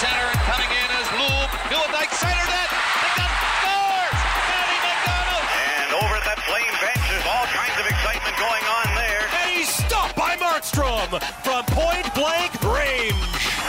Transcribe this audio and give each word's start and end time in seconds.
center 0.00 0.24
and 0.24 0.40
coming 0.48 0.70
in 0.70 0.88
is 1.00 1.08
Loom. 1.18 1.48
Hillendyke 1.68 2.12
center 2.16 2.46
net. 2.48 2.70
McDonald 3.02 3.48
scores! 3.60 4.16
Matty 4.48 4.78
McDonald! 4.80 5.44
And 5.82 5.90
over 6.00 6.14
at 6.16 6.24
that 6.24 6.40
flame 6.48 6.74
bench, 6.80 7.02
there's 7.12 7.28
all 7.28 7.46
kinds 7.52 7.76
of 7.76 7.86
excitement 7.86 8.36
going 8.40 8.64
on 8.64 8.86
there. 8.96 9.22
And 9.42 9.50
he's 9.52 9.68
stopped 9.68 10.16
by 10.16 10.36
Markstrom 10.40 11.08
from 11.44 11.64
point 11.76 12.08
blank 12.14 12.52
range. 12.64 13.16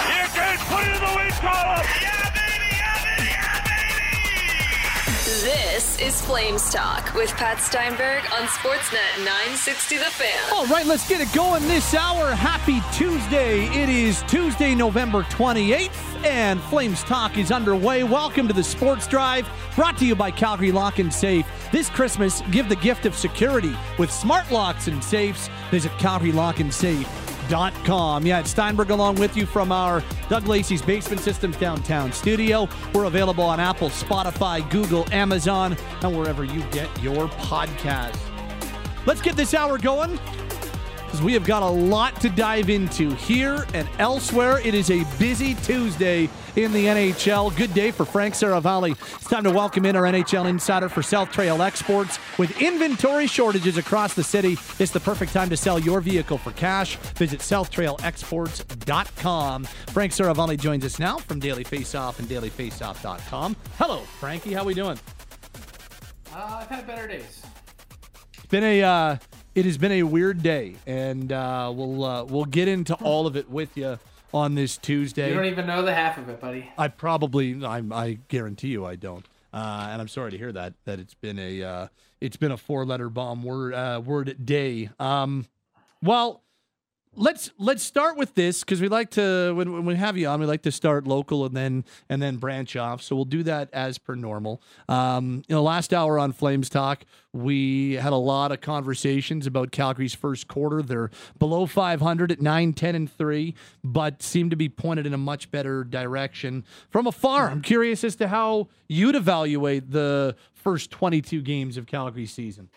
You 0.08 0.24
can 0.32 0.58
put 0.72 0.88
it 0.88 0.96
in 0.96 1.02
the 1.04 1.14
wing 1.16 1.36
column. 1.44 1.84
Yeah, 2.00 2.32
baby! 2.32 2.72
Yeah, 2.80 3.04
baby! 3.04 3.28
Yeah, 3.28 3.60
baby! 3.68 5.44
This 5.44 6.00
is 6.00 6.22
Flames 6.22 6.72
Talk 6.72 7.14
with 7.14 7.32
Pat 7.36 7.60
Steinberg 7.60 8.24
on 8.32 8.48
Sportsnet 8.48 9.20
960 9.28 9.98
The 9.98 10.06
Fan. 10.06 10.54
All 10.54 10.66
right, 10.68 10.86
let's 10.86 11.08
get 11.08 11.20
it 11.22 11.32
going 11.34 11.68
this 11.68 11.94
hour. 11.94 12.32
Happy 12.32 12.82
Tuesday. 12.94 13.66
It 13.68 13.90
is 13.90 14.24
Tuesday, 14.24 14.74
November 14.74 15.24
28th, 15.24 16.13
and 16.26 16.60
Flames 16.62 17.04
Talk 17.04 17.38
is 17.38 17.52
underway. 17.52 18.04
Welcome 18.04 18.48
to 18.48 18.54
the 18.54 18.64
Sports 18.64 19.06
Drive, 19.08 19.50
brought 19.76 19.98
to 19.98 20.06
you 20.06 20.16
by 20.16 20.32
Calgary 20.32 20.72
Lock 20.72 21.00
and 21.00 21.14
Safe. 21.14 21.46
This 21.72 21.90
Christmas, 21.90 22.42
give 22.52 22.70
the 22.70 22.78
gift 22.78 23.06
of 23.06 23.14
security 23.16 23.76
with 24.00 24.10
smart 24.12 24.50
locks 24.52 24.88
and 24.88 25.04
safes. 25.04 25.50
Visit 25.72 25.92
CalgaryLockandSafe.com. 25.94 28.26
Yeah, 28.26 28.40
it's 28.40 28.52
Steinberg 28.52 28.90
along 28.90 29.16
with 29.16 29.36
you 29.36 29.46
from 29.46 29.70
our 29.72 30.02
Doug 30.30 30.48
Lacey's 30.48 30.82
Basement 30.82 31.22
Systems 31.22 31.58
downtown 31.58 32.14
studio. 32.14 32.68
We're 32.94 33.06
available 33.06 33.44
on 33.44 33.60
Apple, 33.60 33.90
Spotify, 33.90 34.68
Google, 34.70 35.06
Amazon, 35.12 35.76
and 36.02 36.18
wherever 36.18 36.44
you 36.44 36.62
get 36.72 36.90
your 37.02 37.28
podcast. 37.28 38.20
Let's 39.06 39.22
get 39.22 39.36
this 39.36 39.54
hour 39.54 39.78
going 39.78 40.18
because 41.14 41.24
we 41.24 41.34
have 41.34 41.46
got 41.46 41.62
a 41.62 41.70
lot 41.70 42.20
to 42.20 42.28
dive 42.28 42.72
into 42.72 43.12
here 43.12 43.68
and 43.76 43.88
elsewhere. 44.00 44.60
It 44.66 44.74
is 44.74 44.90
a 44.90 45.04
busy 45.20 45.54
Tuesday 45.54 46.28
in 46.56 46.74
the 46.74 46.86
NHL. 46.86 47.56
Good 47.56 47.72
day 47.76 47.92
for 47.92 48.04
Frank 48.04 48.34
Seravalli. 48.34 48.94
It's 48.94 49.30
time 49.30 49.44
to 49.44 49.52
welcome 49.52 49.86
in 49.86 49.96
our 49.96 50.06
NHL 50.06 50.50
insider 50.50 50.90
for 50.90 51.04
South 51.04 51.32
Trail 51.32 51.62
Exports. 51.62 52.18
With 52.40 52.60
inventory 52.60 53.28
shortages 53.28 53.78
across 53.78 54.16
the 54.16 54.24
city, 54.24 54.58
it's 54.80 54.92
the 54.92 55.00
perfect 55.00 55.34
time 55.34 55.52
to 55.52 55.58
sell 55.58 55.78
your 55.78 56.02
vehicle 56.02 56.40
for 56.40 56.50
cash. 56.54 56.96
Visit 56.96 57.42
SouthTrailExports.com. 57.42 59.66
Frank 59.66 60.14
Seravalli 60.14 60.60
joins 60.60 60.84
us 60.84 60.98
now 60.98 61.20
from 61.20 61.40
Daily 61.40 61.64
Faceoff 61.64 62.18
and 62.18 62.28
DailyFaceoff.com. 62.28 63.56
Hello, 63.78 64.00
Frankie. 64.20 64.54
How 64.54 64.62
are 64.62 64.66
we 64.66 64.74
doing? 64.74 64.98
Uh, 66.34 66.62
I've 66.62 66.70
had 66.70 66.88
better 66.88 67.08
days. 67.08 67.44
It's 68.34 68.48
been 68.48 68.64
a 68.64 68.82
uh, 68.82 69.18
it 69.56 69.66
has 69.66 69.78
been 69.78 69.92
a 69.92 70.04
weird 70.04 70.42
day, 70.42 70.76
and 70.88 71.32
uh, 71.32 71.72
we'll 71.74 72.04
uh, 72.04 72.24
we'll 72.24 72.46
get 72.46 72.68
into 72.68 72.96
all 72.96 73.28
of 73.28 73.36
it 73.36 73.50
with 73.50 73.76
you 73.78 74.00
on 74.34 74.56
this 74.56 74.78
Tuesday. 74.78 75.30
You 75.30 75.36
don't 75.36 75.46
even 75.46 75.68
know 75.68 75.84
the 75.84 75.94
half 75.94 76.18
of 76.18 76.30
it, 76.30 76.42
buddy. 76.42 76.72
I 76.78 76.88
probably 76.88 77.64
I, 77.64 77.84
I 77.92 78.20
guarantee 78.28 78.70
you 78.70 78.86
I 78.86 78.96
don't, 78.96 79.26
uh, 79.54 79.90
and 79.92 80.02
I'm 80.02 80.08
sorry 80.08 80.32
to 80.32 80.38
hear 80.38 80.52
that 80.52 80.74
that 80.86 81.00
it's 81.00 81.14
been 81.14 81.38
a 81.40 81.64
uh, 81.64 81.88
it's 82.20 82.38
been 82.38 82.52
a 82.52 82.58
four 82.58 82.86
letter 82.86 83.10
bomb 83.10 83.44
word 83.44 83.74
uh, 83.74 84.02
word 84.04 84.46
day. 84.46 84.90
Um, 85.00 85.46
well, 86.02 86.44
let's 87.16 87.52
let's 87.58 87.84
start 87.84 88.18
with 88.18 88.34
this 88.36 88.62
because 88.62 88.82
we 88.82 88.88
like 88.88 89.12
to 89.12 89.54
when, 89.56 89.72
when 89.72 89.86
we 89.86 89.96
have 89.96 90.18
you 90.18 90.28
on 90.28 90.40
we 90.40 90.46
like 90.46 90.64
to 90.64 90.72
start 90.72 91.08
local 91.08 91.46
and 91.46 91.56
then 91.56 91.86
and 92.10 92.22
then 92.22 92.38
branch 92.38 92.76
off. 92.76 93.02
So 93.02 93.16
we'll 93.16 93.26
do 93.26 93.44
that 93.44 93.70
as 93.74 93.98
per 93.98 94.16
normal. 94.16 94.62
Um 94.90 95.44
you 95.48 95.56
know 95.56 95.64
last 95.64 95.94
hour 95.94 96.18
on 96.18 96.32
flames 96.32 96.70
talk 96.70 97.06
we 97.32 97.94
had 97.94 98.14
a 98.14 98.18
lot 98.18 98.52
of 98.52 98.62
conversations 98.62 99.48
about 99.48 99.72
calgary's 99.72 100.14
first 100.14 100.48
quarter. 100.48 100.82
They're 100.82 101.10
below 101.40 101.66
500 101.66 102.32
at 102.32 102.42
9 102.42 102.74
10 102.74 102.96
and 102.96 103.12
3 103.12 103.56
but 103.84 104.24
seem 104.24 104.50
to 104.50 104.56
be 104.56 104.70
pointed 104.70 105.06
in 105.06 105.14
a 105.14 105.18
much 105.18 105.52
better 105.52 105.84
direction. 105.84 106.64
From 106.90 107.08
afar 107.08 107.50
i'm 107.50 107.62
curious 107.62 108.04
as 108.04 108.16
to 108.18 108.28
how 108.28 108.68
you'd 108.88 109.16
evaluate 109.16 109.92
the 109.92 110.36
first 110.54 110.92
22 110.92 111.42
games 111.42 111.78
of 111.78 111.86
calgary's 111.86 112.32
season 112.32 112.70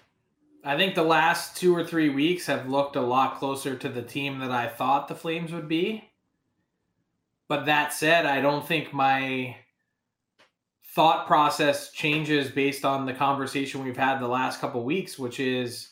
I 0.67 0.77
think 0.77 0.97
the 0.97 1.05
last 1.05 1.57
two 1.57 1.75
or 1.75 1.85
three 1.85 2.09
weeks 2.09 2.47
have 2.47 2.69
looked 2.69 2.97
a 2.97 3.01
lot 3.01 3.39
closer 3.39 3.77
to 3.77 3.89
the 3.89 4.03
team 4.03 4.41
that 4.41 4.51
I 4.51 4.67
thought 4.67 5.07
the 5.07 5.15
Flames 5.15 5.53
would 5.53 5.69
be. 5.69 6.11
But 7.49 7.67
that 7.67 7.93
said, 7.93 8.27
I 8.27 8.41
don't 8.41 8.67
think 8.67 8.93
my 8.93 9.57
thought 10.93 11.29
process 11.29 11.93
changes 11.93 12.51
based 12.51 12.85
on 12.85 13.07
the 13.07 13.15
conversation 13.15 13.85
we've 13.85 13.97
had 13.97 14.19
the 14.19 14.27
last 14.27 14.61
couple 14.61 14.83
weeks, 14.83 15.17
which 15.17 15.39
is 15.39 15.91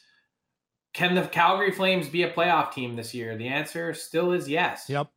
can 0.92 1.14
the 1.14 1.22
Calgary 1.22 1.70
Flames 1.70 2.08
be 2.08 2.24
a 2.24 2.32
playoff 2.32 2.72
team 2.72 2.96
this 2.96 3.14
year? 3.14 3.36
The 3.36 3.48
answer 3.48 3.94
still 3.94 4.32
is 4.32 4.48
yes. 4.48 4.86
yep 4.88 5.08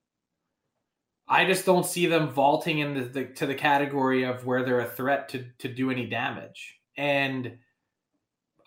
I 1.27 1.45
just 1.45 1.65
don't 1.65 1.85
see 1.85 2.05
them 2.05 2.29
vaulting 2.29 2.79
in 2.79 2.93
the, 2.93 3.01
the 3.01 3.25
to 3.25 3.45
the 3.45 3.55
category 3.55 4.23
of 4.23 4.45
where 4.45 4.63
they're 4.63 4.81
a 4.81 4.89
threat 4.89 5.29
to 5.29 5.45
to 5.57 5.67
do 5.67 5.89
any 5.91 6.05
damage. 6.05 6.79
And 6.95 7.57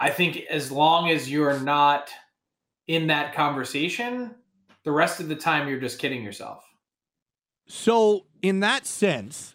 I 0.01 0.09
think 0.11 0.39
as 0.51 0.73
long 0.73 1.11
as 1.11 1.31
you're 1.31 1.61
not 1.61 2.11
in 2.89 3.09
that 3.09 3.35
conversation, 3.35 4.35
the 4.83 4.91
rest 4.91 5.21
of 5.21 5.29
the 5.29 5.37
time 5.37 5.69
you're 5.69 5.79
just 5.79 5.99
kidding 5.99 6.25
yourself. 6.25 6.65
So, 7.69 8.25
in 8.43 8.61
that 8.61 8.87
sense, 8.87 9.55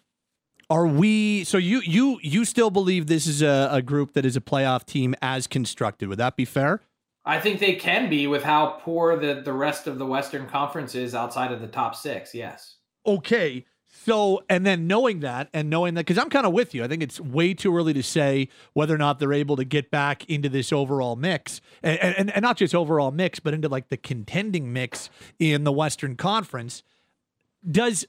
are 0.70 0.86
we? 0.86 1.44
So 1.44 1.58
you 1.58 1.80
you 1.80 2.18
you 2.22 2.44
still 2.44 2.70
believe 2.70 3.08
this 3.08 3.26
is 3.26 3.42
a, 3.42 3.68
a 3.70 3.82
group 3.82 4.14
that 4.14 4.24
is 4.24 4.36
a 4.36 4.40
playoff 4.40 4.86
team 4.86 5.14
as 5.20 5.46
constructed? 5.46 6.08
Would 6.08 6.18
that 6.18 6.36
be 6.36 6.44
fair? 6.44 6.80
I 7.24 7.40
think 7.40 7.58
they 7.58 7.74
can 7.74 8.08
be 8.08 8.26
with 8.28 8.44
how 8.44 8.78
poor 8.80 9.16
the 9.16 9.42
the 9.42 9.52
rest 9.52 9.86
of 9.86 9.98
the 9.98 10.06
Western 10.06 10.46
Conference 10.46 10.94
is 10.94 11.14
outside 11.14 11.52
of 11.52 11.60
the 11.60 11.66
top 11.66 11.94
six. 11.94 12.34
Yes. 12.34 12.76
Okay. 13.04 13.66
So, 14.04 14.44
and 14.48 14.64
then 14.64 14.86
knowing 14.86 15.20
that 15.20 15.48
and 15.52 15.68
knowing 15.68 15.94
that, 15.94 16.06
because 16.06 16.22
I'm 16.22 16.30
kind 16.30 16.46
of 16.46 16.52
with 16.52 16.74
you, 16.74 16.84
I 16.84 16.88
think 16.88 17.02
it's 17.02 17.20
way 17.20 17.54
too 17.54 17.76
early 17.76 17.92
to 17.94 18.02
say 18.02 18.48
whether 18.72 18.94
or 18.94 18.98
not 18.98 19.18
they're 19.18 19.32
able 19.32 19.56
to 19.56 19.64
get 19.64 19.90
back 19.90 20.24
into 20.30 20.48
this 20.48 20.72
overall 20.72 21.16
mix, 21.16 21.60
and, 21.82 21.98
and, 21.98 22.30
and 22.30 22.42
not 22.42 22.56
just 22.56 22.74
overall 22.74 23.10
mix, 23.10 23.40
but 23.40 23.52
into 23.52 23.68
like 23.68 23.88
the 23.88 23.96
contending 23.96 24.72
mix 24.72 25.10
in 25.38 25.64
the 25.64 25.72
Western 25.72 26.14
Conference. 26.14 26.84
Does 27.68 28.06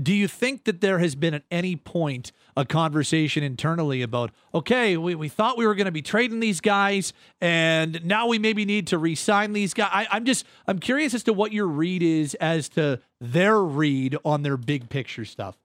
do 0.00 0.12
you 0.12 0.26
think 0.26 0.64
that 0.64 0.80
there 0.80 0.98
has 0.98 1.14
been 1.14 1.34
at 1.34 1.44
any 1.50 1.76
point 1.76 2.32
a 2.56 2.64
conversation 2.64 3.42
internally 3.42 4.02
about 4.02 4.30
okay 4.54 4.96
we, 4.96 5.14
we 5.14 5.28
thought 5.28 5.58
we 5.58 5.66
were 5.66 5.74
going 5.74 5.86
to 5.86 5.92
be 5.92 6.02
trading 6.02 6.40
these 6.40 6.60
guys 6.60 7.12
and 7.40 8.04
now 8.04 8.26
we 8.26 8.38
maybe 8.38 8.64
need 8.64 8.86
to 8.86 8.98
re-sign 8.98 9.52
these 9.52 9.74
guys 9.74 9.90
I, 9.92 10.06
i'm 10.10 10.24
just 10.24 10.46
i'm 10.66 10.78
curious 10.78 11.14
as 11.14 11.22
to 11.24 11.32
what 11.32 11.52
your 11.52 11.66
read 11.66 12.02
is 12.02 12.34
as 12.34 12.68
to 12.70 13.00
their 13.20 13.60
read 13.60 14.16
on 14.24 14.42
their 14.42 14.56
big 14.56 14.88
picture 14.88 15.24
stuff 15.24 15.56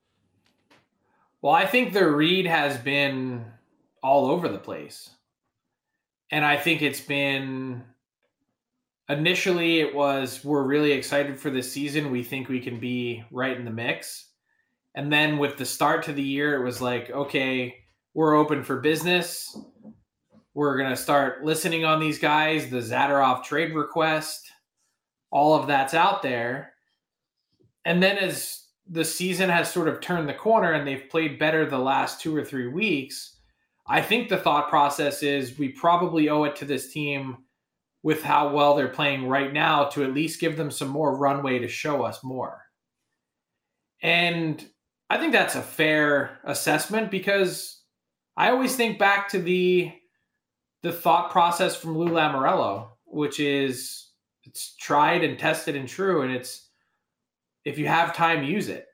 Well, 1.42 1.54
I 1.54 1.66
think 1.66 1.94
the 1.94 2.10
read 2.10 2.48
has 2.48 2.78
been 2.78 3.46
all 4.02 4.30
over 4.30 4.48
the 4.50 4.58
place. 4.58 5.12
And 6.32 6.46
I 6.46 6.58
think 6.58 6.82
it's 6.82 7.02
been 7.02 7.84
initially 9.08 9.80
it 9.80 9.96
was 9.96 10.44
we're 10.44 10.64
really 10.64 10.92
excited 10.92 11.40
for 11.40 11.50
this 11.50 11.72
season. 11.72 12.12
We 12.12 12.24
think 12.24 12.50
we 12.50 12.60
can 12.60 12.80
be 12.80 13.24
right 13.32 13.58
in 13.58 13.66
the 13.66 13.72
mix. 13.72 14.29
And 15.00 15.14
then 15.14 15.38
with 15.38 15.56
the 15.56 15.66
start 15.66 16.04
to 16.04 16.12
the 16.12 16.22
year, 16.22 16.56
it 16.56 16.66
was 16.66 16.82
like, 16.82 17.10
okay, 17.10 17.74
we're 18.14 18.36
open 18.36 18.66
for 18.66 18.82
business. 18.82 19.58
We're 20.54 20.78
going 20.78 20.90
to 20.90 20.98
start 20.98 21.42
listening 21.42 21.86
on 21.86 22.02
these 22.02 22.20
guys, 22.20 22.70
the 22.70 22.80
Zadorov 22.80 23.46
trade 23.46 23.74
request, 23.74 24.52
all 25.32 25.54
of 25.54 25.68
that's 25.68 25.94
out 25.94 26.22
there. 26.22 26.74
And 27.86 28.04
then 28.04 28.18
as 28.18 28.66
the 28.90 29.06
season 29.06 29.50
has 29.50 29.72
sort 29.72 29.88
of 29.88 30.02
turned 30.02 30.28
the 30.28 30.34
corner 30.34 30.74
and 30.74 30.86
they've 30.86 31.10
played 31.10 31.40
better 31.40 31.66
the 31.66 31.80
last 31.80 32.20
two 32.20 32.36
or 32.36 32.44
three 32.44 32.68
weeks, 32.68 33.38
I 33.88 34.02
think 34.02 34.28
the 34.28 34.36
thought 34.36 34.68
process 34.68 35.24
is 35.24 35.58
we 35.58 35.70
probably 35.70 36.28
owe 36.28 36.44
it 36.44 36.58
to 36.58 36.66
this 36.66 36.92
team 36.92 37.38
with 38.04 38.22
how 38.22 38.54
well 38.54 38.76
they're 38.76 38.90
playing 38.90 39.30
right 39.30 39.54
now 39.54 39.86
to 39.92 40.04
at 40.04 40.14
least 40.14 40.42
give 40.42 40.58
them 40.58 40.70
some 40.70 40.90
more 40.90 41.16
runway 41.16 41.58
to 41.60 41.70
show 41.70 42.04
us 42.04 42.22
more. 42.22 42.64
And 44.02 44.70
I 45.10 45.18
think 45.18 45.34
that's 45.34 45.56
a 45.56 45.62
fair 45.62 46.40
assessment 46.44 47.10
because 47.10 47.82
I 48.38 48.52
always 48.52 48.76
think 48.76 49.00
back 49.00 49.30
to 49.30 49.40
the 49.40 49.92
the 50.82 50.92
thought 50.94 51.32
process 51.32 51.76
from 51.76 51.98
Lou 51.98 52.10
Lamoriello, 52.10 52.90
which 53.06 53.40
is 53.40 54.10
it's 54.44 54.76
tried 54.78 55.24
and 55.24 55.38
tested 55.38 55.76
and 55.76 55.90
true, 55.90 56.22
and 56.22 56.32
it's 56.32 56.70
if 57.66 57.78
you 57.78 57.88
have 57.88 58.16
time, 58.16 58.44
use 58.44 58.70
it. 58.70 58.88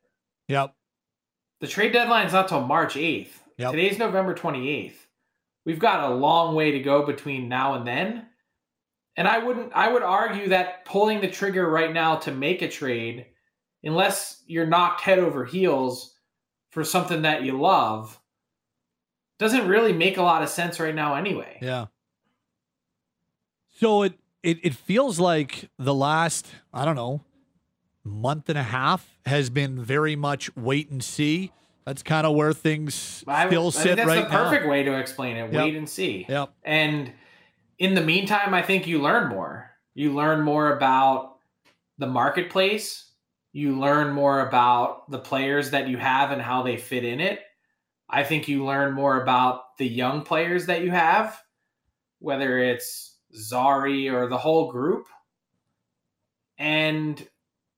yep 0.48 0.74
The 1.62 1.68
trade 1.68 1.94
deadline 1.94 2.28
is 2.28 2.34
not 2.34 2.48
till 2.48 2.62
March 2.62 2.96
8th. 2.96 3.30
Yep. 3.58 3.72
Today's 3.72 3.98
November 3.98 4.34
28th. 4.34 4.96
We've 5.66 5.80
got 5.80 6.12
a 6.12 6.14
long 6.14 6.56
way 6.56 6.72
to 6.72 6.80
go 6.80 7.06
between 7.06 7.48
now 7.48 7.76
and 7.76 7.88
then. 7.88 8.28
And 9.18 9.28
I 9.28 9.40
wouldn't 9.40 9.72
I 9.74 9.92
would 9.92 10.04
argue 10.04 10.50
that 10.50 10.86
pulling 10.86 11.22
the 11.22 11.30
trigger 11.30 11.70
right 11.70 11.94
now 11.94 12.18
to 12.18 12.32
make 12.32 12.62
a 12.62 12.68
trade, 12.68 13.28
unless 13.86 14.44
you're 14.48 14.66
knocked 14.66 15.02
head 15.02 15.20
over 15.20 15.46
heels 15.46 16.16
for 16.72 16.84
something 16.84 17.22
that 17.22 17.44
you 17.44 17.60
love, 17.60 18.20
doesn't 19.40 19.68
really 19.68 19.94
make 19.94 20.18
a 20.18 20.24
lot 20.24 20.44
of 20.44 20.50
sense 20.50 20.80
right 20.80 20.96
now 20.96 21.16
anyway. 21.16 21.58
Yeah. 21.62 21.86
So 23.80 24.04
it, 24.04 24.14
it 24.44 24.60
it 24.64 24.74
feels 24.74 25.20
like 25.20 25.70
the 25.78 25.94
last 25.94 26.48
I 26.74 26.86
don't 26.86 26.96
know 26.96 27.22
month 28.04 28.50
and 28.50 28.58
a 28.58 28.64
half 28.64 29.18
has 29.26 29.50
been 29.50 29.84
very 29.84 30.16
much 30.16 30.56
wait 30.56 30.90
and 30.92 31.04
see. 31.04 31.52
That's 31.86 32.04
kind 32.04 32.26
of 32.26 32.36
where 32.36 32.54
things 32.54 33.24
I, 33.28 33.48
still 33.48 33.68
I 33.68 33.70
sit 33.70 33.84
think 33.84 33.98
that's 33.98 34.08
right 34.08 34.24
the 34.24 34.30
perfect 34.30 34.64
now. 34.66 34.72
way 34.72 34.84
to 34.84 34.98
explain 34.98 35.38
it. 35.38 35.52
Yep. 35.52 35.64
Wait 35.64 35.76
and 35.76 35.90
see. 35.90 36.26
Yep. 36.28 36.54
And 36.64 37.12
in 37.78 37.94
the 37.94 38.02
meantime, 38.02 38.54
I 38.54 38.62
think 38.62 38.88
you 38.88 39.02
learn 39.02 39.30
more. 39.30 39.72
You 39.94 40.14
learn 40.14 40.42
more 40.42 40.76
about 40.76 41.38
the 41.98 42.08
marketplace. 42.08 43.05
You 43.56 43.80
learn 43.80 44.12
more 44.12 44.46
about 44.46 45.10
the 45.10 45.18
players 45.18 45.72
that 45.72 45.88
you 45.88 45.96
have 45.96 46.32
and 46.32 46.42
how 46.42 46.62
they 46.62 46.76
fit 46.76 47.06
in 47.06 47.22
it. 47.22 47.40
I 48.10 48.22
think 48.22 48.50
you 48.50 48.66
learn 48.66 48.92
more 48.92 49.22
about 49.22 49.78
the 49.78 49.88
young 49.88 50.24
players 50.24 50.66
that 50.66 50.82
you 50.82 50.92
have, 50.92 51.42
whether 52.20 52.58
it's 52.60 53.16
Zary 53.34 54.10
or 54.10 54.28
the 54.28 54.38
whole 54.38 54.74
group. 54.74 55.08
And 56.58 57.26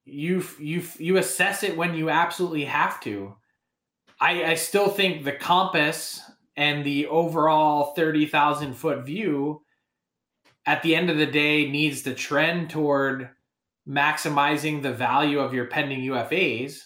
you 0.04 0.44
you 0.58 0.82
you 0.98 1.18
assess 1.18 1.62
it 1.62 1.78
when 1.78 1.94
you 1.94 2.10
absolutely 2.10 2.66
have 2.66 3.00
to. 3.02 3.36
I, 4.20 4.46
I 4.46 4.56
still 4.56 4.90
think 4.90 5.24
the 5.24 5.32
compass 5.32 6.20
and 6.56 6.84
the 6.84 7.06
overall 7.06 7.94
30,000 7.94 8.74
foot 8.74 9.06
view 9.06 9.62
at 10.66 10.82
the 10.82 10.96
end 10.96 11.12
of 11.12 11.18
the 11.18 11.28
day 11.28 11.70
needs 11.70 12.02
to 12.02 12.16
trend 12.16 12.72
toward 12.72 13.30
maximizing 13.88 14.82
the 14.82 14.94
value 14.94 15.40
of 15.40 15.54
your 15.54 15.66
pending 15.66 16.02
UFAs. 16.02 16.80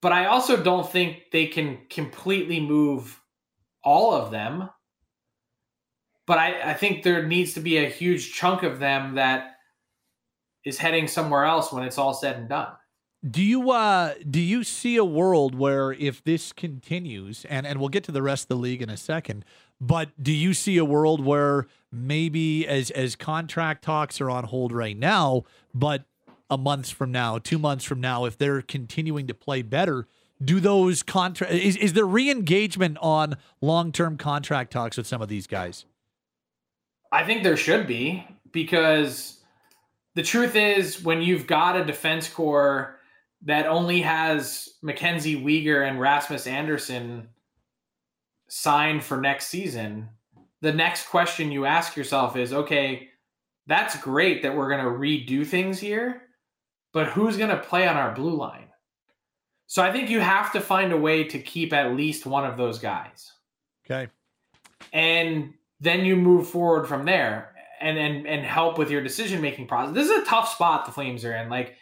But 0.00 0.12
I 0.12 0.26
also 0.26 0.62
don't 0.62 0.90
think 0.90 1.30
they 1.32 1.46
can 1.46 1.78
completely 1.90 2.60
move 2.60 3.20
all 3.84 4.14
of 4.14 4.30
them. 4.30 4.68
But 6.26 6.38
I, 6.38 6.70
I 6.70 6.74
think 6.74 7.02
there 7.02 7.26
needs 7.26 7.54
to 7.54 7.60
be 7.60 7.78
a 7.78 7.88
huge 7.88 8.32
chunk 8.32 8.62
of 8.62 8.78
them 8.78 9.16
that 9.16 9.56
is 10.64 10.78
heading 10.78 11.08
somewhere 11.08 11.44
else 11.44 11.72
when 11.72 11.84
it's 11.84 11.98
all 11.98 12.14
said 12.14 12.36
and 12.36 12.48
done. 12.48 12.72
Do 13.28 13.42
you 13.42 13.70
uh 13.70 14.14
do 14.28 14.40
you 14.40 14.64
see 14.64 14.96
a 14.96 15.04
world 15.04 15.54
where 15.54 15.92
if 15.92 16.24
this 16.24 16.52
continues 16.52 17.44
and 17.48 17.64
and 17.66 17.78
we'll 17.78 17.88
get 17.88 18.02
to 18.04 18.12
the 18.12 18.22
rest 18.22 18.44
of 18.44 18.48
the 18.48 18.56
league 18.56 18.82
in 18.82 18.90
a 18.90 18.96
second, 18.96 19.44
but 19.82 20.10
do 20.22 20.32
you 20.32 20.54
see 20.54 20.78
a 20.78 20.84
world 20.84 21.24
where 21.24 21.66
maybe 21.90 22.66
as 22.68 22.90
as 22.92 23.16
contract 23.16 23.82
talks 23.82 24.20
are 24.20 24.30
on 24.30 24.44
hold 24.44 24.72
right 24.72 24.96
now, 24.96 25.42
but 25.74 26.04
a 26.48 26.56
month 26.56 26.90
from 26.90 27.10
now, 27.10 27.38
2 27.38 27.58
months 27.58 27.84
from 27.84 28.00
now 28.00 28.24
if 28.24 28.38
they're 28.38 28.62
continuing 28.62 29.26
to 29.26 29.34
play 29.34 29.60
better, 29.60 30.06
do 30.42 30.60
those 30.60 31.02
contract 31.02 31.52
is 31.52 31.76
is 31.76 31.94
there 31.94 32.06
re-engagement 32.06 32.96
on 33.00 33.36
long-term 33.60 34.16
contract 34.16 34.72
talks 34.72 34.96
with 34.96 35.06
some 35.06 35.20
of 35.20 35.28
these 35.28 35.48
guys? 35.48 35.84
I 37.10 37.24
think 37.24 37.42
there 37.42 37.56
should 37.56 37.88
be 37.88 38.24
because 38.52 39.40
the 40.14 40.22
truth 40.22 40.54
is 40.54 41.02
when 41.02 41.22
you've 41.22 41.48
got 41.48 41.76
a 41.76 41.84
defense 41.84 42.28
core 42.28 43.00
that 43.44 43.66
only 43.66 44.00
has 44.02 44.68
Mackenzie 44.80 45.42
Weegar 45.42 45.88
and 45.88 45.98
Rasmus 45.98 46.46
Andersson 46.46 47.28
signed 48.54 49.02
for 49.02 49.18
next 49.18 49.46
season, 49.46 50.06
the 50.60 50.74
next 50.74 51.08
question 51.08 51.50
you 51.50 51.64
ask 51.64 51.96
yourself 51.96 52.36
is 52.36 52.52
okay, 52.52 53.08
that's 53.66 53.98
great 54.02 54.42
that 54.42 54.54
we're 54.54 54.68
going 54.68 54.84
to 54.84 54.90
redo 54.90 55.46
things 55.46 55.78
here, 55.78 56.24
but 56.92 57.06
who's 57.06 57.38
going 57.38 57.48
to 57.48 57.56
play 57.56 57.88
on 57.88 57.96
our 57.96 58.14
blue 58.14 58.36
line? 58.36 58.68
So 59.68 59.82
I 59.82 59.90
think 59.90 60.10
you 60.10 60.20
have 60.20 60.52
to 60.52 60.60
find 60.60 60.92
a 60.92 60.98
way 60.98 61.24
to 61.24 61.38
keep 61.38 61.72
at 61.72 61.96
least 61.96 62.26
one 62.26 62.44
of 62.44 62.58
those 62.58 62.78
guys. 62.78 63.32
Okay. 63.86 64.10
And 64.92 65.54
then 65.80 66.04
you 66.04 66.14
move 66.14 66.46
forward 66.46 66.86
from 66.86 67.06
there 67.06 67.54
and 67.80 67.96
and 67.96 68.26
and 68.26 68.44
help 68.44 68.76
with 68.76 68.90
your 68.90 69.02
decision 69.02 69.40
making 69.40 69.66
process. 69.66 69.94
This 69.94 70.10
is 70.10 70.22
a 70.22 70.26
tough 70.26 70.52
spot 70.52 70.84
the 70.84 70.92
Flames 70.92 71.24
are 71.24 71.34
in. 71.34 71.48
Like 71.48 71.76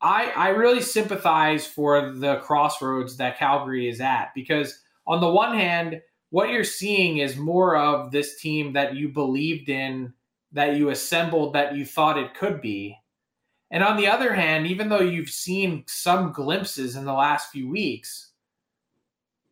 I 0.00 0.32
I 0.34 0.48
really 0.48 0.80
sympathize 0.80 1.66
for 1.66 2.12
the 2.12 2.36
crossroads 2.36 3.18
that 3.18 3.38
Calgary 3.38 3.90
is 3.90 4.00
at 4.00 4.30
because 4.34 4.80
on 5.06 5.20
the 5.20 5.28
one 5.28 5.54
hand, 5.58 6.00
what 6.30 6.50
you're 6.50 6.64
seeing 6.64 7.18
is 7.18 7.36
more 7.36 7.76
of 7.76 8.10
this 8.10 8.40
team 8.40 8.72
that 8.72 8.96
you 8.96 9.08
believed 9.08 9.68
in, 9.68 10.12
that 10.52 10.76
you 10.76 10.90
assembled, 10.90 11.52
that 11.54 11.76
you 11.76 11.84
thought 11.84 12.18
it 12.18 12.34
could 12.34 12.60
be. 12.60 12.98
And 13.70 13.82
on 13.82 13.96
the 13.96 14.06
other 14.06 14.32
hand, 14.32 14.66
even 14.66 14.88
though 14.88 15.00
you've 15.00 15.30
seen 15.30 15.84
some 15.86 16.32
glimpses 16.32 16.96
in 16.96 17.04
the 17.04 17.12
last 17.12 17.50
few 17.50 17.68
weeks, 17.68 18.30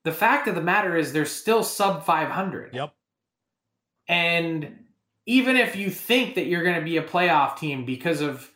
the 0.05 0.13
fact 0.13 0.49
of 0.49 0.55
the 0.55 0.63
matter 0.63 0.97
is 0.97 1.13
they're 1.13 1.25
still 1.25 1.63
sub 1.63 2.05
500. 2.05 2.75
Yep. 2.75 2.95
And 4.09 4.79
even 5.27 5.57
if 5.57 5.77
you 5.77 5.91
think 5.91 6.35
that 6.35 6.47
you're 6.47 6.65
going 6.65 6.79
to 6.79 6.85
be 6.85 6.97
a 6.97 7.03
playoff 7.03 7.57
team 7.57 7.85
because 7.85 8.21
of, 8.21 8.51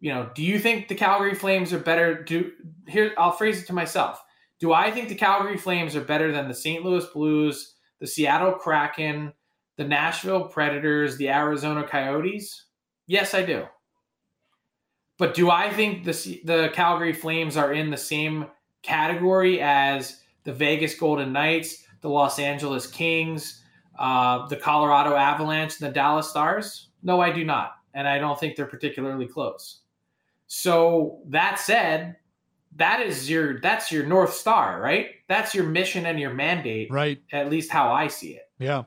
you 0.00 0.12
know, 0.12 0.30
do 0.34 0.42
you 0.42 0.58
think 0.58 0.88
the 0.88 0.94
Calgary 0.94 1.34
Flames 1.34 1.72
are 1.72 1.78
better? 1.78 2.22
Do 2.22 2.52
here, 2.88 3.12
I'll 3.16 3.32
phrase 3.32 3.62
it 3.62 3.66
to 3.66 3.72
myself. 3.72 4.22
Do 4.62 4.72
I 4.72 4.92
think 4.92 5.08
the 5.08 5.16
Calgary 5.16 5.56
Flames 5.56 5.96
are 5.96 6.04
better 6.04 6.30
than 6.30 6.46
the 6.46 6.54
St. 6.54 6.84
Louis 6.84 7.04
Blues, 7.06 7.74
the 7.98 8.06
Seattle 8.06 8.52
Kraken, 8.52 9.32
the 9.74 9.82
Nashville 9.82 10.44
Predators, 10.44 11.16
the 11.16 11.30
Arizona 11.30 11.82
Coyotes? 11.82 12.66
Yes, 13.08 13.34
I 13.34 13.42
do. 13.42 13.66
But 15.18 15.34
do 15.34 15.50
I 15.50 15.68
think 15.68 16.04
the 16.04 16.40
the 16.44 16.70
Calgary 16.74 17.12
Flames 17.12 17.56
are 17.56 17.72
in 17.72 17.90
the 17.90 17.96
same 17.96 18.46
category 18.82 19.60
as 19.60 20.20
the 20.44 20.52
Vegas 20.52 20.94
Golden 20.94 21.32
Knights, 21.32 21.84
the 22.00 22.08
Los 22.08 22.38
Angeles 22.38 22.86
Kings, 22.86 23.64
uh, 23.98 24.46
the 24.46 24.56
Colorado 24.56 25.16
Avalanche, 25.16 25.80
and 25.80 25.90
the 25.90 25.92
Dallas 25.92 26.30
Stars? 26.30 26.90
No, 27.02 27.20
I 27.20 27.32
do 27.32 27.44
not, 27.44 27.72
and 27.94 28.06
I 28.06 28.20
don't 28.20 28.38
think 28.38 28.54
they're 28.54 28.66
particularly 28.66 29.26
close. 29.26 29.80
So 30.46 31.18
that 31.30 31.58
said, 31.58 32.14
that 32.76 33.00
is 33.00 33.28
your 33.28 33.60
that's 33.60 33.92
your 33.92 34.06
north 34.06 34.34
star, 34.34 34.80
right? 34.80 35.10
That's 35.28 35.54
your 35.54 35.64
mission 35.64 36.06
and 36.06 36.18
your 36.18 36.32
mandate, 36.32 36.90
Right. 36.90 37.20
At 37.32 37.50
least 37.50 37.70
how 37.70 37.92
I 37.92 38.08
see 38.08 38.34
it. 38.34 38.48
Yeah. 38.58 38.84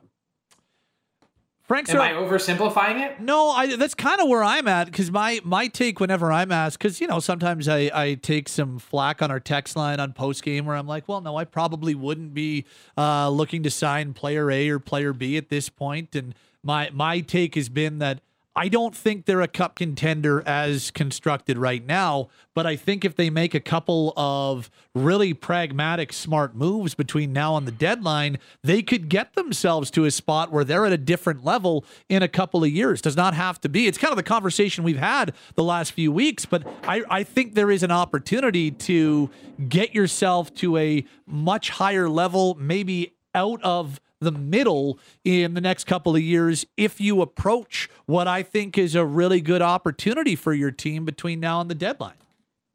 Frank, 1.66 1.90
Am 1.90 2.00
I 2.00 2.10
oversimplifying 2.12 3.00
it? 3.04 3.20
No, 3.20 3.50
I 3.50 3.74
that's 3.74 3.94
kind 3.94 4.20
of 4.20 4.28
where 4.28 4.44
I'm 4.44 4.68
at 4.68 4.84
because 4.84 5.10
my 5.10 5.40
my 5.42 5.66
take 5.66 5.98
whenever 5.98 6.30
I'm 6.30 6.52
asked 6.52 6.78
because 6.78 7.00
you 7.00 7.08
know 7.08 7.18
sometimes 7.18 7.66
I 7.66 7.90
I 7.92 8.14
take 8.14 8.48
some 8.48 8.78
flack 8.78 9.20
on 9.20 9.32
our 9.32 9.40
text 9.40 9.74
line 9.74 9.98
on 9.98 10.12
post 10.12 10.44
game 10.44 10.64
where 10.64 10.76
I'm 10.76 10.86
like, 10.86 11.08
well, 11.08 11.20
no, 11.20 11.36
I 11.36 11.44
probably 11.44 11.96
wouldn't 11.96 12.34
be 12.34 12.66
uh, 12.96 13.30
looking 13.30 13.64
to 13.64 13.70
sign 13.70 14.14
player 14.14 14.48
A 14.48 14.68
or 14.68 14.78
player 14.78 15.12
B 15.12 15.36
at 15.36 15.48
this 15.48 15.68
point, 15.68 16.14
and 16.14 16.36
my 16.62 16.90
my 16.92 17.18
take 17.20 17.56
has 17.56 17.68
been 17.68 17.98
that. 17.98 18.20
I 18.58 18.68
don't 18.68 18.96
think 18.96 19.26
they're 19.26 19.42
a 19.42 19.48
cup 19.48 19.74
contender 19.74 20.42
as 20.46 20.90
constructed 20.90 21.58
right 21.58 21.84
now, 21.84 22.28
but 22.54 22.66
I 22.66 22.74
think 22.74 23.04
if 23.04 23.14
they 23.14 23.28
make 23.28 23.52
a 23.52 23.60
couple 23.60 24.14
of 24.16 24.70
really 24.94 25.34
pragmatic, 25.34 26.10
smart 26.10 26.56
moves 26.56 26.94
between 26.94 27.34
now 27.34 27.58
and 27.58 27.68
the 27.68 27.72
deadline, 27.72 28.38
they 28.62 28.82
could 28.82 29.10
get 29.10 29.34
themselves 29.34 29.90
to 29.90 30.06
a 30.06 30.10
spot 30.10 30.50
where 30.50 30.64
they're 30.64 30.86
at 30.86 30.92
a 30.92 30.96
different 30.96 31.44
level 31.44 31.84
in 32.08 32.22
a 32.22 32.28
couple 32.28 32.64
of 32.64 32.70
years. 32.70 33.02
Does 33.02 33.14
not 33.14 33.34
have 33.34 33.60
to 33.60 33.68
be. 33.68 33.86
It's 33.86 33.98
kind 33.98 34.10
of 34.10 34.16
the 34.16 34.22
conversation 34.22 34.84
we've 34.84 34.96
had 34.96 35.34
the 35.54 35.62
last 35.62 35.92
few 35.92 36.10
weeks, 36.10 36.46
but 36.46 36.66
I, 36.84 37.02
I 37.10 37.22
think 37.24 37.54
there 37.54 37.70
is 37.70 37.82
an 37.82 37.90
opportunity 37.90 38.70
to 38.70 39.28
get 39.68 39.94
yourself 39.94 40.54
to 40.54 40.78
a 40.78 41.04
much 41.26 41.68
higher 41.68 42.08
level, 42.08 42.56
maybe 42.58 43.12
out 43.34 43.62
of 43.62 44.00
the 44.20 44.32
middle 44.32 44.98
in 45.24 45.54
the 45.54 45.60
next 45.60 45.84
couple 45.84 46.16
of 46.16 46.22
years 46.22 46.64
if 46.76 47.00
you 47.00 47.20
approach 47.20 47.88
what 48.06 48.26
I 48.26 48.42
think 48.42 48.78
is 48.78 48.94
a 48.94 49.04
really 49.04 49.40
good 49.40 49.62
opportunity 49.62 50.36
for 50.36 50.52
your 50.52 50.70
team 50.70 51.04
between 51.04 51.40
now 51.40 51.60
and 51.60 51.70
the 51.70 51.74
deadline. 51.74 52.14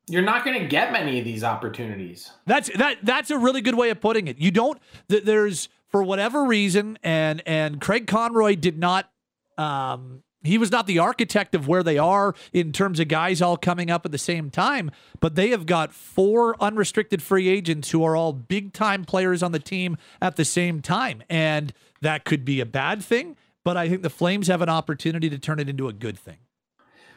You're 0.07 0.21
not 0.21 0.43
going 0.43 0.59
to 0.59 0.67
get 0.67 0.91
many 0.91 1.19
of 1.19 1.25
these 1.25 1.43
opportunities. 1.43 2.31
That's 2.45 2.69
that 2.77 2.97
that's 3.03 3.31
a 3.31 3.37
really 3.37 3.61
good 3.61 3.75
way 3.75 3.89
of 3.91 4.01
putting 4.01 4.27
it. 4.27 4.39
You 4.39 4.51
don't 4.51 4.79
th- 5.09 5.23
there's 5.23 5.69
for 5.87 6.03
whatever 6.03 6.43
reason 6.43 6.99
and 7.03 7.41
and 7.45 7.79
Craig 7.79 8.07
Conroy 8.07 8.55
did 8.55 8.77
not 8.77 9.09
um 9.57 10.23
he 10.43 10.57
was 10.57 10.71
not 10.71 10.87
the 10.87 10.99
architect 10.99 11.53
of 11.53 11.67
where 11.67 11.83
they 11.83 11.97
are 11.97 12.33
in 12.51 12.71
terms 12.71 12.99
of 12.99 13.07
guys 13.07 13.41
all 13.41 13.57
coming 13.57 13.91
up 13.91 14.05
at 14.05 14.11
the 14.11 14.17
same 14.17 14.49
time, 14.49 14.91
but 15.19 15.35
they 15.35 15.49
have 15.49 15.65
got 15.65 15.93
four 15.93 16.55
unrestricted 16.61 17.21
free 17.21 17.47
agents 17.47 17.91
who 17.91 18.03
are 18.03 18.15
all 18.15 18.33
big 18.33 18.73
time 18.73 19.05
players 19.05 19.43
on 19.43 19.51
the 19.51 19.59
team 19.59 19.97
at 20.21 20.35
the 20.35 20.45
same 20.45 20.81
time. 20.81 21.23
And 21.29 21.73
that 22.01 22.25
could 22.25 22.43
be 22.43 22.59
a 22.59 22.65
bad 22.65 23.03
thing, 23.03 23.37
but 23.63 23.77
I 23.77 23.87
think 23.87 24.01
the 24.01 24.09
Flames 24.09 24.47
have 24.47 24.61
an 24.61 24.69
opportunity 24.69 25.29
to 25.29 25.37
turn 25.37 25.59
it 25.59 25.69
into 25.69 25.87
a 25.87 25.93
good 25.93 26.17
thing. 26.17 26.37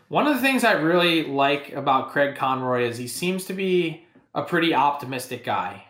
One 0.08 0.26
of 0.26 0.34
the 0.36 0.42
things 0.42 0.62
I 0.62 0.72
really 0.72 1.24
like 1.24 1.72
about 1.72 2.10
Craig 2.10 2.36
Conroy 2.36 2.84
is 2.84 2.98
he 2.98 3.08
seems 3.08 3.46
to 3.46 3.54
be 3.54 4.06
a 4.34 4.42
pretty 4.42 4.74
optimistic 4.74 5.44
guy. 5.44 5.84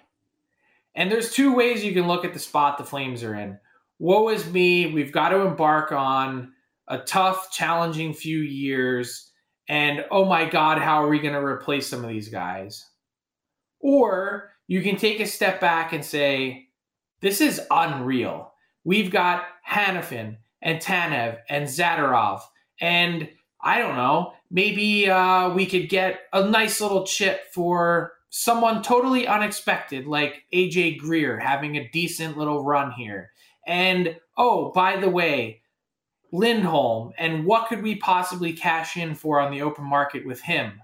And 0.95 1.11
there's 1.11 1.33
two 1.33 1.55
ways 1.55 1.85
you 1.85 1.93
can 1.93 2.07
look 2.07 2.25
at 2.25 2.33
the 2.33 2.39
spot 2.39 2.79
the 2.79 2.85
Flames 2.85 3.25
are 3.25 3.35
in. 3.35 3.59
Woe 3.99 4.29
is 4.29 4.51
me, 4.51 4.93
we've 4.93 5.13
got 5.13 5.31
to 5.31 5.41
embark 5.41 5.91
on 5.91 6.54
a 6.89 6.99
tough, 6.99 7.51
challenging 7.51 8.13
few 8.13 8.39
years. 8.39 9.31
And 9.69 10.05
oh 10.11 10.25
my 10.25 10.45
God, 10.49 10.79
how 10.79 11.03
are 11.03 11.09
we 11.09 11.19
going 11.19 11.35
to 11.35 11.45
replace 11.45 11.87
some 11.87 12.05
of 12.05 12.11
these 12.11 12.29
guys? 12.29 12.87
Or 13.81 14.51
you 14.67 14.83
can 14.83 14.97
take 14.97 15.21
a 15.21 15.27
step 15.27 15.61
back 15.61 15.93
and 15.93 16.05
say, 16.05 16.69
this 17.21 17.41
is 17.41 17.61
unreal. 17.71 18.53
We've 18.85 19.11
got 19.11 19.45
Hanifin 19.69 20.37
and 20.61 20.81
Tanev 20.81 21.39
and 21.49 21.67
Zadorov. 21.67 22.43
And 22.81 23.29
I 23.63 23.79
don't 23.79 23.97
know, 23.97 24.35
maybe 24.51 25.09
uh, 25.09 25.51
we 25.51 25.65
could 25.65 25.89
get 25.89 26.21
a 26.33 26.47
nice 26.47 26.81
little 26.81 27.07
chip 27.07 27.53
for 27.53 28.13
someone 28.29 28.83
totally 28.83 29.27
unexpected, 29.27 30.07
like 30.07 30.43
AJ 30.53 30.99
Greer 30.99 31.39
having 31.39 31.77
a 31.77 31.89
decent 31.91 32.37
little 32.37 32.63
run 32.63 32.91
here. 32.93 33.31
And 33.67 34.17
oh, 34.37 34.73
by 34.73 34.99
the 34.99 35.09
way, 35.09 35.63
Lindholm, 36.35 37.13
and 37.17 37.45
what 37.45 37.69
could 37.69 37.81
we 37.81 37.95
possibly 37.95 38.53
cash 38.53 38.97
in 38.97 39.15
for 39.15 39.39
on 39.39 39.53
the 39.53 39.63
open 39.63 39.85
market 39.85 40.27
with 40.27 40.41
him? 40.41 40.83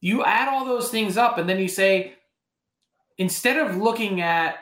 You 0.00 0.24
add 0.24 0.48
all 0.48 0.64
those 0.64 0.88
things 0.88 1.16
up, 1.16 1.36
and 1.36 1.48
then 1.48 1.58
you 1.58 1.66
say, 1.66 2.14
instead 3.18 3.56
of 3.56 3.76
looking 3.76 4.20
at 4.20 4.58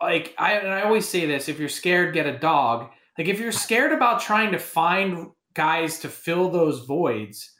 like 0.00 0.34
I 0.38 0.52
and 0.52 0.72
I 0.72 0.82
always 0.82 1.06
say 1.06 1.26
this, 1.26 1.50
if 1.50 1.58
you're 1.58 1.68
scared, 1.68 2.14
get 2.14 2.26
a 2.26 2.38
dog. 2.38 2.90
Like 3.18 3.28
if 3.28 3.38
you're 3.38 3.52
scared 3.52 3.92
about 3.92 4.22
trying 4.22 4.52
to 4.52 4.58
find 4.58 5.30
guys 5.52 5.98
to 6.00 6.08
fill 6.08 6.48
those 6.50 6.86
voids, 6.86 7.50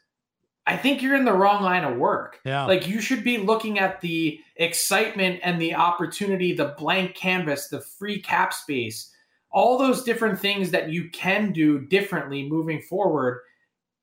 I 0.66 0.78
think 0.78 1.02
you're 1.02 1.16
in 1.16 1.26
the 1.26 1.34
wrong 1.34 1.62
line 1.62 1.84
of 1.84 1.98
work. 1.98 2.40
Yeah. 2.46 2.64
Like 2.64 2.88
you 2.88 3.02
should 3.02 3.22
be 3.22 3.36
looking 3.36 3.78
at 3.78 4.00
the 4.00 4.40
excitement 4.56 5.40
and 5.42 5.60
the 5.60 5.74
opportunity, 5.74 6.54
the 6.54 6.74
blank 6.78 7.14
canvas, 7.14 7.68
the 7.68 7.82
free 7.82 8.22
cap 8.22 8.54
space, 8.54 9.13
all 9.54 9.78
those 9.78 10.02
different 10.02 10.38
things 10.38 10.72
that 10.72 10.90
you 10.90 11.08
can 11.10 11.52
do 11.52 11.86
differently 11.86 12.46
moving 12.48 12.82
forward 12.82 13.40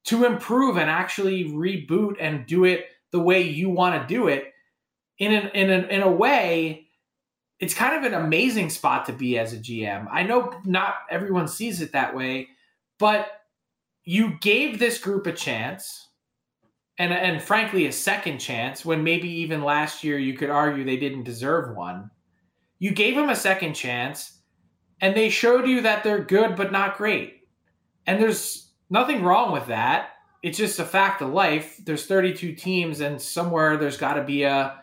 to 0.05 0.25
improve 0.25 0.77
and 0.77 0.89
actually 0.89 1.43
reboot 1.43 2.15
and 2.19 2.47
do 2.47 2.63
it 2.63 2.85
the 3.11 3.19
way 3.19 3.41
you 3.41 3.69
want 3.69 4.01
to 4.01 4.13
do 4.13 4.29
it 4.29 4.53
in 5.19 5.33
an, 5.33 5.49
in 5.49 5.69
an, 5.69 5.89
in 5.89 6.01
a 6.01 6.11
way 6.11 6.87
it's 7.59 7.75
kind 7.75 7.95
of 7.95 8.11
an 8.11 8.19
amazing 8.19 8.71
spot 8.71 9.05
to 9.05 9.13
be 9.13 9.37
as 9.37 9.53
a 9.53 9.57
GM. 9.57 10.07
I 10.11 10.23
know 10.23 10.51
not 10.65 10.95
everyone 11.11 11.47
sees 11.47 11.79
it 11.79 11.91
that 11.91 12.15
way, 12.15 12.47
but 12.97 13.27
you 14.03 14.39
gave 14.41 14.79
this 14.79 14.97
group 14.97 15.27
a 15.27 15.31
chance 15.31 16.07
and 16.97 17.13
and 17.13 17.39
frankly 17.39 17.85
a 17.85 17.91
second 17.91 18.39
chance 18.39 18.83
when 18.83 19.03
maybe 19.03 19.29
even 19.29 19.63
last 19.63 20.03
year 20.03 20.17
you 20.17 20.33
could 20.33 20.49
argue 20.49 20.83
they 20.83 20.97
didn't 20.97 21.23
deserve 21.23 21.75
one. 21.75 22.09
You 22.79 22.91
gave 22.91 23.15
them 23.15 23.29
a 23.29 23.35
second 23.35 23.75
chance 23.75 24.40
and 25.01 25.15
they 25.15 25.29
showed 25.29 25.67
you 25.67 25.81
that 25.81 26.03
they're 26.03 26.23
good 26.23 26.55
but 26.55 26.71
not 26.71 26.97
great. 26.97 27.41
And 28.07 28.21
there's 28.21 28.71
nothing 28.89 29.23
wrong 29.23 29.51
with 29.51 29.65
that. 29.67 30.11
It's 30.43 30.57
just 30.57 30.79
a 30.79 30.85
fact 30.85 31.21
of 31.21 31.29
life. 31.29 31.79
There's 31.83 32.05
32 32.05 32.53
teams 32.53 33.01
and 33.01 33.21
somewhere 33.21 33.77
there's 33.77 33.97
got 33.97 34.13
to 34.13 34.23
be 34.23 34.43
a 34.43 34.77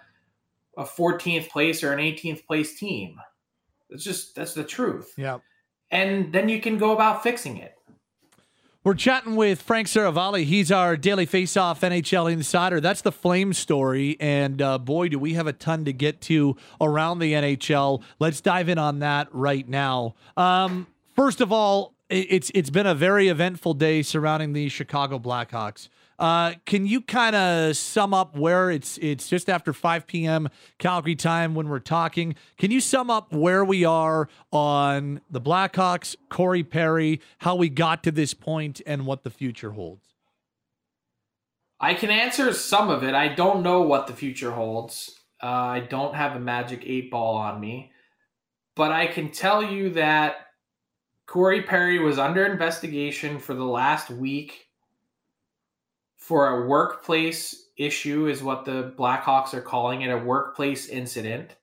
a 0.76 0.84
14th 0.84 1.48
place 1.48 1.82
or 1.82 1.92
an 1.92 1.98
18th 1.98 2.46
place 2.46 2.78
team. 2.78 3.16
It's 3.90 4.04
just 4.04 4.36
that's 4.36 4.54
the 4.54 4.64
truth. 4.64 5.12
Yeah. 5.16 5.38
And 5.90 6.32
then 6.32 6.48
you 6.48 6.60
can 6.60 6.78
go 6.78 6.92
about 6.92 7.22
fixing 7.22 7.56
it. 7.56 7.74
We're 8.88 8.94
chatting 8.94 9.36
with 9.36 9.60
Frank 9.60 9.86
Seravalli. 9.86 10.44
He's 10.44 10.72
our 10.72 10.96
daily 10.96 11.26
face-off 11.26 11.82
NHL 11.82 12.32
insider. 12.32 12.80
That's 12.80 13.02
the 13.02 13.12
Flame 13.12 13.52
story, 13.52 14.16
and 14.18 14.62
uh, 14.62 14.78
boy, 14.78 15.08
do 15.10 15.18
we 15.18 15.34
have 15.34 15.46
a 15.46 15.52
ton 15.52 15.84
to 15.84 15.92
get 15.92 16.22
to 16.22 16.56
around 16.80 17.18
the 17.18 17.34
NHL. 17.34 18.02
Let's 18.18 18.40
dive 18.40 18.70
in 18.70 18.78
on 18.78 19.00
that 19.00 19.28
right 19.30 19.68
now. 19.68 20.14
Um, 20.38 20.86
first 21.14 21.42
of 21.42 21.52
all, 21.52 21.96
it's 22.08 22.50
it's 22.54 22.70
been 22.70 22.86
a 22.86 22.94
very 22.94 23.28
eventful 23.28 23.74
day 23.74 24.00
surrounding 24.00 24.54
the 24.54 24.70
Chicago 24.70 25.18
Blackhawks. 25.18 25.90
Uh, 26.18 26.54
can 26.66 26.84
you 26.84 27.00
kind 27.00 27.36
of 27.36 27.76
sum 27.76 28.12
up 28.12 28.36
where 28.36 28.70
it's 28.70 28.98
it's 28.98 29.28
just 29.28 29.48
after 29.48 29.72
5 29.72 30.06
p.m. 30.06 30.48
Calgary 30.78 31.14
time 31.14 31.54
when 31.54 31.68
we're 31.68 31.78
talking? 31.78 32.34
Can 32.56 32.70
you 32.72 32.80
sum 32.80 33.08
up 33.08 33.32
where 33.32 33.64
we 33.64 33.84
are 33.84 34.28
on 34.50 35.20
the 35.30 35.40
Blackhawks, 35.40 36.16
Corey 36.28 36.64
Perry, 36.64 37.20
how 37.38 37.54
we 37.54 37.68
got 37.68 38.02
to 38.02 38.10
this 38.10 38.34
point, 38.34 38.80
and 38.84 39.06
what 39.06 39.22
the 39.22 39.30
future 39.30 39.70
holds? 39.70 40.06
I 41.80 41.94
can 41.94 42.10
answer 42.10 42.52
some 42.52 42.90
of 42.90 43.04
it. 43.04 43.14
I 43.14 43.28
don't 43.28 43.62
know 43.62 43.82
what 43.82 44.08
the 44.08 44.12
future 44.12 44.50
holds. 44.50 45.14
Uh, 45.40 45.46
I 45.46 45.80
don't 45.80 46.16
have 46.16 46.34
a 46.34 46.40
magic 46.40 46.82
eight 46.84 47.12
ball 47.12 47.36
on 47.36 47.60
me, 47.60 47.92
but 48.74 48.90
I 48.90 49.06
can 49.06 49.30
tell 49.30 49.62
you 49.62 49.90
that 49.90 50.48
Corey 51.28 51.62
Perry 51.62 52.00
was 52.00 52.18
under 52.18 52.44
investigation 52.44 53.38
for 53.38 53.54
the 53.54 53.64
last 53.64 54.10
week 54.10 54.67
for 56.28 56.48
a 56.48 56.66
workplace 56.68 57.70
issue, 57.78 58.26
is 58.26 58.42
what 58.42 58.66
the 58.66 58.92
Blackhawks 58.98 59.54
are 59.54 59.62
calling 59.62 60.02
it 60.02 60.10
a 60.10 60.18
workplace 60.18 60.86
incident. 60.86 61.56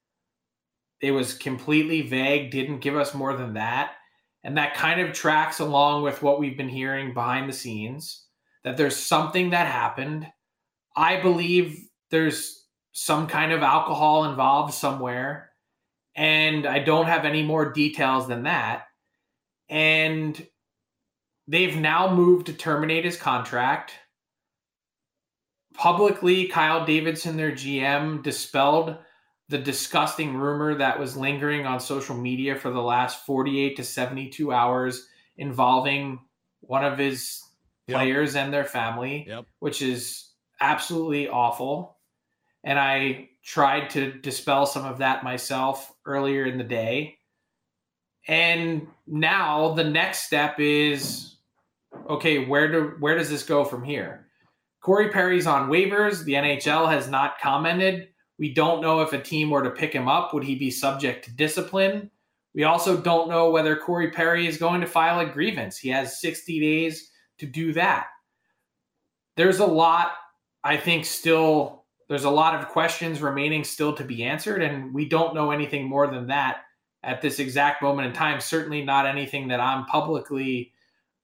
It 1.01 1.12
was 1.12 1.36
completely 1.36 2.01
vague, 2.01 2.50
didn't 2.50 2.79
give 2.79 2.95
us 2.95 3.13
more 3.13 3.38
than 3.38 3.53
that. 3.53 3.91
And 4.43 4.57
that 4.57 4.74
kind 4.74 5.00
of 5.00 5.13
tracks 5.13 5.60
along 5.60 6.01
with 6.01 6.24
what 6.24 6.39
we've 6.39 6.57
been 6.57 6.67
hearing 6.67 7.13
behind 7.13 7.48
the 7.48 7.53
scenes 7.53 8.25
that 8.63 8.75
there's 8.75 8.98
something 8.98 9.51
that 9.51 9.67
happened. 9.67 10.25
I 10.95 11.22
believe 11.22 11.88
there's 12.10 12.65
some 12.91 13.27
kind 13.27 13.51
of 13.51 13.62
alcohol 13.62 14.25
involved 14.25 14.74
somewhere. 14.74 15.51
And 16.15 16.65
I 16.65 16.79
don't 16.79 17.05
have 17.05 17.25
any 17.25 17.43
more 17.43 17.72
details 17.72 18.27
than 18.27 18.43
that. 18.43 18.86
And 19.69 20.43
they've 21.48 21.77
now 21.77 22.12
moved 22.12 22.48
to 22.48 22.53
terminate 22.53 23.05
his 23.05 23.17
contract 23.17 23.93
publicly 25.77 26.48
Kyle 26.48 26.86
Davidson, 26.86 27.38
their 27.38 27.51
GM, 27.51 28.24
dispelled 28.24 28.98
the 29.50 29.58
disgusting 29.58 30.36
rumor 30.36 30.75
that 30.75 31.00
was 31.00 31.15
lingering 31.15 31.65
on 31.65 31.79
social 31.79 32.15
media 32.15 32.55
for 32.55 32.72
the 32.72 32.82
last 32.82 33.25
48 33.25 33.75
to 33.77 33.84
72 33.84 34.51
hours 34.51 35.08
involving 35.38 36.20
one 36.62 36.84
of 36.84 36.98
his 36.98 37.44
yep. 37.88 37.98
players 37.98 38.36
and 38.36 38.51
their 38.51 38.65
family, 38.65 39.25
yep. 39.27 39.46
which 39.60 39.82
is 39.82 40.29
absolutely 40.60 41.27
awful. 41.27 41.98
And 42.63 42.79
I 42.79 43.29
tried 43.44 43.91
to 43.91 44.12
dispel 44.12 44.65
some 44.65 44.86
of 44.86 44.98
that 44.98 45.24
myself 45.24 45.94
earlier 46.05 46.46
in 46.46 46.58
the 46.58 46.63
day. 46.63 47.17
And 48.27 48.88
now 49.05 49.75
the 49.75 49.84
next 49.84 50.24
step 50.24 50.60
is 50.60 51.36
okay, 52.10 52.46
where 52.46 52.72
do 52.72 52.96
where 53.00 53.15
does 53.15 53.29
this 53.29 53.44
go 53.44 53.63
from 53.63 53.84
here? 53.84 54.25
Corey 54.86 55.10
Perry's 55.10 55.48
on 55.48 55.68
waivers. 55.68 56.24
The 56.24 56.34
NHL 56.34 56.88
has 56.92 57.10
not 57.10 57.39
commented. 57.39 58.10
We 58.38 58.54
don't 58.54 58.84
know 58.84 59.01
if 59.01 59.13
a 59.13 59.20
team 59.20 59.50
were 59.50 59.63
to 59.63 59.72
pick 59.72 59.92
him 59.92 60.08
up, 60.08 60.32
would 60.32 60.44
he 60.44 60.54
be 60.54 60.70
subject 60.70 61.25
to 61.25 61.32
discipline? 61.32 62.12
We 62.54 62.65
also 62.65 62.96
don't 62.96 63.27
know 63.27 63.50
whether 63.50 63.75
Corey 63.75 64.12
Perry 64.12 64.46
is 64.46 64.60
going 64.60 64.82
to 64.82 64.88
file 64.88 65.20
a 65.22 65.25
grievance. 65.25 65.80
He 65.80 65.89
has 65.89 66.22
60 66.22 66.60
days 66.60 67.10
to 67.39 67.48
do 67.48 67.74
that. 67.74 68.06
There's 69.36 69.58
a 69.58 69.65
lot, 69.65 70.12
I 70.63 70.77
think, 70.77 71.06
still, 71.06 71.86
there's 72.08 72.25
a 72.25 72.30
lot 72.30 72.54
of 72.54 72.68
questions 72.68 73.24
remaining 73.24 73.63
still 73.63 73.94
to 73.94 74.04
be 74.04 74.24
answered, 74.24 74.62
and 74.62 74.94
we 74.94 75.10
don't 75.10 75.34
know 75.34 75.50
anything 75.50 75.89
more 75.89 76.06
than 76.06 76.27
that 76.27 76.58
at 77.01 77.24
this 77.24 77.39
exact 77.39 77.82
moment 77.82 78.08
in 78.08 78.13
time. 78.13 78.39
Certainly 78.39 78.86
not 78.86 79.08
anything 79.08 79.48
that 79.48 79.60
I'm 79.60 79.88
publicly 79.88 80.74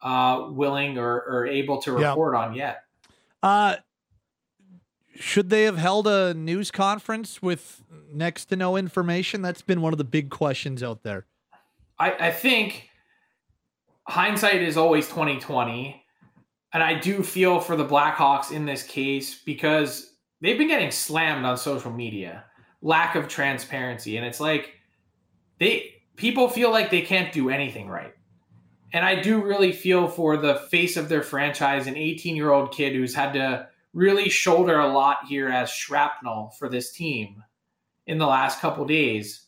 uh, 0.01 0.47
willing 0.49 0.97
or, 0.97 1.21
or 1.21 1.45
able 1.45 1.79
to 1.83 1.91
report 1.91 2.33
yeah. 2.33 2.39
on 2.41 2.55
yet. 2.55 2.85
Uh, 3.43 3.77
should 5.15 5.49
they 5.49 5.63
have 5.63 5.77
held 5.77 6.07
a 6.07 6.33
news 6.33 6.71
conference 6.71 7.41
with 7.41 7.83
next 8.11 8.45
to 8.45 8.55
no 8.55 8.77
information? 8.77 9.41
That's 9.41 9.61
been 9.61 9.81
one 9.81 9.93
of 9.93 9.97
the 9.97 10.03
big 10.03 10.29
questions 10.29 10.81
out 10.83 11.03
there. 11.03 11.25
I, 11.99 12.27
I 12.27 12.31
think 12.31 12.89
hindsight 14.07 14.61
is 14.61 14.77
always 14.77 15.07
twenty 15.07 15.39
twenty, 15.39 16.03
and 16.73 16.81
I 16.81 16.99
do 16.99 17.23
feel 17.23 17.59
for 17.59 17.75
the 17.75 17.85
Blackhawks 17.85 18.51
in 18.51 18.65
this 18.65 18.83
case 18.83 19.41
because 19.43 20.15
they've 20.41 20.57
been 20.57 20.67
getting 20.67 20.91
slammed 20.91 21.45
on 21.45 21.57
social 21.57 21.91
media, 21.91 22.45
lack 22.81 23.15
of 23.15 23.27
transparency, 23.27 24.17
and 24.17 24.25
it's 24.25 24.39
like 24.39 24.73
they 25.59 25.93
people 26.15 26.49
feel 26.49 26.71
like 26.71 26.89
they 26.89 27.01
can't 27.01 27.31
do 27.31 27.49
anything 27.49 27.87
right. 27.87 28.13
And 28.93 29.05
I 29.05 29.21
do 29.21 29.41
really 29.41 29.71
feel 29.71 30.07
for 30.07 30.37
the 30.37 30.55
face 30.55 30.97
of 30.97 31.09
their 31.09 31.23
franchise, 31.23 31.87
an 31.87 31.95
18 31.95 32.35
year 32.35 32.51
old 32.51 32.73
kid 32.73 32.93
who's 32.93 33.15
had 33.15 33.33
to 33.33 33.67
really 33.93 34.29
shoulder 34.29 34.79
a 34.79 34.91
lot 34.91 35.19
here 35.27 35.49
as 35.49 35.69
shrapnel 35.69 36.53
for 36.57 36.69
this 36.69 36.91
team 36.91 37.43
in 38.07 38.17
the 38.17 38.27
last 38.27 38.59
couple 38.59 38.85
days. 38.85 39.45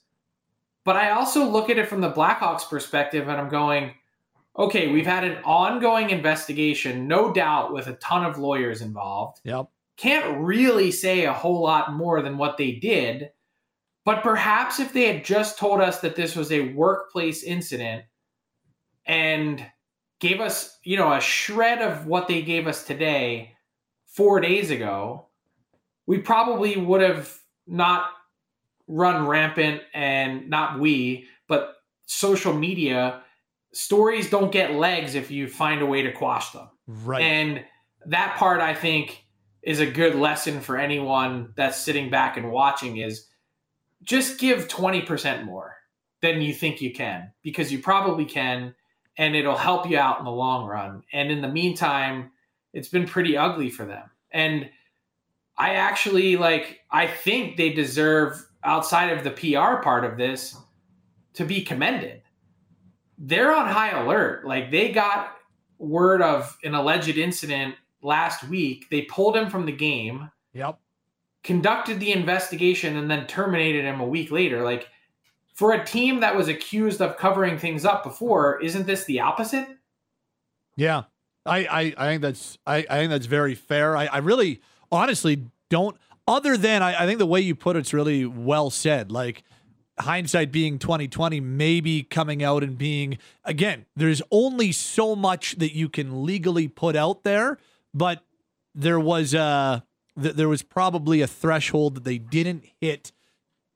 But 0.85 0.97
I 0.97 1.11
also 1.11 1.45
look 1.45 1.69
at 1.69 1.77
it 1.77 1.87
from 1.87 2.01
the 2.01 2.11
Blackhawks 2.11 2.69
perspective 2.69 3.27
and 3.27 3.39
I'm 3.39 3.49
going, 3.49 3.93
okay, 4.57 4.89
we've 4.89 5.05
had 5.05 5.23
an 5.23 5.41
ongoing 5.43 6.09
investigation, 6.09 7.07
no 7.07 7.33
doubt, 7.33 7.73
with 7.73 7.87
a 7.87 7.93
ton 7.93 8.25
of 8.25 8.37
lawyers 8.37 8.81
involved. 8.81 9.39
Yep. 9.43 9.67
Can't 9.95 10.39
really 10.39 10.91
say 10.91 11.25
a 11.25 11.33
whole 11.33 11.61
lot 11.61 11.93
more 11.93 12.21
than 12.21 12.37
what 12.37 12.57
they 12.57 12.73
did. 12.73 13.29
But 14.05 14.21
perhaps 14.21 14.79
if 14.79 14.91
they 14.91 15.13
had 15.13 15.23
just 15.23 15.57
told 15.57 15.79
us 15.79 16.01
that 16.01 16.15
this 16.15 16.35
was 16.35 16.51
a 16.51 16.73
workplace 16.73 17.43
incident, 17.43 18.03
and 19.05 19.65
gave 20.19 20.39
us, 20.39 20.77
you 20.83 20.97
know, 20.97 21.11
a 21.13 21.19
shred 21.19 21.81
of 21.81 22.05
what 22.05 22.27
they 22.27 22.41
gave 22.41 22.67
us 22.67 22.85
today 22.85 23.55
four 24.05 24.39
days 24.39 24.69
ago, 24.69 25.27
we 26.05 26.19
probably 26.19 26.77
would 26.77 27.01
have 27.01 27.37
not 27.67 28.07
run 28.87 29.27
rampant 29.27 29.81
and 29.93 30.49
not 30.49 30.79
we, 30.79 31.27
but 31.47 31.75
social 32.05 32.53
media 32.53 33.21
stories 33.73 34.29
don't 34.29 34.51
get 34.51 34.75
legs 34.75 35.15
if 35.15 35.31
you 35.31 35.47
find 35.47 35.81
a 35.81 35.85
way 35.85 36.01
to 36.03 36.11
quash 36.11 36.51
them. 36.51 36.69
Right. 36.87 37.21
And 37.21 37.65
that 38.05 38.35
part 38.37 38.61
I 38.61 38.75
think 38.75 39.25
is 39.61 39.79
a 39.79 39.85
good 39.85 40.15
lesson 40.15 40.59
for 40.61 40.77
anyone 40.77 41.53
that's 41.55 41.77
sitting 41.77 42.09
back 42.09 42.37
and 42.37 42.51
watching 42.51 42.97
is 42.97 43.27
just 44.03 44.39
give 44.39 44.67
20% 44.67 45.45
more 45.45 45.75
than 46.21 46.41
you 46.41 46.53
think 46.53 46.81
you 46.81 46.93
can 46.93 47.31
because 47.41 47.71
you 47.71 47.79
probably 47.79 48.25
can 48.25 48.75
and 49.17 49.35
it'll 49.35 49.57
help 49.57 49.89
you 49.89 49.97
out 49.97 50.19
in 50.19 50.25
the 50.25 50.31
long 50.31 50.65
run. 50.65 51.03
And 51.13 51.31
in 51.31 51.41
the 51.41 51.47
meantime, 51.47 52.31
it's 52.73 52.89
been 52.89 53.07
pretty 53.07 53.37
ugly 53.37 53.69
for 53.69 53.85
them. 53.85 54.09
And 54.31 54.69
I 55.57 55.75
actually 55.75 56.35
like 56.35 56.81
I 56.89 57.07
think 57.07 57.57
they 57.57 57.71
deserve 57.71 58.43
outside 58.63 59.15
of 59.15 59.23
the 59.23 59.31
PR 59.31 59.81
part 59.81 60.05
of 60.05 60.17
this 60.17 60.57
to 61.33 61.45
be 61.45 61.61
commended. 61.61 62.21
They're 63.17 63.55
on 63.55 63.67
high 63.67 63.91
alert. 63.91 64.45
Like 64.45 64.71
they 64.71 64.91
got 64.91 65.35
word 65.77 66.21
of 66.21 66.57
an 66.63 66.73
alleged 66.73 67.17
incident 67.17 67.75
last 68.01 68.43
week. 68.47 68.89
They 68.89 69.03
pulled 69.03 69.35
him 69.35 69.49
from 69.49 69.65
the 69.65 69.71
game. 69.71 70.31
Yep. 70.53 70.79
Conducted 71.43 71.99
the 71.99 72.13
investigation 72.13 72.97
and 72.97 73.11
then 73.11 73.27
terminated 73.27 73.85
him 73.85 73.99
a 73.99 74.07
week 74.07 74.31
later. 74.31 74.63
Like 74.63 74.87
for 75.53 75.73
a 75.73 75.85
team 75.85 76.19
that 76.21 76.35
was 76.35 76.47
accused 76.47 77.01
of 77.01 77.17
covering 77.17 77.57
things 77.57 77.85
up 77.85 78.03
before, 78.03 78.61
isn't 78.61 78.85
this 78.85 79.05
the 79.05 79.19
opposite? 79.19 79.67
Yeah. 80.75 81.03
I, 81.45 81.57
I, 81.59 81.93
I 81.97 82.07
think 82.07 82.21
that's 82.21 82.57
I, 82.65 82.77
I 82.89 82.99
think 82.99 83.09
that's 83.09 83.25
very 83.25 83.55
fair. 83.55 83.97
I, 83.97 84.05
I 84.05 84.17
really 84.19 84.61
honestly 84.91 85.45
don't 85.69 85.97
other 86.27 86.55
than 86.55 86.81
I, 86.81 87.03
I 87.03 87.05
think 87.05 87.19
the 87.19 87.25
way 87.25 87.41
you 87.41 87.53
put 87.53 87.75
it's 87.75 87.93
really 87.93 88.25
well 88.25 88.69
said. 88.69 89.11
Like 89.11 89.43
hindsight 89.99 90.51
being 90.51 90.79
2020 90.79 91.39
maybe 91.39 92.01
coming 92.01 92.41
out 92.41 92.63
and 92.63 92.79
being 92.79 93.15
again 93.45 93.85
there's 93.95 94.23
only 94.31 94.71
so 94.71 95.15
much 95.15 95.55
that 95.59 95.75
you 95.75 95.87
can 95.87 96.25
legally 96.25 96.67
put 96.67 96.95
out 96.95 97.23
there 97.23 97.59
but 97.93 98.23
there 98.73 98.99
was 98.99 99.35
a 99.35 99.83
th- 100.19 100.33
there 100.33 100.49
was 100.49 100.63
probably 100.63 101.21
a 101.21 101.27
threshold 101.27 101.93
that 101.93 102.05
they 102.05 102.17
didn't 102.17 102.65
hit 102.81 103.11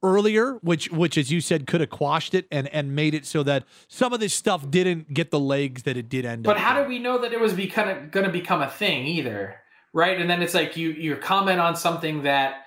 earlier 0.04 0.54
which 0.62 0.92
which 0.92 1.18
as 1.18 1.32
you 1.32 1.42
said 1.42 1.66
could 1.66 1.82
have 1.82 1.90
quashed 1.90 2.34
it 2.36 2.46
and 2.52 2.68
and 2.70 2.96
made 2.96 3.14
it 3.16 3.26
so 3.26 3.42
that 3.44 3.64
some 3.88 4.14
of 4.14 4.20
this 4.20 4.34
stuff 4.34 4.70
didn't 4.70 5.12
get 5.14 5.32
the 5.32 5.40
legs 5.40 5.84
that 5.84 5.98
it 5.98 6.08
did 6.08 6.24
end 6.26 6.44
But 6.44 6.52
up 6.52 6.56
But 6.58 6.62
how 6.64 6.78
did 6.80 6.88
we 6.88 7.00
know 7.00 7.18
that 7.20 7.34
it 7.34 7.40
was 7.40 7.54
become 7.54 8.10
going 8.10 8.26
to 8.26 8.32
become 8.32 8.62
a 8.62 8.70
thing 8.70 9.08
either? 9.08 9.56
Right? 9.94 10.20
And 10.22 10.30
then 10.30 10.44
it's 10.44 10.54
like 10.54 10.78
you 10.78 10.92
you 10.92 11.16
comment 11.16 11.60
on 11.60 11.76
something 11.76 12.24
that 12.24 12.66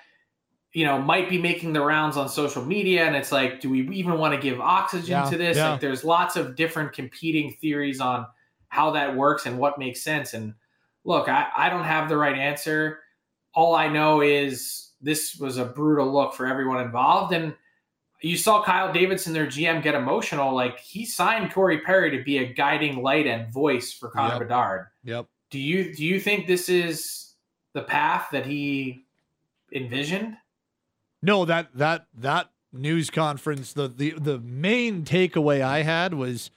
you 0.73 0.85
know 0.85 1.01
might 1.01 1.29
be 1.29 1.41
making 1.41 1.73
the 1.73 1.81
rounds 1.81 2.17
on 2.17 2.29
social 2.29 2.65
media 2.65 3.05
and 3.07 3.15
it's 3.15 3.31
like 3.33 3.61
do 3.61 3.71
we 3.71 3.89
even 3.91 4.19
want 4.19 4.35
to 4.35 4.41
give 4.41 4.61
oxygen 4.61 5.11
Yeah, 5.11 5.31
to 5.31 5.37
this? 5.39 5.57
yeah. 5.57 5.71
Like 5.73 5.81
there's 5.81 6.03
lots 6.05 6.35
of 6.37 6.57
different 6.57 6.93
competing 6.93 7.53
theories 7.61 8.01
on 8.01 8.27
how 8.69 8.91
that 8.93 9.17
works 9.17 9.47
and 9.47 9.59
what 9.59 9.79
makes 9.79 10.03
sense 10.03 10.35
and 10.35 10.55
look, 11.05 11.29
I 11.29 11.47
I 11.57 11.69
don't 11.71 11.85
have 11.85 12.09
the 12.09 12.17
right 12.17 12.37
answer. 12.37 13.01
All 13.55 13.75
I 13.75 13.89
know 13.89 14.21
is 14.21 14.90
this 15.01 15.37
was 15.37 15.57
a 15.59 15.65
brutal 15.65 16.13
look 16.13 16.35
for 16.35 16.47
everyone 16.47 16.81
involved 16.81 17.33
and 17.33 17.55
you 18.23 18.37
saw 18.37 18.63
Kyle 18.63 18.93
Davidson, 18.93 19.33
their 19.33 19.47
GM, 19.47 19.83
get 19.83 19.95
emotional. 19.95 20.55
Like 20.55 20.79
he 20.79 21.07
signed 21.07 21.53
Corey 21.55 21.79
Perry 21.79 22.11
to 22.17 22.23
be 22.23 22.37
a 22.39 22.53
guiding 22.53 23.03
light 23.03 23.27
and 23.27 23.51
voice 23.51 23.95
for 23.95 24.11
Connor 24.11 24.35
Yep. 24.35 24.39
Bedard. 24.41 24.87
yep 25.05 25.27
Do 25.51 25.59
you 25.59 25.95
do 25.95 26.05
you 26.05 26.21
think 26.21 26.47
this 26.47 26.69
is 26.69 27.33
the 27.73 27.81
path 27.83 28.29
that 28.33 28.45
he 28.45 29.05
envisioned? 29.73 30.37
No, 31.23 31.45
that 31.47 31.69
that 31.75 32.07
that 32.19 32.51
news 32.73 33.09
conference, 33.11 33.73
the 33.73 33.89
the 33.89 34.11
the 34.19 34.39
main 34.39 35.05
takeaway 35.05 35.63
I 35.63 35.83
had 35.83 36.13
was 36.15 36.51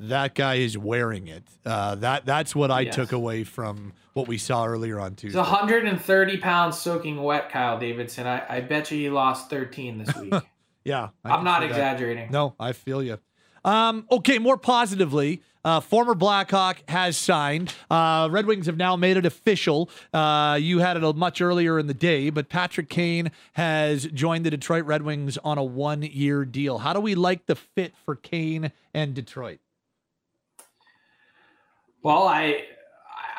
that 0.00 0.34
guy 0.34 0.56
is 0.56 0.76
wearing 0.78 1.28
it. 1.28 1.44
Uh, 1.64 1.94
that 1.96 2.26
that's 2.26 2.54
what 2.54 2.70
I 2.70 2.80
Yes. 2.80 2.94
took 2.94 3.12
away 3.12 3.44
from 3.44 3.92
what 4.14 4.28
we 4.28 4.38
saw 4.38 4.64
earlier 4.66 4.98
on 5.00 5.14
Tuesday. 5.14 5.38
130 5.38 6.36
pounds 6.38 6.78
soaking 6.78 7.22
wet, 7.22 7.50
Kyle 7.50 7.78
Davidson. 7.78 8.26
I, 8.26 8.42
I 8.48 8.60
bet 8.60 8.90
you 8.90 8.98
he 8.98 9.10
lost 9.10 9.50
13 9.50 9.98
this 9.98 10.14
week. 10.16 10.34
Yeah, 10.84 11.08
I 11.24 11.30
I'm 11.32 11.42
not 11.42 11.62
see 11.62 11.66
that. 11.66 11.72
exaggerating. 11.72 12.30
No, 12.30 12.54
I 12.60 12.70
feel 12.70 13.02
you. 13.02 13.18
Um, 13.64 14.06
okay, 14.08 14.38
more 14.38 14.56
positively, 14.56 15.42
uh, 15.64 15.80
former 15.80 16.14
Blackhawk 16.14 16.76
has 16.88 17.16
signed. 17.16 17.74
Uh, 17.90 18.28
Red 18.30 18.46
Wings 18.46 18.66
have 18.66 18.76
now 18.76 18.94
made 18.94 19.16
it 19.16 19.26
official. 19.26 19.90
Uh, 20.14 20.56
you 20.62 20.78
had 20.78 20.96
it 20.96 21.02
a 21.02 21.12
much 21.12 21.40
earlier 21.40 21.80
in 21.80 21.88
the 21.88 21.92
day, 21.94 22.30
but 22.30 22.48
Patrick 22.48 22.88
Kane 22.88 23.32
has 23.54 24.06
joined 24.06 24.46
the 24.46 24.50
Detroit 24.50 24.84
Red 24.84 25.02
Wings 25.02 25.36
on 25.38 25.58
a 25.58 25.64
one-year 25.64 26.44
deal. 26.44 26.78
How 26.78 26.92
do 26.92 27.00
we 27.00 27.16
like 27.16 27.46
the 27.46 27.56
fit 27.56 27.92
for 28.04 28.14
Kane 28.14 28.70
and 28.94 29.12
Detroit? 29.12 29.58
Well, 32.06 32.28
I 32.28 32.62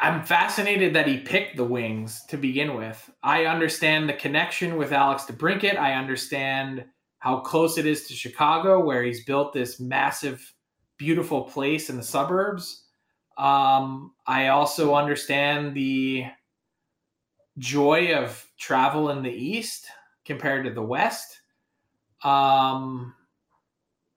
I'm 0.01 0.25
fascinated 0.25 0.93
that 0.93 1.07
he 1.07 1.19
picked 1.19 1.55
the 1.55 1.63
Wings 1.63 2.25
to 2.25 2.35
begin 2.35 2.75
with. 2.75 3.09
I 3.23 3.45
understand 3.45 4.09
the 4.09 4.13
connection 4.13 4.75
with 4.75 4.91
Alex 4.91 5.23
DeBrincat. 5.23 5.77
I 5.77 5.93
understand 5.93 6.83
how 7.19 7.39
close 7.39 7.77
it 7.77 7.85
is 7.85 8.07
to 8.07 8.13
Chicago, 8.13 8.83
where 8.83 9.03
he's 9.03 9.23
built 9.23 9.53
this 9.53 9.79
massive, 9.79 10.53
beautiful 10.97 11.43
place 11.43 11.89
in 11.89 11.95
the 11.95 12.03
suburbs. 12.03 12.83
Um, 13.37 14.11
I 14.27 14.49
also 14.49 14.95
understand 14.95 15.73
the 15.73 16.25
joy 17.59 18.15
of 18.15 18.45
travel 18.59 19.11
in 19.11 19.23
the 19.23 19.31
East 19.31 19.87
compared 20.25 20.65
to 20.65 20.73
the 20.73 20.83
West. 20.83 21.39
Um, 22.21 23.15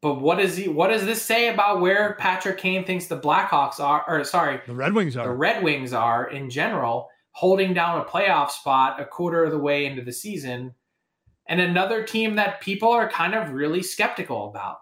but 0.02 0.14
what 0.14 0.38
does 0.38 0.56
he? 0.56 0.68
What 0.68 0.88
does 0.88 1.04
this 1.04 1.22
say 1.22 1.48
about 1.48 1.80
where 1.80 2.14
Patrick 2.18 2.58
Kane 2.58 2.84
thinks 2.84 3.06
the 3.06 3.20
Blackhawks 3.20 3.80
are? 3.80 4.04
Or 4.08 4.24
sorry, 4.24 4.60
The 4.66 4.74
Red 4.74 4.94
Wings 4.94 5.16
are. 5.16 5.26
the. 5.26 5.34
Red 5.34 5.62
Wings 5.62 5.92
are 5.92 6.30
in 6.30 6.48
general, 6.48 7.08
holding 7.32 7.74
down 7.74 8.00
a 8.00 8.04
playoff 8.04 8.50
spot 8.50 9.00
a 9.00 9.04
quarter 9.04 9.44
of 9.44 9.50
the 9.50 9.58
way 9.58 9.84
into 9.84 10.02
the 10.02 10.12
season, 10.12 10.74
and 11.46 11.60
another 11.60 12.02
team 12.02 12.36
that 12.36 12.62
people 12.62 12.88
are 12.88 13.10
kind 13.10 13.34
of 13.34 13.52
really 13.52 13.82
skeptical 13.82 14.48
about. 14.48 14.78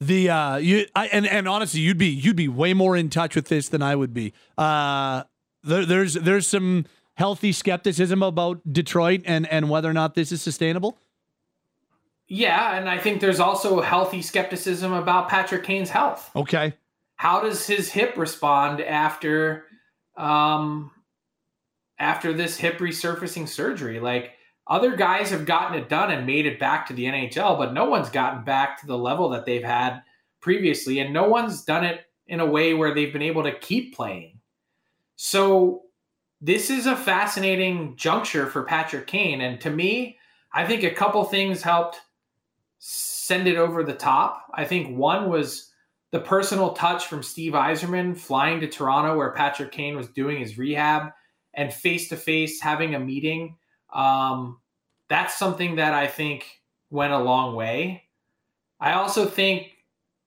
The 0.00 0.28
uh, 0.28 0.56
you 0.56 0.86
I, 0.94 1.06
and 1.06 1.26
and 1.26 1.48
honestly, 1.48 1.80
you'd 1.80 1.98
be 1.98 2.08
you'd 2.08 2.36
be 2.36 2.48
way 2.48 2.74
more 2.74 2.96
in 2.96 3.08
touch 3.08 3.34
with 3.34 3.48
this 3.48 3.70
than 3.70 3.82
I 3.82 3.96
would 3.96 4.12
be. 4.12 4.34
Uh, 4.58 5.24
there, 5.62 5.86
there's 5.86 6.14
there's 6.14 6.46
some 6.46 6.84
healthy 7.14 7.50
skepticism 7.50 8.22
about 8.22 8.60
Detroit 8.70 9.22
and 9.24 9.46
and 9.48 9.70
whether 9.70 9.88
or 9.88 9.94
not 9.94 10.14
this 10.14 10.30
is 10.32 10.42
sustainable. 10.42 10.98
Yeah, 12.28 12.76
and 12.76 12.88
I 12.88 12.98
think 12.98 13.20
there's 13.20 13.40
also 13.40 13.80
healthy 13.80 14.20
skepticism 14.20 14.92
about 14.92 15.30
Patrick 15.30 15.64
Kane's 15.64 15.88
health. 15.88 16.30
Okay. 16.36 16.74
How 17.16 17.40
does 17.40 17.66
his 17.66 17.90
hip 17.90 18.16
respond 18.16 18.80
after 18.80 19.64
um 20.16 20.90
after 21.98 22.32
this 22.32 22.58
hip 22.58 22.78
resurfacing 22.78 23.48
surgery? 23.48 23.98
Like 23.98 24.32
other 24.66 24.94
guys 24.94 25.30
have 25.30 25.46
gotten 25.46 25.78
it 25.78 25.88
done 25.88 26.10
and 26.10 26.26
made 26.26 26.44
it 26.44 26.60
back 26.60 26.86
to 26.86 26.92
the 26.92 27.06
NHL, 27.06 27.56
but 27.56 27.72
no 27.72 27.86
one's 27.86 28.10
gotten 28.10 28.44
back 28.44 28.78
to 28.80 28.86
the 28.86 28.98
level 28.98 29.30
that 29.30 29.46
they've 29.46 29.64
had 29.64 30.02
previously 30.40 31.00
and 31.00 31.12
no 31.12 31.26
one's 31.28 31.64
done 31.64 31.84
it 31.84 32.04
in 32.26 32.40
a 32.40 32.46
way 32.46 32.74
where 32.74 32.94
they've 32.94 33.12
been 33.12 33.22
able 33.22 33.42
to 33.42 33.58
keep 33.58 33.96
playing. 33.96 34.38
So 35.16 35.84
this 36.42 36.68
is 36.68 36.86
a 36.86 36.94
fascinating 36.94 37.96
juncture 37.96 38.46
for 38.46 38.64
Patrick 38.64 39.06
Kane 39.06 39.40
and 39.40 39.58
to 39.62 39.70
me, 39.70 40.18
I 40.52 40.66
think 40.66 40.84
a 40.84 40.90
couple 40.90 41.24
things 41.24 41.62
helped 41.62 42.00
send 42.78 43.46
it 43.48 43.56
over 43.56 43.82
the 43.82 43.94
top. 43.94 44.50
I 44.54 44.64
think 44.64 44.96
one 44.96 45.28
was 45.28 45.72
the 46.10 46.20
personal 46.20 46.72
touch 46.72 47.06
from 47.06 47.22
Steve 47.22 47.52
Yzerman 47.52 48.16
flying 48.16 48.60
to 48.60 48.68
Toronto 48.68 49.16
where 49.16 49.32
Patrick 49.32 49.72
Kane 49.72 49.96
was 49.96 50.08
doing 50.08 50.38
his 50.38 50.56
rehab 50.56 51.12
and 51.54 51.72
face 51.72 52.08
to 52.08 52.16
face 52.16 52.60
having 52.60 52.94
a 52.94 53.00
meeting. 53.00 53.56
Um, 53.92 54.58
that's 55.08 55.38
something 55.38 55.76
that 55.76 55.94
I 55.94 56.06
think 56.06 56.46
went 56.90 57.12
a 57.12 57.18
long 57.18 57.54
way. 57.54 58.04
I 58.80 58.92
also 58.92 59.26
think 59.26 59.72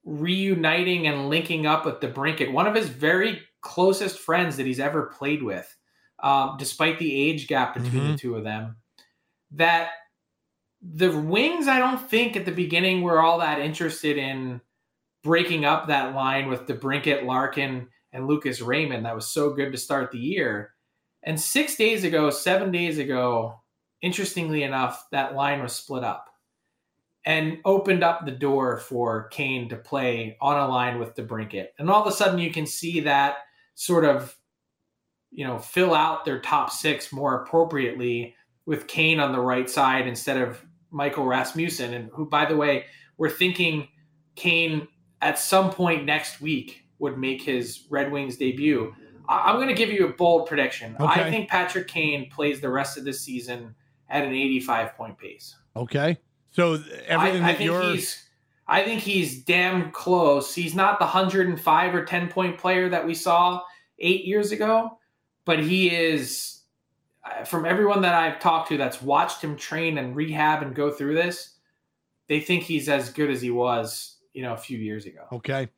reuniting 0.04 1.08
and 1.08 1.30
linking 1.30 1.66
up 1.66 1.86
with 1.86 2.00
DeBrincat, 2.00 2.52
one 2.52 2.68
of 2.68 2.76
his 2.76 2.90
very 2.90 3.42
closest 3.62 4.20
friends 4.20 4.58
that 4.58 4.66
he's 4.66 4.80
ever 4.80 5.04
played 5.04 5.44
with, 5.44 5.76
um, 6.22 6.56
despite 6.60 7.00
the 7.00 7.14
age 7.14 7.48
gap 7.48 7.76
between 7.76 8.12
the 8.12 8.18
two 8.18 8.36
of 8.36 8.44
them, 8.44 8.76
that 9.52 9.92
the 10.82 11.12
Wings, 11.12 11.68
I 11.68 11.80
don't 11.80 12.10
think 12.10 12.36
at 12.36 12.46
the 12.46 12.52
beginning 12.52 13.02
were 13.02 13.22
all 13.22 13.40
that 13.40 13.60
interested 13.60 14.18
in 14.18 14.62
breaking 15.24 15.64
up 15.66 15.88
that 15.88 16.16
line 16.16 16.50
with 16.50 16.66
DeBrincat, 16.66 17.26
Larkin, 17.26 17.88
and 18.12 18.28
Lucas 18.28 18.62
Raymond. 18.62 19.06
That 19.06 19.16
was 19.16 19.28
so 19.28 19.52
good 19.52 19.72
to 19.72 19.78
start 19.78 20.12
the 20.12 20.18
year. 20.18 20.72
And 21.24 21.40
six 21.40 21.76
days 21.76 22.04
ago, 22.04 22.32
seven 22.32 22.72
days 22.72 22.98
ago, 22.98 23.62
interestingly 24.02 24.64
enough, 24.64 25.06
that 25.12 25.36
line 25.36 25.62
was 25.62 25.74
split 25.74 26.04
up 26.04 26.28
and 27.24 27.60
opened 27.66 28.04
up 28.04 28.26
the 28.26 28.32
door 28.32 28.78
for 28.78 29.28
Kane 29.28 29.70
to 29.70 29.76
play 29.76 30.36
on 30.42 30.58
a 30.58 30.68
line 30.68 30.98
with 30.98 31.16
DeBrincat. 31.16 31.68
And 31.78 31.90
all 31.90 32.02
of 32.02 32.12
a 32.12 32.16
sudden, 32.16 32.40
you 32.40 32.52
can 32.52 32.66
see 32.66 33.02
that 33.02 33.36
sort 33.76 34.04
of, 34.04 34.36
you 35.30 35.46
know, 35.46 35.60
fill 35.60 35.94
out 35.94 36.26
their 36.26 36.40
top 36.40 36.72
six 36.72 37.14
more 37.14 37.44
appropriately 37.44 38.36
with 38.66 38.88
Kane 38.88 39.20
on 39.20 39.32
the 39.32 39.40
right 39.40 39.70
side 39.70 40.08
instead 40.08 40.38
of 40.38 40.66
Michael 40.92 41.26
Rasmussen, 41.26 41.94
and 41.94 42.10
who, 42.14 42.26
by 42.26 42.46
the 42.46 42.56
way, 42.56 42.86
we're 43.18 43.30
thinking 43.30 43.88
Kane 44.36 44.88
at 45.22 45.40
some 45.40 45.72
point 45.72 46.06
next 46.06 46.42
week 46.42 46.84
would 47.00 47.18
make 47.18 47.42
his 47.42 47.86
Red 47.90 48.12
Wings 48.12 48.38
debut. 48.38 48.94
I- 49.28 49.50
I'm 49.50 49.56
going 49.56 49.68
to 49.70 49.74
give 49.74 49.90
you 49.90 50.08
a 50.08 50.14
bold 50.14 50.48
prediction. 50.48 50.96
Okay. 51.00 51.22
I 51.22 51.30
think 51.30 51.50
Patrick 51.50 51.88
Kane 51.88 52.30
plays 52.30 52.62
the 52.62 52.70
rest 52.70 52.98
of 52.98 53.06
the 53.06 53.14
season 53.14 53.76
at 54.10 54.24
an 54.24 54.34
85 54.34 54.96
point 54.96 55.18
pace. 55.18 55.56
Okay. 55.76 56.18
So 56.52 56.74
everything 57.08 57.44
I, 57.44 57.50
I 57.50 57.52
that 57.52 57.58
think 57.58 57.70
you're 57.70 57.92
he's 57.92 58.28
I 58.68 58.84
think 58.84 59.02
he's 59.02 59.44
damn 59.44 59.92
close. 59.92 60.54
He's 60.54 60.76
not 60.76 61.00
the 61.00 61.06
105 61.06 61.96
or 61.96 62.06
10 62.06 62.30
point 62.30 62.58
player 62.58 62.90
that 62.90 63.06
we 63.06 63.14
saw 63.14 63.62
8 64.00 64.26
years 64.26 64.52
ago, 64.52 64.98
but 65.46 65.60
he 65.60 65.94
is 65.94 66.61
from 67.46 67.66
everyone 67.66 68.02
that 68.02 68.16
I've 68.16 68.40
talked 68.40 68.70
to 68.70 68.78
that's 68.78 69.02
watched 69.02 69.42
him 69.42 69.56
train 69.56 69.98
and 69.98 70.16
rehab 70.16 70.64
and 70.64 70.76
go 70.76 70.92
through 70.92 71.16
this, 71.16 71.56
they 72.28 72.40
think 72.40 72.64
he's 72.64 72.90
as 72.90 73.10
good 73.10 73.30
as 73.30 73.42
he 73.42 73.52
was, 73.52 74.18
you 74.34 74.42
know, 74.42 74.54
a 74.54 74.58
few 74.58 74.78
years 74.78 75.06
ago. 75.06 75.26
Okay. 75.32 75.70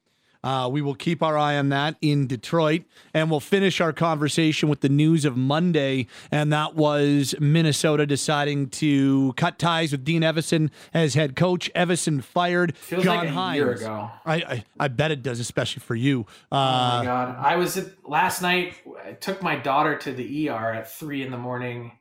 Uh, 0.43 0.67
we 0.71 0.81
will 0.81 0.95
keep 0.95 1.23
our 1.23 1.37
eye 1.37 1.55
on 1.57 1.69
that 1.69 1.95
in 2.01 2.27
Detroit, 2.27 2.83
and 3.13 3.31
we'll 3.31 3.39
finish 3.39 3.79
our 3.79 3.93
conversation 3.93 4.67
with 4.69 4.81
the 4.81 4.89
news 4.89 5.23
of 5.25 5.37
Monday, 5.37 6.07
and 6.31 6.51
that 6.51 6.75
was 6.75 7.33
Minnesota 7.39 8.05
deciding 8.05 8.69
to 8.69 9.33
cut 9.37 9.57
ties 9.57 9.91
with 9.91 10.03
Dean 10.03 10.21
Evason 10.21 10.69
as 10.93 11.13
head 11.13 11.35
coach. 11.35 11.71
Evason 11.73 12.23
fired 12.23 12.75
Feels 12.77 13.03
John 13.03 13.17
like 13.17 13.27
a 13.29 13.31
Hynes. 13.31 13.55
year 13.55 13.71
ago. 13.71 14.11
I, 14.25 14.35
I 14.35 14.63
I 14.79 14.87
bet 14.89 15.11
it 15.11 15.23
does, 15.23 15.39
especially 15.39 15.79
for 15.81 15.95
you. 15.95 16.25
Oh 16.51 16.57
Uh, 16.57 16.97
my 16.99 17.05
god! 17.05 17.35
I 17.39 17.55
was 17.55 17.77
at, 17.77 17.87
last 18.07 18.41
night. 18.41 18.75
I 19.05 19.13
took 19.13 19.41
my 19.41 19.55
daughter 19.55 19.97
to 19.99 20.11
the 20.11 20.49
ER 20.49 20.73
at 20.73 20.91
three 20.91 21.21
in 21.23 21.31
the 21.31 21.37
morning. 21.37 21.93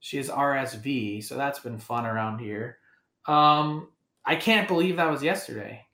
She 0.00 0.16
has 0.16 0.28
RSV, 0.28 1.22
so 1.24 1.36
that's 1.36 1.58
been 1.60 1.78
fun 1.78 2.06
around 2.06 2.38
here. 2.40 2.78
Um, 3.26 3.88
I 4.24 4.36
can't 4.36 4.66
believe 4.68 4.96
that 4.96 5.10
was 5.10 5.22
yesterday. 5.22 5.84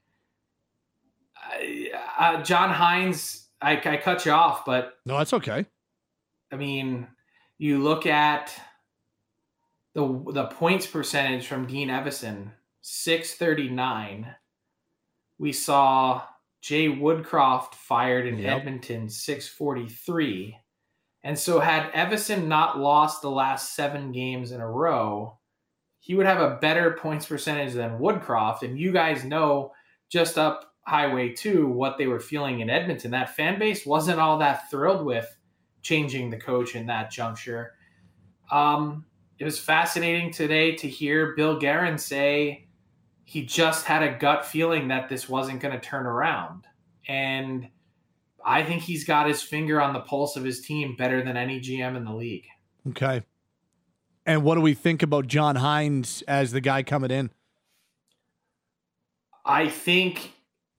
Uh, 2.18 2.42
John 2.42 2.72
Hynes, 2.72 3.46
I, 3.60 3.72
I 3.72 3.96
cut 3.98 4.24
you 4.26 4.32
off, 4.32 4.64
but 4.64 4.94
no, 5.04 5.18
that's 5.18 5.32
okay. 5.34 5.66
I 6.52 6.56
mean, 6.56 7.06
you 7.58 7.82
look 7.82 8.06
at 8.06 8.52
the 9.94 10.24
the 10.32 10.46
points 10.46 10.86
percentage 10.86 11.46
from 11.46 11.66
Dean 11.66 11.88
Evason, 11.88 12.52
six 12.82 13.34
thirty 13.34 13.68
nine. 13.68 14.34
We 15.38 15.52
saw 15.52 16.22
Jay 16.62 16.88
Woodcroft 16.88 17.74
fired 17.74 18.26
in 18.26 18.38
Yep. 18.38 18.58
Edmonton, 18.60 19.08
six 19.08 19.48
forty 19.48 19.88
three, 19.88 20.56
and 21.24 21.38
so 21.38 21.60
had 21.60 21.92
Evason 21.92 22.46
not 22.46 22.78
lost 22.78 23.22
the 23.22 23.30
last 23.30 23.74
seven 23.74 24.12
games 24.12 24.52
in 24.52 24.60
a 24.60 24.70
row, 24.70 25.38
he 25.98 26.14
would 26.14 26.26
have 26.26 26.40
a 26.40 26.56
better 26.56 26.92
points 26.92 27.26
percentage 27.26 27.72
than 27.74 27.98
Woodcroft. 27.98 28.62
And 28.62 28.78
you 28.78 28.92
guys 28.92 29.24
know 29.24 29.72
just 30.10 30.38
up 30.38 30.65
Highway 30.86 31.32
two 31.32 31.66
what 31.66 31.98
they 31.98 32.06
were 32.06 32.20
feeling 32.20 32.60
in 32.60 32.70
Edmonton. 32.70 33.10
That 33.10 33.34
fan 33.34 33.58
base 33.58 33.84
wasn't 33.84 34.20
all 34.20 34.38
that 34.38 34.70
thrilled 34.70 35.04
with 35.04 35.36
changing 35.82 36.30
the 36.30 36.36
coach 36.36 36.74
in 36.74 36.86
that 36.86 37.10
juncture. 37.10 37.74
Um, 38.50 39.04
it 39.38 39.44
was 39.44 39.58
fascinating 39.58 40.30
today 40.30 40.76
to 40.76 40.88
hear 40.88 41.34
Bill 41.34 41.58
Guerin 41.58 41.98
say 41.98 42.68
he 43.24 43.44
just 43.44 43.84
had 43.84 44.02
a 44.02 44.16
gut 44.16 44.46
feeling 44.46 44.88
that 44.88 45.08
this 45.08 45.28
wasn't 45.28 45.60
going 45.60 45.74
to 45.74 45.80
turn 45.80 46.06
around. 46.06 46.64
And 47.08 47.68
I 48.44 48.62
think 48.62 48.82
he's 48.82 49.04
got 49.04 49.26
his 49.26 49.42
finger 49.42 49.80
on 49.80 49.92
the 49.92 50.00
pulse 50.00 50.36
of 50.36 50.44
his 50.44 50.60
team 50.60 50.94
better 50.96 51.22
than 51.22 51.36
any 51.36 51.60
GM 51.60 51.96
in 51.96 52.04
the 52.04 52.14
league. 52.14 52.46
Okay. 52.88 53.22
And 54.24 54.44
what 54.44 54.54
do 54.54 54.60
we 54.60 54.74
think 54.74 55.02
about 55.02 55.26
John 55.26 55.56
Hynes 55.56 56.22
as 56.28 56.52
the 56.52 56.60
guy 56.60 56.84
coming 56.84 57.10
in? 57.10 57.30
I 59.44 59.68
think 59.68 60.32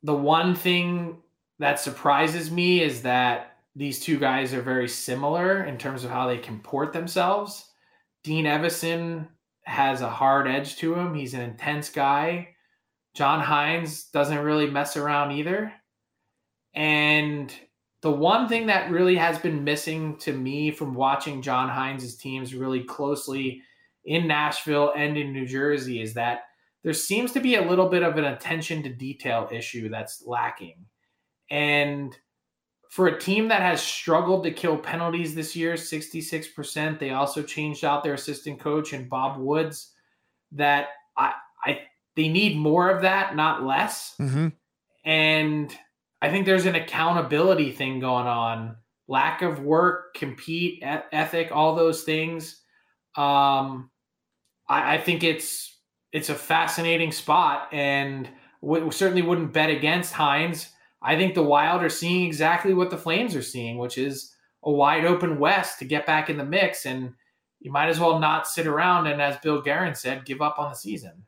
the 0.08 0.14
one 0.14 0.56
thing 0.56 1.18
that 1.60 1.82
surprises 1.82 2.50
me 2.50 2.82
is 2.82 3.02
that 3.02 3.58
these 3.76 4.00
two 4.00 4.18
guys 4.18 4.54
are 4.54 4.62
very 4.62 4.88
similar 4.88 5.66
in 5.66 5.78
terms 5.78 6.06
of 6.06 6.10
how 6.10 6.26
they 6.28 6.38
comport 6.38 6.94
themselves. 6.94 7.66
Dean 8.24 8.46
Evason 8.46 9.28
has 9.66 10.00
a 10.00 10.10
hard 10.10 10.48
edge 10.48 10.78
to 10.78 10.96
him. 10.96 11.14
He's 11.14 11.34
an 11.34 11.42
intense 11.42 11.90
guy. 11.90 12.48
John 13.16 13.44
Hynes 13.44 14.10
doesn't 14.12 14.40
really 14.40 14.70
mess 14.70 14.96
around 14.96 15.34
either. 15.34 15.74
And 16.74 17.54
the 18.02 18.12
one 18.12 18.48
thing 18.48 18.68
that 18.68 18.90
really 18.90 19.18
has 19.18 19.38
been 19.38 19.66
missing 19.66 20.16
to 20.20 20.32
me 20.32 20.72
from 20.72 20.96
watching 20.96 21.42
John 21.42 21.68
Hynes' 21.68 22.18
teams 22.18 22.56
really 22.56 22.84
closely 22.86 23.62
in 24.06 24.26
Nashville 24.26 24.94
and 24.96 25.18
in 25.18 25.34
New 25.34 25.46
Jersey 25.46 26.02
is 26.02 26.14
that 26.14 26.44
there 26.84 26.94
seems 26.94 27.32
to 27.34 27.40
be 27.40 27.56
a 27.56 27.68
little 27.68 27.90
bit 27.90 28.04
of 28.04 28.18
an 28.18 28.26
attention 28.26 28.84
to 28.84 28.90
detail 28.90 29.50
issue 29.52 29.90
that's 29.90 30.24
lacking. 30.26 30.86
And 31.50 32.18
for 32.90 33.08
a 33.08 33.20
team 33.20 33.50
that 33.50 33.62
has 33.62 33.82
struggled 33.82 34.44
to 34.44 34.52
kill 34.52 34.78
penalties 34.78 35.36
this 35.36 35.56
year, 35.56 35.74
66%, 35.74 37.00
they 37.00 37.12
also 37.12 37.44
changed 37.44 37.84
out 37.84 38.04
their 38.04 38.14
assistant 38.14 38.60
coach 38.60 38.94
and 38.94 39.10
Bob 39.10 39.40
Woods 39.40 39.94
that 40.54 40.90
I 41.18 41.34
I 41.66 41.82
they 42.16 42.28
need 42.28 42.58
more 42.58 42.90
of 42.90 43.02
that, 43.04 43.36
not 43.36 43.64
less. 43.64 44.16
Mm-hmm. 44.20 44.48
And 45.06 45.78
I 46.22 46.30
think 46.30 46.46
there's 46.46 46.66
an 46.66 46.76
accountability 46.76 47.72
thing 47.72 48.00
going 48.00 48.28
on. 48.28 48.76
Lack 49.08 49.42
of 49.42 49.62
work, 49.62 50.16
compete, 50.16 50.82
ethic, 50.84 51.52
all 51.52 51.76
those 51.76 52.04
things. 52.04 52.62
Um, 53.16 53.90
I, 54.68 54.96
I 54.96 54.98
think 54.98 55.24
it's 55.24 55.77
it's 56.18 56.30
a 56.30 56.36
fascinating 56.36 57.12
spot, 57.12 57.70
and 57.72 58.28
we 58.62 58.90
certainly 58.90 59.22
wouldn't 59.22 59.54
bet 59.54 59.70
against 59.70 60.16
Hynes. 60.16 60.70
I 61.00 61.16
think 61.16 61.36
the 61.36 61.44
Wild 61.44 61.84
are 61.84 61.90
seeing 61.90 62.26
exactly 62.26 62.74
what 62.74 62.90
the 62.90 62.98
Flames 62.98 63.36
are 63.36 63.44
seeing, 63.44 63.78
which 63.78 64.00
is 64.00 64.34
a 64.64 64.72
wide 64.72 65.06
open 65.06 65.38
West 65.38 65.78
to 65.78 65.86
get 65.86 66.08
back 66.08 66.28
in 66.28 66.38
the 66.38 66.44
mix, 66.44 66.88
and 66.88 67.14
you 67.60 67.72
might 67.72 67.88
as 67.88 68.00
well 68.00 68.18
not 68.18 68.48
sit 68.48 68.66
around 68.66 69.06
and, 69.06 69.22
as 69.22 69.38
Bill 69.38 69.62
Guerin 69.62 69.94
said, 69.94 70.26
give 70.26 70.42
up 70.42 70.58
on 70.58 70.72
the 70.72 70.76
season. 70.76 71.24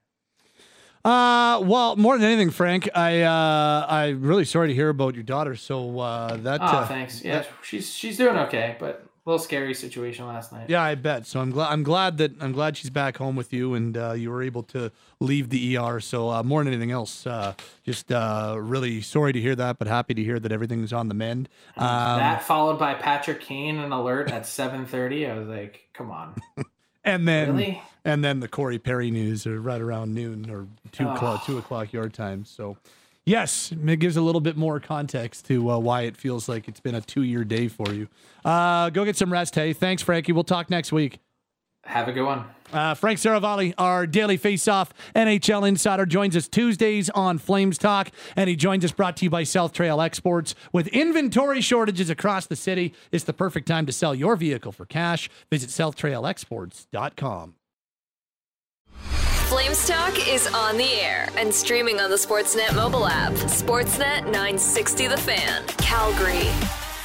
Uh, 1.05 1.61
well, 1.63 1.95
more 1.95 2.17
than 2.17 2.25
anything, 2.25 2.49
Frank, 2.49 2.89
I 2.95 3.21
uh, 3.21 3.85
I'm 3.87 4.23
really 4.23 4.43
sorry 4.43 4.69
to 4.69 4.73
hear 4.73 4.89
about 4.89 5.13
your 5.13 5.23
daughter. 5.23 5.55
So 5.55 5.99
uh, 5.99 6.35
that 6.37 6.61
Oh, 6.61 6.65
uh, 6.65 6.87
thanks. 6.87 7.23
Yeah, 7.23 7.45
she's 7.61 7.93
she's 7.93 8.17
doing 8.17 8.37
okay, 8.37 8.75
but 8.79 9.05
little 9.29 9.43
scary 9.43 9.73
situation 9.73 10.25
last 10.27 10.51
night. 10.51 10.69
Yeah, 10.69 10.81
I 10.81 10.95
bet. 10.95 11.27
So 11.27 11.39
I'm 11.39 11.51
glad. 11.51 11.71
I'm 11.71 11.83
glad 11.83 12.17
that 12.17 12.31
I'm 12.41 12.51
glad 12.51 12.75
she's 12.75 12.89
back 12.89 13.17
home 13.17 13.35
with 13.35 13.53
you, 13.53 13.75
and 13.75 13.95
uh, 13.95 14.13
you 14.13 14.31
were 14.31 14.41
able 14.41 14.63
to 14.63 14.91
leave 15.19 15.49
the 15.49 15.77
ER. 15.77 15.99
So 15.99 16.29
uh, 16.29 16.41
more 16.43 16.63
than 16.63 16.73
anything 16.73 16.91
else, 16.91 17.27
uh, 17.27 17.53
just 17.85 18.11
uh, 18.11 18.55
really 18.57 19.01
sorry 19.01 19.31
to 19.33 19.39
hear 19.39 19.55
that, 19.55 19.77
but 19.77 19.87
happy 19.87 20.13
to 20.15 20.23
hear 20.23 20.39
that 20.39 20.51
everything's 20.51 20.91
on 20.91 21.07
the 21.09 21.13
mend. 21.13 21.47
Um, 21.77 21.87
that 22.19 22.43
followed 22.43 22.79
by 22.79 22.95
Patrick 22.95 23.41
Kane 23.41 23.77
an 23.77 23.91
alert 23.91 24.31
at 24.31 24.43
7:30. 24.43 25.29
I 25.31 25.37
was 25.37 25.47
like, 25.47 25.87
"Come 25.93 26.09
on, 26.11 26.35
and 27.03 27.27
then 27.27 27.55
really?" 27.55 27.81
and 28.03 28.23
then 28.23 28.39
the 28.39 28.47
Corey 28.47 28.79
Perry 28.79 29.11
news 29.11 29.45
are 29.45 29.61
right 29.61 29.81
around 29.81 30.13
noon 30.15 30.49
or 30.49 30.67
two 30.91 31.07
Oh. 31.07 31.13
o'clock, 31.13 31.45
two 31.45 31.57
o'clock 31.57 31.93
your 31.93 32.09
time. 32.09 32.45
So. 32.45 32.77
Yes, 33.29 33.71
it 33.71 33.99
gives 33.99 34.17
a 34.17 34.23
little 34.23 34.41
bit 34.41 34.57
more 34.57 34.79
context 34.79 35.45
to 35.45 35.69
uh, 35.69 35.77
why 35.77 36.01
it 36.01 36.17
feels 36.17 36.49
like 36.49 36.67
it's 36.67 36.79
been 36.79 36.95
a 36.95 37.01
two-year 37.01 37.43
day 37.43 37.67
for 37.67 37.93
you. 37.93 38.07
Uh, 38.43 38.89
go 38.89 39.05
get 39.05 39.17
some 39.17 39.31
rest, 39.31 39.53
hey. 39.53 39.71
Thanks, 39.71 40.01
Frankie. 40.01 40.31
We'll 40.31 40.43
talk 40.43 40.71
next 40.71 40.91
week. 40.91 41.19
Have 41.83 42.07
a 42.07 42.11
good 42.11 42.25
one. 42.25 42.45
Uh, 42.73 42.95
Frank 42.95 43.19
Seravalli, 43.19 43.75
our 43.77 44.07
daily 44.07 44.35
face-off 44.35 44.91
NHL 45.15 45.67
insider, 45.67 46.07
joins 46.07 46.35
us 46.35 46.47
Tuesdays 46.47 47.11
on 47.11 47.37
Flames 47.37 47.77
Talk, 47.77 48.09
and 48.35 48.49
he 48.49 48.55
joins 48.55 48.83
us 48.83 48.91
brought 48.91 49.15
to 49.17 49.25
you 49.25 49.29
by 49.29 49.43
South 49.43 49.73
Trail 49.73 50.01
Exports. 50.01 50.55
With 50.73 50.87
inventory 50.87 51.61
shortages 51.61 52.09
across 52.09 52.47
the 52.47 52.55
city, 52.55 52.95
it's 53.11 53.25
the 53.25 53.33
perfect 53.33 53.67
time 53.67 53.85
to 53.85 53.91
sell 53.91 54.15
your 54.15 54.37
vehicle 54.37 54.71
for 54.71 54.87
cash. 54.87 55.29
Visit 55.51 55.69
southtrailexports.com. 55.69 57.53
Flames 59.49 59.87
Talk 59.87 60.29
is 60.29 60.45
on 60.53 60.77
the 60.77 61.01
air 61.01 61.27
and 61.35 61.51
streaming 61.51 61.99
on 61.99 62.11
the 62.11 62.15
Sportsnet 62.15 62.75
mobile 62.75 63.07
app. 63.07 63.31
Sportsnet 63.31 64.25
960 64.25 65.07
The 65.07 65.17
Fan, 65.17 65.65
Calgary. 65.79 66.45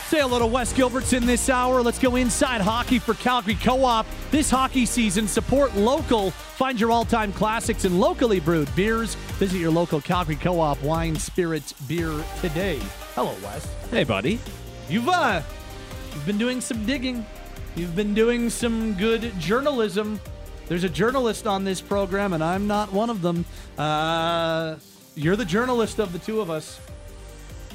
Say 0.09 0.21
hello 0.21 0.39
to 0.39 0.47
Wes 0.47 0.71
Gilbertson 0.75 1.23
this 1.23 1.49
hour. 1.49 1.81
Let's 1.81 1.99
go 1.99 2.17
inside 2.17 2.61
hockey 2.61 2.99
for 2.99 3.15
Calgary 3.15 3.55
Co-op. 3.55 4.05
This 4.31 4.51
hockey 4.51 4.85
season, 4.85 5.27
support 5.27 5.75
local. 5.75 6.33
Find 6.33 6.79
your 6.79 6.91
all-time 6.91 7.33
classics 7.33 7.87
and 7.87 7.99
locally 7.99 8.41
brewed 8.41 8.69
beers. 8.77 9.15
Visit 9.39 9.57
your 9.57 9.71
local 9.71 10.03
Calgary 10.03 10.37
Co-op 10.37 10.83
wine, 10.83 11.17
spirits, 11.17 11.73
beer 11.73 12.13
today. 12.43 12.79
Hello, 13.15 13.35
Wes. 13.43 13.67
Hey, 13.91 14.05
buddy. 14.05 14.39
You've 14.91 15.09
uh, 15.09 15.41
you've 16.13 16.27
been 16.27 16.37
doing 16.37 16.61
some 16.61 16.85
digging. 16.85 17.25
You've 17.75 17.97
been 17.97 18.13
doing 18.13 18.51
some 18.51 18.93
good 18.99 19.33
journalism. 19.41 20.21
There's 20.66 20.85
a 20.85 20.88
journalist 20.88 21.46
on 21.46 21.64
this 21.64 21.81
program, 21.81 22.33
and 22.33 22.42
I'm 22.42 22.66
not 22.66 22.92
one 22.92 23.11
of 23.11 23.20
them. 23.20 23.44
Uh, 23.77 24.77
you're 25.14 25.37
the 25.37 25.44
journalist 25.44 25.98
of 25.98 26.12
the 26.12 26.18
two 26.18 26.40
of 26.40 26.50
us. 26.50 26.81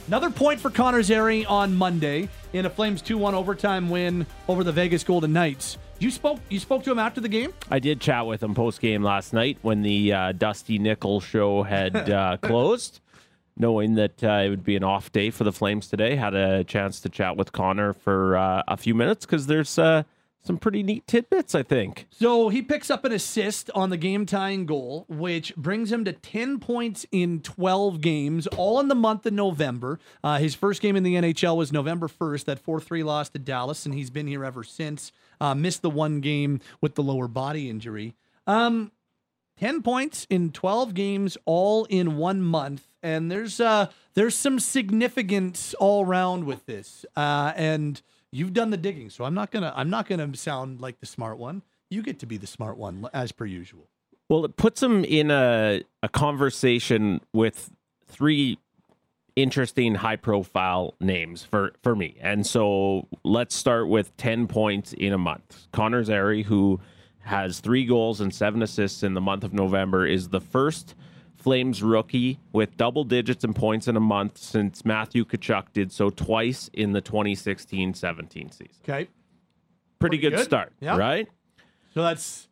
Another 0.07 0.31
point 0.31 0.59
for 0.59 0.71
Connor 0.71 1.03
Zary 1.03 1.45
on 1.45 1.75
Monday 1.75 2.29
in 2.53 2.65
a 2.65 2.69
Flames 2.69 3.03
2 3.03 3.15
1 3.15 3.35
overtime 3.35 3.91
win 3.91 4.25
over 4.47 4.63
the 4.63 4.71
Vegas 4.71 5.03
Golden 5.03 5.31
Knights. 5.31 5.77
You 5.99 6.09
spoke 6.09 6.39
you 6.49 6.59
spoke 6.59 6.83
to 6.85 6.91
him 6.91 6.97
after 6.97 7.21
the 7.21 7.29
game. 7.29 7.53
I 7.69 7.77
did 7.77 8.01
chat 8.01 8.25
with 8.25 8.41
him 8.41 8.55
post 8.55 8.81
game 8.81 9.03
last 9.03 9.33
night 9.33 9.59
when 9.61 9.83
the 9.83 10.13
uh, 10.13 10.31
Dusty 10.31 10.79
Nickel 10.79 11.19
show 11.19 11.61
had 11.61 11.95
uh, 12.09 12.37
closed, 12.41 13.01
knowing 13.55 13.95
that 13.95 14.23
uh, 14.23 14.41
it 14.45 14.49
would 14.49 14.63
be 14.63 14.75
an 14.75 14.83
off 14.83 15.11
day 15.11 15.29
for 15.29 15.43
the 15.43 15.51
Flames 15.51 15.89
today. 15.89 16.15
Had 16.15 16.33
a 16.33 16.63
chance 16.63 17.01
to 17.01 17.09
chat 17.09 17.37
with 17.37 17.51
Connor 17.51 17.93
for 17.93 18.35
uh, 18.35 18.63
a 18.67 18.77
few 18.77 18.95
minutes 18.95 19.27
because 19.27 19.45
there's 19.45 19.77
uh, 19.77 20.03
some 20.41 20.57
pretty 20.57 20.83
neat 20.83 21.05
tidbits, 21.05 21.53
I 21.53 21.63
think. 21.63 22.07
So 22.11 22.49
he 22.49 22.61
picks 22.61 22.89
up 22.89 23.05
an 23.05 23.11
assist 23.11 23.69
on 23.75 23.89
the 23.89 23.97
game 23.97 24.25
tying 24.25 24.65
goal, 24.65 25.05
which 25.09 25.55
brings 25.55 25.91
him 25.91 26.05
to 26.05 26.13
10 26.13 26.59
points 26.59 27.05
in 27.11 27.41
12 27.41 28.01
games, 28.01 28.47
all 28.47 28.79
in 28.79 28.87
the 28.87 28.95
month 28.95 29.25
of 29.25 29.33
November. 29.33 29.99
Uh, 30.23 30.37
his 30.37 30.55
first 30.55 30.81
game 30.81 30.95
in 30.95 31.03
the 31.03 31.15
NHL 31.15 31.57
was 31.57 31.71
November 31.71 32.07
1st, 32.07 32.45
that 32.45 32.59
4 32.59 32.79
3 32.79 33.03
loss 33.03 33.29
to 33.29 33.39
Dallas, 33.39 33.85
and 33.85 33.93
he's 33.93 34.09
been 34.09 34.27
here 34.27 34.45
ever 34.45 34.63
since. 34.63 35.11
Uh, 35.41 35.53
missed 35.53 35.81
the 35.81 35.89
one 35.89 36.19
game 36.21 36.59
with 36.81 36.95
the 36.95 37.03
lower 37.03 37.27
body 37.27 37.69
injury. 37.69 38.15
Um, 38.47 38.91
10 39.59 39.81
points 39.81 40.25
in 40.29 40.51
12 40.51 40.93
games, 40.93 41.37
all 41.45 41.85
in 41.85 42.15
one 42.15 42.41
month. 42.41 42.87
And 43.03 43.29
there's 43.31 43.59
uh, 43.59 43.87
there's 44.13 44.35
some 44.35 44.59
significance 44.59 45.73
all 45.75 46.05
around 46.05 46.45
with 46.45 46.65
this. 46.65 47.05
Uh, 47.15 47.53
and 47.55 48.01
you've 48.31 48.53
done 48.53 48.69
the 48.69 48.77
digging, 48.77 49.09
so 49.09 49.23
I'm 49.23 49.33
not 49.33 49.51
gonna 49.51 49.73
I'm 49.75 49.89
not 49.89 50.07
gonna 50.07 50.35
sound 50.35 50.81
like 50.81 50.99
the 50.99 51.05
smart 51.05 51.37
one. 51.37 51.63
You 51.89 52.03
get 52.03 52.19
to 52.19 52.25
be 52.25 52.37
the 52.37 52.47
smart 52.47 52.77
one 52.77 53.07
as 53.13 53.31
per 53.31 53.45
usual. 53.45 53.87
Well, 54.29 54.45
it 54.45 54.57
puts 54.57 54.83
him 54.83 55.03
in 55.03 55.31
a, 55.31 55.81
a 56.03 56.09
conversation 56.09 57.21
with 57.33 57.71
three 58.07 58.59
interesting 59.35 59.95
high 59.95 60.17
profile 60.17 60.93
names 60.99 61.43
for, 61.43 61.73
for 61.81 61.95
me. 61.95 62.15
And 62.21 62.45
so 62.45 63.07
let's 63.23 63.55
start 63.55 63.87
with 63.87 64.15
10 64.17 64.47
points 64.47 64.93
in 64.93 65.13
a 65.13 65.17
month. 65.17 65.67
Connor 65.71 66.03
Zary, 66.03 66.43
who 66.43 66.79
has 67.19 67.59
three 67.59 67.85
goals 67.85 68.21
and 68.21 68.33
seven 68.33 68.61
assists 68.61 69.01
in 69.01 69.13
the 69.13 69.21
month 69.21 69.43
of 69.43 69.53
November, 69.53 70.05
is 70.05 70.29
the 70.29 70.41
first 70.41 70.93
Flames 71.39 71.81
rookie 71.81 72.39
with 72.51 72.75
double 72.75 73.03
digits 73.05 73.43
in 73.43 73.53
points 73.53 73.87
in 73.87 73.95
a 73.95 73.99
month 74.01 74.37
since 74.37 74.83
Matthew 74.83 75.23
Tkachuk 75.23 75.71
did 75.73 75.91
so 75.91 76.09
twice 76.09 76.69
in 76.73 76.91
the 76.91 77.01
2016 77.01 77.93
17 77.93 78.51
season. 78.51 78.67
Okay. 78.83 79.07
Pretty, 79.99 80.17
good, 80.17 80.33
good. 80.33 80.43
start, 80.43 80.73
Yeah. 80.81 80.97
right? 80.97 81.27
So 81.93 82.01
that's 82.03 82.47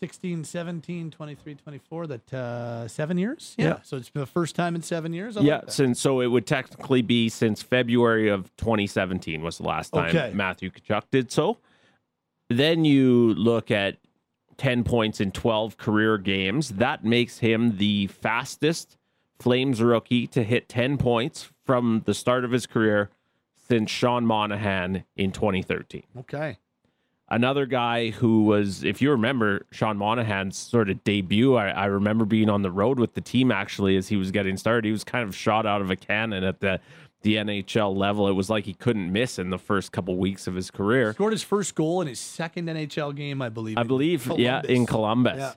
16, 0.00 0.44
17, 0.44 1.10
23, 1.10 1.54
24, 1.54 2.06
that 2.06 2.32
uh, 2.34 2.86
seven 2.88 3.18
years? 3.18 3.54
Yeah. 3.58 3.64
Yeah. 3.66 3.78
So 3.82 3.96
it's 3.96 4.10
been 4.10 4.20
the 4.20 4.26
first 4.26 4.54
time 4.54 4.74
in 4.76 4.82
seven 4.82 5.12
years? 5.12 5.36
I 5.36 5.40
yeah, 5.40 5.56
like 5.56 5.70
since 5.70 5.98
so 6.00 6.20
it 6.20 6.26
would 6.28 6.46
technically 6.46 7.02
be 7.02 7.28
since 7.28 7.62
February 7.62 8.28
of 8.28 8.54
2017 8.58 9.42
was 9.42 9.58
the 9.58 9.64
last 9.64 9.92
time 9.92 10.08
Okay. 10.14 10.32
Matthew 10.34 10.70
Tkachuk 10.70 11.04
did 11.10 11.32
so. 11.32 11.58
Then 12.50 12.84
you 12.84 13.34
look 13.34 13.70
at 13.70 13.96
10 14.58 14.84
points 14.84 15.20
in 15.20 15.30
12 15.32 15.76
career 15.78 16.18
games. 16.18 16.70
That 16.70 17.04
makes 17.04 17.38
him 17.38 17.78
the 17.78 18.08
fastest 18.08 18.96
Flames 19.38 19.80
rookie 19.80 20.26
to 20.26 20.42
hit 20.42 20.68
10 20.68 20.98
points 20.98 21.48
from 21.64 22.02
the 22.06 22.12
start 22.14 22.44
of 22.44 22.50
his 22.50 22.66
career 22.66 23.08
since 23.68 23.88
Sean 23.90 24.26
Monahan 24.26 25.04
in 25.16 25.30
2013 25.30 26.02
Okay. 26.18 26.58
another 27.28 27.64
guy 27.66 28.10
who 28.10 28.42
was, 28.44 28.82
if 28.82 29.00
you 29.00 29.10
remember 29.12 29.64
Sean 29.70 29.96
Monahan's 29.96 30.56
sort 30.56 30.90
of 30.90 31.04
debut, 31.04 31.54
I, 31.54 31.68
I 31.68 31.84
remember 31.86 32.24
being 32.24 32.48
on 32.50 32.62
the 32.62 32.70
road 32.72 32.98
with 32.98 33.14
the 33.14 33.20
team 33.20 33.52
actually 33.52 33.96
as 33.96 34.08
he 34.08 34.16
was 34.16 34.32
getting 34.32 34.56
started. 34.56 34.86
He 34.86 34.90
was 34.90 35.04
kind 35.04 35.28
of 35.28 35.36
shot 35.36 35.66
out 35.66 35.82
of 35.82 35.90
a 35.90 35.96
cannon 35.96 36.42
at 36.42 36.58
the 36.58 36.80
the 37.22 37.36
NHL 37.36 37.96
level. 37.96 38.28
It 38.28 38.32
was 38.32 38.48
like 38.48 38.64
he 38.64 38.74
couldn't 38.74 39.12
miss 39.12 39.38
in 39.38 39.50
the 39.50 39.58
first 39.58 39.92
couple 39.92 40.16
weeks 40.16 40.46
of 40.46 40.54
his 40.54 40.70
career. 40.70 41.12
Scored 41.12 41.32
his 41.32 41.42
first 41.42 41.74
goal 41.74 42.00
in 42.00 42.08
his 42.08 42.20
second 42.20 42.68
NHL 42.68 43.14
game, 43.14 43.42
I 43.42 43.48
believe. 43.48 43.76
I 43.78 43.82
believe, 43.82 44.30
yeah, 44.36 44.62
in 44.68 44.86
Columbus. 44.86 45.38
Yeah. 45.38 45.54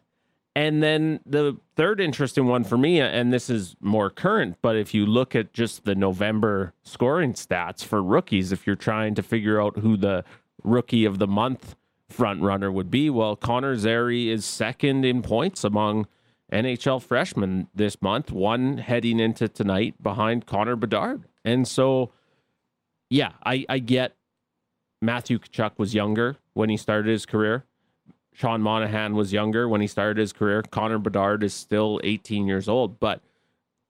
And 0.54 0.84
then 0.84 1.22
the 1.26 1.58
third 1.78 2.02
interesting 2.02 2.46
one 2.46 2.66
for 2.66 2.78
me, 2.78 3.00
and 3.00 3.32
this 3.32 3.50
is 3.50 3.76
more 3.80 4.10
current, 4.10 4.58
but 4.62 4.76
if 4.76 4.94
you 4.94 5.06
look 5.06 5.34
at 5.34 5.54
just 5.54 5.86
the 5.86 5.96
November 5.96 6.74
scoring 6.84 7.34
stats 7.34 7.86
for 7.86 8.04
rookies, 8.04 8.52
if 8.52 8.68
you're 8.68 8.76
trying 8.76 9.16
to 9.16 9.24
figure 9.24 9.62
out 9.62 9.78
who 9.78 9.96
the 9.96 10.26
rookie 10.62 11.06
of 11.06 11.20
the 11.20 11.28
month 11.28 11.76
front 12.10 12.42
runner 12.42 12.70
would 12.70 12.92
be, 12.92 13.10
well, 13.10 13.38
Connor 13.38 13.78
Zary 13.78 14.30
is 14.30 14.44
second 14.44 15.06
in 15.06 15.22
points 15.22 15.64
among 15.64 16.06
NHL 16.52 17.02
freshmen 17.02 17.70
this 17.74 18.02
month, 18.02 18.30
one 18.30 18.80
heading 18.80 19.22
into 19.22 19.48
tonight 19.48 20.04
behind 20.04 20.46
Connor 20.46 20.76
Bedard. 20.76 21.24
And 21.44 21.68
so, 21.68 22.12
yeah, 23.10 23.34
I, 23.46 23.66
I 23.68 23.80
get 23.80 24.16
Matthew 25.02 25.40
Tkachuk 25.40 25.72
was 25.78 25.94
younger 25.94 26.38
when 26.54 26.70
he 26.70 26.78
started 26.78 27.10
his 27.12 27.26
career. 27.26 27.66
Sean 28.34 28.62
Monahan 28.62 29.16
was 29.16 29.34
younger 29.34 29.68
when 29.68 29.82
he 29.82 29.88
started 29.88 30.18
his 30.18 30.32
career. 30.32 30.62
Connor 30.62 31.00
Bedard 31.00 31.44
is 31.44 31.54
still 31.54 32.00
18 32.04 32.48
years 32.48 32.70
old, 32.70 33.00
but 33.00 33.22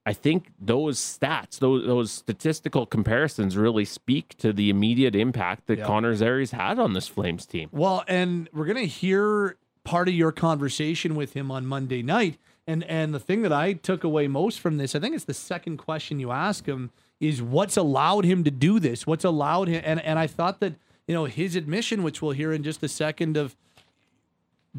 I 0.03 0.13
think 0.13 0.47
those 0.59 0.97
stats, 0.97 1.59
those 1.59 1.85
those 1.85 2.11
statistical 2.11 2.87
comparisons, 2.87 3.55
really 3.55 3.85
speak 3.85 4.35
to 4.37 4.51
the 4.51 4.71
immediate 4.71 5.15
impact 5.15 5.67
that 5.67 5.79
Yeah. 5.79 5.85
Connor 5.85 6.15
Zary's 6.15 6.51
had 6.51 6.79
on 6.79 6.93
this 6.93 7.07
Flames 7.07 7.45
team. 7.45 7.69
Well, 7.71 8.03
and 8.07 8.49
we're 8.51 8.65
gonna 8.65 8.81
hear 8.81 9.57
part 9.83 10.07
of 10.07 10.15
your 10.15 10.31
conversation 10.31 11.13
with 11.15 11.33
him 11.33 11.51
on 11.51 11.67
Monday 11.67 12.01
night. 12.01 12.37
And 12.65 12.83
and 12.85 13.13
the 13.13 13.19
thing 13.19 13.43
that 13.43 13.53
I 13.53 13.73
took 13.73 14.03
away 14.03 14.27
most 14.27 14.59
from 14.59 14.77
this, 14.77 14.95
I 14.95 14.99
think 14.99 15.13
it's 15.13 15.25
the 15.25 15.35
second 15.35 15.77
question 15.77 16.19
you 16.19 16.31
ask 16.31 16.65
him 16.65 16.89
is 17.21 17.41
what's 17.41 17.77
allowed 17.77 18.25
him 18.25 18.43
to 18.43 18.51
do 18.51 18.79
this? 18.79 19.07
What's 19.07 19.23
allowed 19.23 19.69
him 19.69 19.81
and, 19.85 20.01
and 20.01 20.19
I 20.19 20.27
thought 20.27 20.59
that, 20.59 20.73
you 21.07 21.15
know, 21.15 21.25
his 21.25 21.55
admission, 21.55 22.03
which 22.03 22.21
we'll 22.21 22.31
hear 22.31 22.51
in 22.51 22.63
just 22.63 22.83
a 22.83 22.89
second, 22.89 23.37
of 23.37 23.55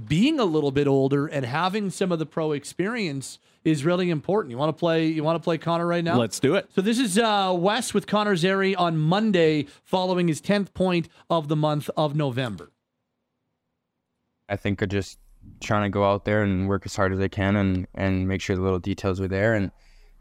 being 0.07 0.41
a 0.41 0.45
little 0.45 0.71
bit 0.71 0.87
older 0.87 1.27
and 1.27 1.47
having 1.47 1.89
some 1.89 2.13
of 2.13 2.19
the 2.19 2.27
pro 2.27 2.53
experience 2.53 3.39
is 3.65 3.85
really 3.85 4.11
important. 4.11 4.51
You 4.51 4.59
want 4.59 4.77
to 4.77 4.79
play 4.79 5.07
you 5.07 5.23
want 5.23 5.37
to 5.37 5.45
play 5.45 5.57
Connor 5.57 5.87
right 5.87 6.03
now? 6.03 6.19
Let's 6.19 6.41
do 6.41 6.57
it. 6.57 6.69
So 6.75 6.81
this 6.81 6.99
is 6.99 7.17
uh, 7.17 7.55
Wes 7.57 7.95
with 7.95 8.07
Connor 8.07 8.37
Zary 8.37 8.75
on 8.75 8.99
Monday, 8.99 9.67
following 9.85 10.29
his 10.29 10.41
tenth 10.41 10.75
point 10.75 11.09
of 11.31 11.49
the 11.49 11.57
month 11.57 11.89
of 11.97 12.17
November. 12.17 12.73
I 14.49 14.57
think 14.57 14.83
of 14.83 14.89
just 14.89 15.19
trying 15.61 15.85
to 15.85 15.89
go 15.89 16.05
out 16.05 16.25
there 16.25 16.43
and 16.43 16.69
work 16.69 16.83
as 16.85 16.97
hard 16.97 17.13
as 17.13 17.21
I 17.21 17.29
can 17.29 17.57
and, 17.57 17.87
and 17.95 18.29
make 18.29 18.41
sure 18.41 18.57
the 18.57 18.63
little 18.63 18.79
details 18.79 19.21
are 19.21 19.29
there. 19.29 19.55
And 19.55 19.71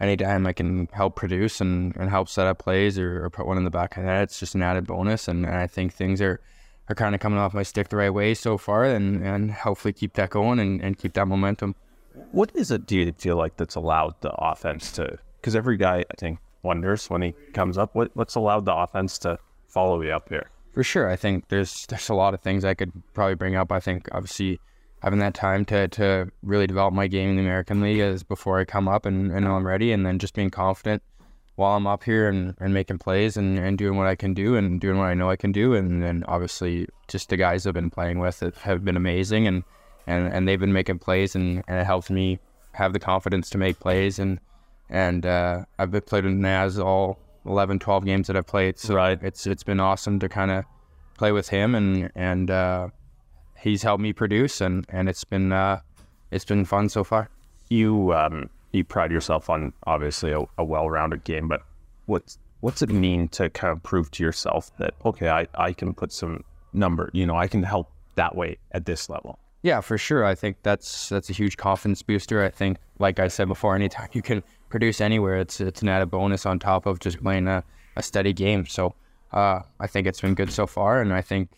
anytime 0.02 0.48
I 0.48 0.54
can 0.54 0.90
help 0.92 1.16
produce 1.16 1.62
and, 1.62 1.96
and 1.96 2.10
help 2.10 2.28
set 2.28 2.48
up 2.48 2.60
plays 2.60 2.98
or, 2.98 3.24
or 3.24 3.30
put 3.30 3.46
one 3.46 3.58
in 3.58 3.64
the 3.64 3.70
back 3.70 3.96
of 3.96 4.04
the 4.04 4.10
net, 4.10 4.24
it's 4.24 4.40
just 4.40 4.56
an 4.56 4.64
added 4.64 4.88
bonus. 4.88 5.28
And, 5.28 5.46
and 5.46 5.56
I 5.56 5.68
think 5.68 5.94
things 5.94 6.22
are, 6.22 6.42
are 6.90 6.96
kind 6.96 7.14
of 7.14 7.22
coming 7.22 7.40
off 7.40 7.54
my 7.54 7.64
stick 7.64 7.90
the 7.90 7.98
right 7.98 8.10
way 8.10 8.34
so 8.34 8.58
far 8.58 8.84
and, 8.84 9.24
and 9.24 9.52
hopefully 9.52 9.94
keep 9.94 10.14
that 10.14 10.32
going 10.32 10.60
and, 10.60 10.82
and 10.82 10.98
keep 10.98 11.14
that 11.14 11.28
momentum. 11.28 11.76
What 12.32 12.52
is 12.56 12.72
it 12.72 12.88
do 12.88 12.98
you 12.98 13.14
feel 13.14 13.38
like 13.38 13.56
that's 13.56 13.76
allowed 13.76 14.20
the 14.22 14.32
offense 14.32 14.92
to? 14.94 15.18
Because 15.40 15.56
every 15.56 15.78
guy, 15.78 16.04
I 16.12 16.16
think, 16.18 16.40
wonders 16.64 17.10
when 17.10 17.22
he 17.22 17.36
comes 17.54 17.78
up, 17.78 17.96
what, 17.96 18.12
what's 18.16 18.36
allowed 18.36 18.66
the 18.66 18.76
offense 18.76 19.18
to 19.20 19.38
follow 19.68 20.02
you 20.02 20.12
up 20.12 20.30
here? 20.30 20.50
For 20.74 20.84
sure, 20.84 21.10
I 21.10 21.16
think 21.16 21.50
there's 21.50 21.86
there's 21.88 22.08
a 22.08 22.14
lot 22.14 22.34
of 22.34 22.40
things 22.40 22.64
I 22.64 22.74
could 22.74 22.94
probably 23.14 23.36
bring 23.36 23.56
up. 23.56 23.74
I 23.74 23.82
think 23.82 24.08
obviously 24.14 24.60
having 25.02 25.20
that 25.20 25.34
time 25.34 25.66
to, 25.66 25.88
to 25.90 26.32
really 26.44 26.68
develop 26.68 26.94
my 26.94 27.08
game 27.08 27.30
in 27.30 27.36
the 27.36 27.42
American 27.42 27.82
League 27.82 28.00
is 28.00 28.24
before 28.24 28.60
I 28.60 28.66
come 28.66 28.88
up 28.88 29.06
and, 29.06 29.32
and 29.32 29.48
I'm 29.48 29.66
ready, 29.66 29.92
and 29.92 30.06
then 30.06 30.20
just 30.20 30.34
being 30.34 30.50
confident 30.50 31.02
while 31.56 31.76
I'm 31.76 31.88
up 31.88 32.04
here 32.04 32.30
and, 32.30 32.56
and 32.60 32.74
making 32.74 33.00
plays 33.00 33.38
and, 33.38 33.60
and 33.60 33.78
doing 33.78 33.98
what 33.98 34.08
I 34.08 34.16
can 34.16 34.34
do 34.34 34.56
and 34.56 34.80
doing 34.80 34.98
what 34.98 35.06
I 35.06 35.14
know 35.14 35.30
I 35.30 35.36
can 35.36 35.52
do, 35.52 35.74
and 35.74 36.02
then 36.02 36.24
obviously 36.28 36.88
just 37.08 37.30
the 37.30 37.38
guys 37.38 37.68
I've 37.68 37.74
been 37.74 37.90
playing 37.90 38.20
with 38.20 38.40
that 38.40 38.56
have 38.58 38.86
been 38.86 38.98
amazing 38.98 39.48
and, 39.48 39.64
and, 40.08 40.34
and 40.34 40.48
they've 40.48 40.60
been 40.60 40.74
making 40.74 41.00
plays 41.00 41.36
and, 41.36 41.64
and 41.68 41.80
it 41.80 41.86
helps 41.86 42.10
me 42.10 42.40
have 42.74 42.94
the 42.94 43.00
confidence 43.00 43.50
to 43.52 43.58
make 43.58 43.80
plays. 43.80 44.20
And 44.20 44.40
and 44.90 45.26
uh, 45.26 45.64
I've 45.80 45.92
been 45.92 46.02
played 46.02 46.26
with 46.26 46.34
Naz 46.34 46.78
all 46.78 47.18
11, 47.46 47.80
12 47.80 48.06
games 48.06 48.28
that 48.28 48.36
I've 48.36 48.48
played. 48.48 48.78
So 48.78 49.02
it's 49.22 49.48
it's 49.48 49.64
been 49.64 49.80
awesome 49.80 50.20
to 50.20 50.30
kind 50.30 50.52
of 50.52 50.66
play 51.18 51.32
with 51.32 51.50
him 51.50 51.76
and 51.76 52.12
and 52.16 52.52
uh, 52.52 52.90
he's 53.62 53.84
helped 53.84 54.02
me 54.02 54.12
produce 54.14 54.62
and, 54.62 54.86
and 54.90 55.08
it's 55.08 55.24
been 55.24 55.52
uh, 55.52 55.80
it's 56.32 56.46
been 56.46 56.66
fun 56.66 56.90
so 56.90 57.04
far. 57.04 57.30
You 57.70 58.14
um, 58.14 58.50
you 58.72 58.84
pride 58.84 59.12
yourself 59.12 59.50
on 59.50 59.74
obviously 59.86 60.32
a, 60.32 60.42
a 60.58 60.64
well-rounded 60.64 61.24
game, 61.24 61.48
but 61.48 61.62
what's 62.06 62.38
what's 62.62 62.82
it 62.82 62.90
mean 62.90 63.28
to 63.30 63.50
kind 63.50 63.72
of 63.72 63.82
prove 63.84 64.12
to 64.12 64.24
yourself 64.24 64.72
that 64.78 64.94
okay, 65.06 65.30
I, 65.30 65.48
I 65.56 65.74
can 65.74 65.94
put 65.94 66.12
some 66.12 66.44
number, 66.74 67.10
you 67.14 67.26
know, 67.26 67.36
I 67.36 67.48
can 67.48 67.64
help 67.64 67.90
that 68.16 68.36
way 68.36 68.58
at 68.72 68.86
this 68.86 69.10
level. 69.10 69.40
Yeah, 69.64 69.82
for 69.82 69.98
sure. 69.98 70.26
I 70.26 70.34
think 70.34 70.58
that's 70.64 71.10
that's 71.10 71.30
a 71.30 71.34
huge 71.34 71.58
confidence 71.58 72.02
booster. 72.02 72.44
I 72.44 72.50
think, 72.50 72.78
like 72.98 73.20
I 73.20 73.28
said 73.28 73.48
before, 73.48 73.76
anytime 73.76 74.10
you 74.14 74.22
can 74.22 74.44
produce 74.70 75.02
anywhere, 75.02 75.38
it's 75.38 75.62
it's 75.62 75.82
an 75.82 75.90
added 75.90 76.10
bonus 76.10 76.46
on 76.46 76.60
top 76.60 76.86
of 76.86 77.00
just 77.00 77.22
playing 77.22 77.48
a, 77.48 77.64
a 77.96 78.04
steady 78.04 78.34
game. 78.34 78.66
So 78.66 78.96
uh, 79.34 79.62
I 79.80 79.88
think 79.88 80.08
it's 80.08 80.22
been 80.22 80.34
good 80.34 80.52
so 80.52 80.66
far, 80.66 81.02
and 81.02 81.14
I 81.14 81.22
think 81.22 81.50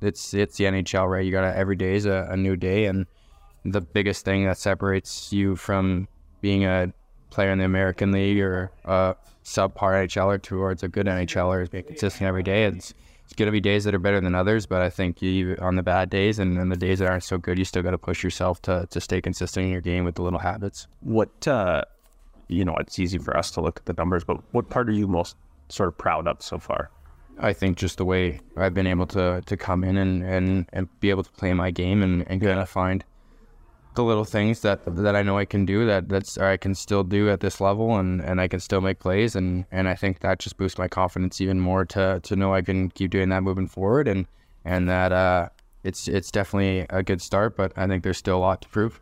it's 0.00 0.34
it's 0.34 0.56
the 0.56 0.64
NHL, 0.64 1.08
right? 1.08 1.24
You 1.24 1.32
got 1.32 1.42
to 1.42 1.56
every 1.56 1.76
day 1.76 1.94
is 1.94 2.06
a, 2.06 2.28
a 2.30 2.36
new 2.36 2.56
day, 2.56 2.86
and 2.86 3.06
the 3.64 3.80
biggest 3.80 4.24
thing 4.24 4.44
that 4.44 4.58
separates 4.58 5.32
you 5.32 5.56
from 5.56 6.08
being 6.40 6.64
a 6.64 6.92
player 7.30 7.50
in 7.50 7.58
the 7.58 7.64
American 7.64 8.12
League 8.12 8.40
or 8.40 8.70
a 8.84 9.14
subpar 9.44 10.06
NHLer 10.06 10.40
towards 10.40 10.82
a 10.82 10.88
good 10.88 11.06
NHLer 11.06 11.62
is 11.62 11.68
being 11.68 11.84
consistent 11.84 12.22
every 12.26 12.42
day. 12.42 12.64
It's 12.64 12.94
it's 13.24 13.34
gonna 13.34 13.50
be 13.50 13.60
days 13.60 13.84
that 13.84 13.94
are 13.94 13.98
better 13.98 14.20
than 14.20 14.34
others, 14.34 14.66
but 14.66 14.80
I 14.80 14.88
think 14.88 15.20
you 15.20 15.56
on 15.60 15.76
the 15.76 15.82
bad 15.82 16.08
days 16.10 16.38
and, 16.38 16.58
and 16.58 16.72
the 16.72 16.76
days 16.76 17.00
that 17.00 17.08
aren't 17.08 17.24
so 17.24 17.36
good, 17.36 17.58
you 17.58 17.64
still 17.64 17.82
got 17.82 17.90
to 17.90 17.98
push 17.98 18.22
yourself 18.24 18.62
to 18.62 18.86
to 18.90 19.00
stay 19.00 19.20
consistent 19.20 19.66
in 19.66 19.72
your 19.72 19.82
game 19.82 20.04
with 20.04 20.14
the 20.14 20.22
little 20.22 20.38
habits. 20.38 20.86
What 21.00 21.46
uh, 21.46 21.84
you 22.48 22.64
know, 22.64 22.76
it's 22.76 22.98
easy 22.98 23.18
for 23.18 23.36
us 23.36 23.50
to 23.52 23.60
look 23.60 23.78
at 23.78 23.86
the 23.86 23.92
numbers, 23.92 24.24
but 24.24 24.38
what 24.52 24.70
part 24.70 24.88
are 24.88 24.92
you 24.92 25.06
most 25.06 25.36
sort 25.68 25.88
of 25.88 25.98
proud 25.98 26.26
of 26.26 26.42
so 26.42 26.58
far? 26.58 26.90
I 27.40 27.52
think 27.52 27.76
just 27.76 27.98
the 27.98 28.04
way 28.04 28.40
I've 28.56 28.74
been 28.74 28.86
able 28.86 29.06
to 29.08 29.42
to 29.44 29.56
come 29.56 29.84
in 29.84 29.96
and 29.96 30.22
and, 30.24 30.68
and 30.72 30.88
be 31.00 31.10
able 31.10 31.24
to 31.24 31.30
play 31.32 31.52
my 31.54 31.70
game 31.70 32.02
and, 32.02 32.24
and 32.28 32.40
kind 32.40 32.58
of 32.58 32.68
find 32.68 33.04
the 33.94 34.04
little 34.04 34.24
things 34.24 34.60
that 34.60 34.80
that 34.86 35.16
I 35.16 35.22
know 35.22 35.38
I 35.38 35.44
can 35.44 35.64
do 35.64 35.86
that 35.86 36.08
that's 36.08 36.38
I 36.38 36.56
can 36.56 36.74
still 36.74 37.02
do 37.02 37.30
at 37.30 37.40
this 37.40 37.60
level 37.60 37.96
and, 37.96 38.20
and 38.20 38.40
I 38.40 38.48
can 38.48 38.60
still 38.60 38.80
make 38.80 39.00
plays 39.00 39.34
and, 39.34 39.64
and 39.72 39.88
I 39.88 39.94
think 39.94 40.20
that 40.20 40.38
just 40.38 40.56
boosts 40.56 40.78
my 40.78 40.88
confidence 40.88 41.40
even 41.40 41.58
more 41.58 41.84
to 41.86 42.20
to 42.22 42.36
know 42.36 42.54
I 42.54 42.62
can 42.62 42.90
keep 42.90 43.10
doing 43.10 43.28
that 43.30 43.42
moving 43.42 43.66
forward 43.66 44.06
and 44.08 44.26
and 44.64 44.88
that 44.88 45.12
uh 45.12 45.48
it's 45.84 46.06
it's 46.08 46.30
definitely 46.30 46.86
a 46.90 47.02
good 47.02 47.20
start 47.20 47.56
but 47.56 47.72
I 47.76 47.86
think 47.86 48.04
there's 48.04 48.18
still 48.18 48.36
a 48.36 48.38
lot 48.38 48.62
to 48.62 48.68
prove. 48.68 49.00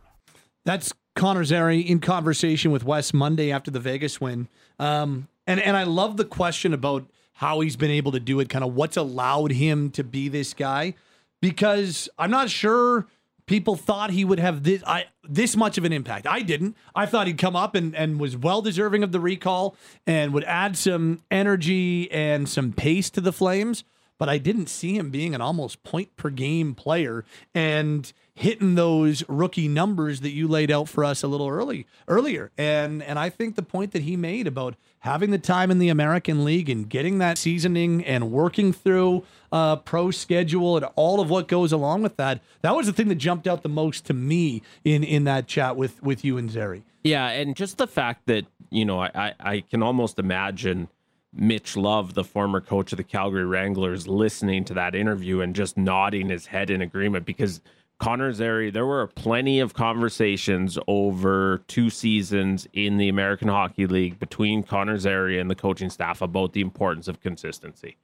That's 0.65 0.93
Connor 1.15 1.45
Zary 1.45 1.81
in 1.81 2.01
conversation 2.01 2.71
with 2.71 2.85
Wes 2.85 3.15
Monday 3.15 3.51
after 3.51 3.71
the 3.71 3.81
Vegas 3.81 4.21
win. 4.21 4.49
Um, 4.79 5.29
and 5.47 5.61
and 5.61 5.77
I 5.77 5.85
love 5.85 6.17
the 6.17 6.25
question 6.25 6.73
about 6.73 7.07
how 7.37 7.61
he's 7.61 7.77
been 7.77 7.91
able 7.91 8.13
to 8.13 8.21
do 8.21 8.41
it, 8.41 8.49
kind 8.49 8.65
of 8.65 8.75
what's 8.75 8.97
allowed 8.97 9.53
him 9.53 9.91
to 9.91 10.03
be 10.03 10.29
this 10.29 10.55
guy, 10.55 10.95
because 11.41 12.09
I'm 12.19 12.31
not 12.31 12.51
sure 12.51 13.07
people 13.47 13.77
thought 13.77 14.11
he 14.11 14.25
would 14.25 14.41
have 14.41 14.63
this 14.65 14.83
I 14.87 15.05
this 15.23 15.57
much 15.57 15.79
of 15.79 15.85
an 15.85 15.93
impact. 15.93 16.27
I 16.27 16.41
didn't. 16.41 16.77
I 16.95 17.07
thought 17.07 17.27
he'd 17.27 17.39
come 17.39 17.55
up 17.55 17.75
and, 17.75 17.95
and 17.95 18.19
was 18.19 18.37
well 18.37 18.63
deserving 18.63 19.03
of 19.03 19.13
the 19.13 19.21
recall 19.21 19.77
and 20.07 20.33
would 20.33 20.45
add 20.45 20.77
some 20.77 21.23
energy 21.31 22.11
and 22.11 22.49
some 22.49 22.73
pace 22.73 23.11
to 23.11 23.21
the 23.21 23.33
Flames. 23.33 23.85
But 24.19 24.29
I 24.29 24.39
didn't 24.39 24.69
see 24.69 24.97
him 24.97 25.11
being 25.11 25.35
an 25.35 25.41
almost 25.41 25.83
point 25.83 26.17
per 26.17 26.31
game 26.31 26.75
player 26.75 27.25
and 27.55 28.13
hitting 28.35 28.75
those 28.75 29.25
rookie 29.29 29.67
numbers 29.67 30.21
that 30.21 30.31
you 30.31 30.47
laid 30.47 30.71
out 30.71 30.89
for 30.89 31.05
us 31.05 31.23
a 31.23 31.27
little 31.27 31.49
early 31.49 31.87
earlier. 32.07 32.53
And 32.57 33.03
and 33.03 33.19
I 33.19 33.31
think 33.31 33.57
the 33.57 33.63
point 33.63 33.93
that 33.93 34.03
he 34.03 34.17
made 34.17 34.47
about 34.47 34.77
having 35.01 35.31
the 35.31 35.39
time 35.39 35.71
in 35.71 35.79
the 35.79 35.89
American 35.89 36.45
League 36.45 36.69
and 36.69 36.89
getting 36.89 37.19
that 37.19 37.39
seasoning 37.39 38.05
and 38.05 38.31
working 38.31 38.73
through 38.73 39.25
uh, 39.53 39.77
pro 39.77 40.11
schedule 40.11 40.77
and 40.77 40.87
all 40.97 41.21
of 41.21 41.31
what 41.31 41.49
goes 41.49 41.73
along 41.73 42.03
with 42.03 42.17
that. 42.17 42.41
That 42.61 42.77
was 42.77 42.87
the 42.87 42.93
thing 42.93 43.09
that 43.09 43.15
jumped 43.17 43.47
out 43.47 43.63
the 43.63 43.69
most 43.69 44.05
to 44.07 44.15
me 44.15 44.63
in 44.85 45.03
in 45.03 45.25
that 45.25 45.47
chat 45.47 45.77
with 45.77 46.03
with 46.03 46.25
you 46.25 46.37
and 46.37 46.51
Zary. 46.51 46.85
Yeah, 47.05 47.29
and 47.29 47.57
just 47.57 47.79
the 47.79 47.87
fact 47.87 48.27
that 48.27 48.47
you 48.71 48.85
know 48.85 49.01
I 49.01 49.11
I, 49.15 49.35
I 49.41 49.61
can 49.63 49.83
almost 49.83 50.19
imagine. 50.19 50.89
Mitch 51.37 51.77
Love, 51.77 52.15
the 52.15 52.25
former 52.25 52.61
coach 52.61 52.93
of 52.93 52.97
the 52.97 53.05
Calgary 53.05 53.45
Wranglers, 53.45 54.09
listening 54.09 54.65
to 54.65 54.75
that 54.75 54.95
interview 54.95 55.41
and 55.41 55.55
just 55.55 55.77
nodding 55.77 56.29
his 56.29 56.47
head 56.47 56.71
in 56.71 56.81
agreement 56.81 57.27
because 57.27 57.61
Connor 57.99 58.33
Zary, 58.33 58.71
there 58.71 58.85
were 58.85 59.07
plenty 59.07 59.61
of 59.61 59.73
conversations 59.73 60.79
over 60.87 61.63
two 61.67 61.89
seasons 61.89 62.69
in 62.73 62.99
the 62.99 63.09
American 63.09 63.49
Hockey 63.49 63.87
League 63.87 64.19
between 64.19 64.63
Connor 64.63 64.99
Zary 64.99 65.39
and 65.39 65.51
the 65.51 65.55
coaching 65.55 65.89
staff 65.89 66.21
about 66.21 66.53
the 66.53 66.61
importance 66.61 67.09
of 67.09 67.21
consistency. 67.21 67.97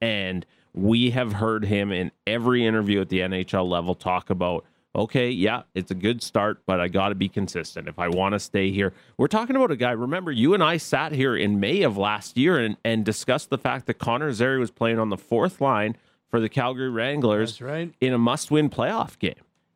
And 0.00 0.44
we 0.74 1.10
have 1.10 1.32
heard 1.34 1.64
him 1.64 1.92
in 1.92 2.12
every 2.26 2.66
interview 2.66 3.00
at 3.00 3.08
the 3.08 3.20
NHL 3.20 3.68
level 3.68 3.94
talk 3.94 4.28
about 4.28 4.64
okay, 4.94 5.30
yeah, 5.30 5.62
it's 5.74 5.90
a 5.90 5.94
good 5.94 6.22
start, 6.22 6.62
but 6.66 6.80
I 6.80 6.88
got 6.88 7.10
to 7.10 7.14
be 7.14 7.28
consistent 7.28 7.88
if 7.88 7.98
I 7.98 8.08
want 8.08 8.32
to 8.32 8.40
stay 8.40 8.70
here. 8.70 8.92
We're 9.16 9.28
talking 9.28 9.56
about 9.56 9.70
a 9.70 9.76
guy. 9.76 9.92
Remember, 9.92 10.32
you 10.32 10.54
and 10.54 10.62
I 10.62 10.76
sat 10.76 11.12
here 11.12 11.36
in 11.36 11.60
May 11.60 11.82
of 11.82 11.96
last 11.96 12.36
year 12.36 12.58
and, 12.58 12.76
and 12.84 13.04
discussed 13.04 13.50
the 13.50 13.58
fact 13.58 13.86
that 13.86 13.94
Connor 13.94 14.32
Zary 14.32 14.58
was 14.58 14.70
playing 14.70 14.98
on 14.98 15.08
the 15.08 15.16
fourth 15.16 15.60
line 15.60 15.96
for 16.28 16.40
the 16.40 16.48
Calgary 16.48 16.90
Wranglers 16.90 17.60
right. 17.60 17.94
in 18.00 18.12
a 18.12 18.18
must 18.18 18.50
win 18.50 18.68
playoff 18.70 19.18
game. 19.18 19.34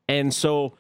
And 0.09 0.35
so, 0.35 0.75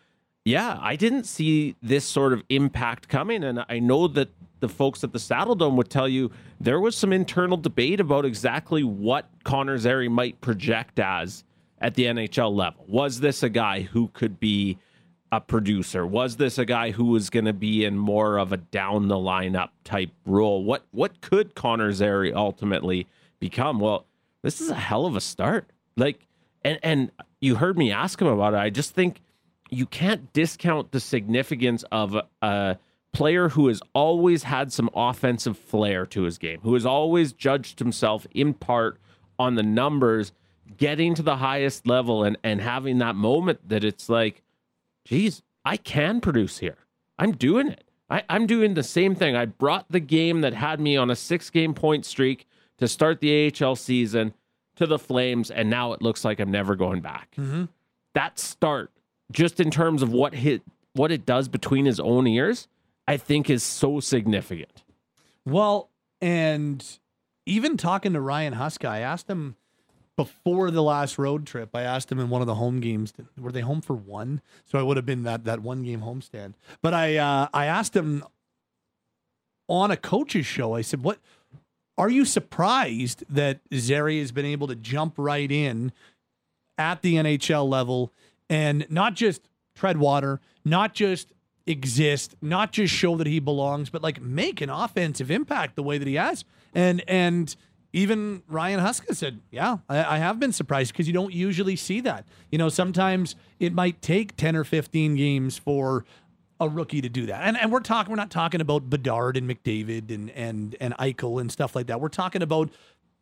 yeah, 0.44 0.78
I 0.80 0.96
didn't 0.96 1.24
see 1.24 1.76
this 1.82 2.04
sort 2.04 2.32
of 2.32 2.42
impact 2.48 3.08
coming. 3.08 3.44
And 3.44 3.64
I 3.68 3.78
know 3.78 4.08
that 4.08 4.30
the 4.60 4.68
folks 4.68 5.02
at 5.02 5.12
the 5.12 5.18
Saddle 5.18 5.54
Dome 5.54 5.76
would 5.76 5.90
tell 5.90 6.08
you 6.08 6.30
there 6.60 6.80
was 6.80 6.96
some 6.96 7.12
internal 7.12 7.56
debate 7.56 8.00
about 8.00 8.24
exactly 8.24 8.84
what 8.84 9.28
Connor 9.44 9.78
Zary 9.78 10.08
might 10.08 10.40
project 10.40 10.98
as 10.98 11.44
at 11.82 11.94
the 11.94 12.04
NHL 12.04 12.54
level. 12.54 12.84
Was 12.86 13.20
this 13.20 13.42
a 13.42 13.48
guy 13.50 13.82
who 13.82 14.08
could 14.08 14.40
be 14.40 14.78
a 15.32 15.40
producer? 15.40 16.06
Was 16.06 16.36
this 16.36 16.56
a 16.56 16.64
guy 16.64 16.92
who 16.92 17.06
was 17.06 17.28
going 17.28 17.46
to 17.46 17.52
be 17.52 17.84
in 17.84 17.98
more 17.98 18.38
of 18.38 18.52
a 18.52 18.56
down 18.56 19.08
the 19.08 19.16
lineup 19.16 19.70
type 19.84 20.10
role? 20.24 20.64
What 20.64 20.86
what 20.92 21.20
could 21.20 21.54
Connor 21.54 21.92
Zary 21.92 22.32
ultimately 22.32 23.08
become? 23.40 23.80
Well, 23.80 24.06
this 24.42 24.60
is 24.60 24.70
a 24.70 24.74
hell 24.74 25.04
of 25.04 25.16
a 25.16 25.20
start. 25.20 25.68
Like 25.96 26.26
and 26.62 26.78
and 26.82 27.10
you 27.40 27.56
heard 27.56 27.76
me 27.76 27.90
ask 27.90 28.20
him 28.20 28.28
about 28.28 28.54
it. 28.54 28.58
I 28.58 28.70
just 28.70 28.94
think 28.94 29.20
you 29.68 29.86
can't 29.86 30.32
discount 30.32 30.92
the 30.92 31.00
significance 31.00 31.82
of 31.90 32.14
a, 32.14 32.26
a 32.42 32.78
player 33.12 33.48
who 33.48 33.68
has 33.68 33.82
always 33.94 34.44
had 34.44 34.72
some 34.72 34.88
offensive 34.94 35.58
flair 35.58 36.06
to 36.06 36.22
his 36.22 36.38
game, 36.38 36.60
who 36.62 36.74
has 36.74 36.86
always 36.86 37.32
judged 37.32 37.78
himself 37.78 38.26
in 38.32 38.54
part 38.54 38.98
on 39.38 39.54
the 39.56 39.62
numbers 39.62 40.32
getting 40.76 41.14
to 41.14 41.22
the 41.22 41.36
highest 41.36 41.86
level 41.86 42.24
and 42.24 42.36
and 42.42 42.60
having 42.60 42.98
that 42.98 43.14
moment 43.14 43.68
that 43.68 43.84
it's 43.84 44.08
like, 44.08 44.42
geez, 45.04 45.42
I 45.64 45.76
can 45.76 46.20
produce 46.20 46.58
here. 46.58 46.78
I'm 47.18 47.32
doing 47.32 47.68
it. 47.68 47.84
I, 48.10 48.22
I'm 48.28 48.46
doing 48.46 48.74
the 48.74 48.82
same 48.82 49.14
thing. 49.14 49.36
I 49.36 49.46
brought 49.46 49.86
the 49.90 50.00
game 50.00 50.42
that 50.42 50.54
had 50.54 50.80
me 50.80 50.96
on 50.96 51.10
a 51.10 51.16
six 51.16 51.50
game 51.50 51.72
point 51.72 52.04
streak 52.04 52.46
to 52.78 52.88
start 52.88 53.20
the 53.20 53.52
AHL 53.60 53.76
season 53.76 54.34
to 54.76 54.86
the 54.86 54.98
Flames, 54.98 55.50
and 55.50 55.70
now 55.70 55.92
it 55.92 56.02
looks 56.02 56.24
like 56.24 56.40
I'm 56.40 56.50
never 56.50 56.76
going 56.76 57.00
back. 57.00 57.30
Mm-hmm. 57.38 57.64
That 58.14 58.38
start, 58.38 58.90
just 59.30 59.60
in 59.60 59.70
terms 59.70 60.02
of 60.02 60.12
what 60.12 60.34
hit 60.34 60.62
what 60.94 61.10
it 61.10 61.24
does 61.24 61.48
between 61.48 61.86
his 61.86 61.98
own 62.00 62.26
ears, 62.26 62.68
I 63.08 63.16
think 63.16 63.48
is 63.48 63.62
so 63.62 64.00
significant. 64.00 64.82
Well, 65.46 65.88
and 66.20 66.84
even 67.46 67.76
talking 67.76 68.12
to 68.12 68.20
Ryan 68.20 68.54
Huska, 68.54 68.88
I 68.88 68.98
asked 68.98 69.28
him 69.28 69.56
before 70.16 70.70
the 70.70 70.82
last 70.82 71.18
road 71.18 71.46
trip. 71.46 71.70
I 71.74 71.82
asked 71.82 72.12
him 72.12 72.18
in 72.18 72.28
one 72.28 72.40
of 72.40 72.46
the 72.46 72.56
home 72.56 72.80
games, 72.80 73.12
were 73.38 73.52
they 73.52 73.60
home 73.60 73.80
for 73.80 73.94
one? 73.94 74.40
So 74.64 74.78
I 74.78 74.82
would 74.82 74.96
have 74.96 75.06
been 75.06 75.22
that 75.24 75.44
that 75.44 75.60
one 75.60 75.82
game 75.82 76.00
homestand. 76.00 76.54
But 76.82 76.94
I 76.94 77.16
uh, 77.16 77.48
I 77.52 77.66
asked 77.66 77.96
him 77.96 78.24
on 79.68 79.90
a 79.90 79.96
coach's 79.96 80.46
show. 80.46 80.74
I 80.74 80.82
said, 80.82 81.02
"What 81.02 81.18
are 81.96 82.10
you 82.10 82.24
surprised 82.24 83.24
that 83.28 83.60
Zary 83.74 84.18
has 84.18 84.32
been 84.32 84.46
able 84.46 84.66
to 84.68 84.74
jump 84.74 85.14
right 85.16 85.50
in 85.50 85.92
at 86.78 87.02
the 87.02 87.14
NHL 87.14 87.68
level 87.68 88.12
and 88.48 88.86
not 88.90 89.14
just 89.14 89.48
tread 89.74 89.98
water, 89.98 90.40
not 90.64 90.94
just 90.94 91.32
exist, 91.66 92.34
not 92.40 92.72
just 92.72 92.92
show 92.92 93.16
that 93.16 93.26
he 93.26 93.40
belongs, 93.40 93.90
but 93.90 94.02
like 94.02 94.20
make 94.20 94.60
an 94.60 94.70
offensive 94.70 95.30
impact 95.30 95.76
the 95.76 95.82
way 95.82 95.98
that 95.98 96.08
he 96.08 96.14
has. 96.14 96.44
And 96.74 97.02
and 97.06 97.54
even 97.92 98.42
Ryan 98.48 98.80
Huska 98.80 99.14
said, 99.14 99.40
"Yeah, 99.50 99.78
I, 99.88 100.16
I 100.16 100.18
have 100.18 100.40
been 100.40 100.52
surprised 100.52 100.92
because 100.92 101.06
you 101.06 101.12
don't 101.12 101.32
usually 101.32 101.76
see 101.76 102.00
that. 102.00 102.24
You 102.50 102.58
know, 102.58 102.68
sometimes 102.68 103.36
it 103.60 103.72
might 103.74 104.00
take 104.02 104.36
ten 104.36 104.56
or 104.56 104.64
fifteen 104.64 105.14
games 105.14 105.58
for 105.58 106.04
a 106.60 106.68
rookie 106.68 107.00
to 107.00 107.08
do 107.08 107.26
that. 107.26 107.42
And 107.42 107.56
and 107.56 107.72
we're 107.72 107.80
talking, 107.80 108.10
we're 108.10 108.16
not 108.16 108.30
talking 108.30 108.60
about 108.60 108.88
Bedard 108.88 109.36
and 109.36 109.48
McDavid 109.50 110.10
and 110.14 110.30
and 110.30 110.76
and 110.80 110.94
Eichel 110.98 111.40
and 111.40 111.50
stuff 111.52 111.74
like 111.76 111.88
that. 111.88 112.00
We're 112.00 112.08
talking 112.08 112.40
about 112.42 112.70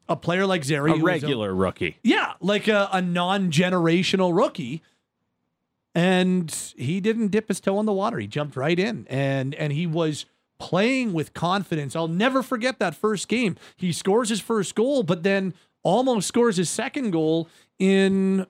a 0.09 0.17
player 0.17 0.45
like 0.47 0.65
Zary, 0.65 0.93
A 0.93 0.97
regular 0.97 1.55
rookie. 1.55 1.97
yeah, 2.03 2.35
like 2.41 2.67
a, 2.69 2.89
a 2.93 3.01
non-generational 3.01 4.37
rookie. 4.37 4.83
And 5.95 6.55
he 6.77 7.01
didn't 7.01 7.29
dip 7.29 7.49
his 7.49 7.59
toe 7.61 7.81
in 7.81 7.87
the 7.87 7.93
water. 7.93 8.19
He 8.19 8.27
jumped 8.29 8.55
right 8.57 8.79
in 8.79 9.07
and 9.09 9.55
and 9.57 9.73
he 9.73 9.87
was 9.87 10.25
playing 10.61 11.13
with 11.13 11.35
confidence. 11.35 11.97
I'll 11.97 12.07
never 12.07 12.43
forget 12.43 12.79
that 12.79 12.95
first 12.95 13.27
game. 13.27 13.57
He 13.77 13.91
scores 13.93 14.29
his 14.29 14.41
first 14.41 14.77
goal, 14.77 15.03
but 15.03 15.25
then 15.25 15.55
almost 15.83 16.29
scores 16.29 16.59
his 16.59 16.71
second 16.71 17.11
goal 17.11 17.49
in 17.79 18.47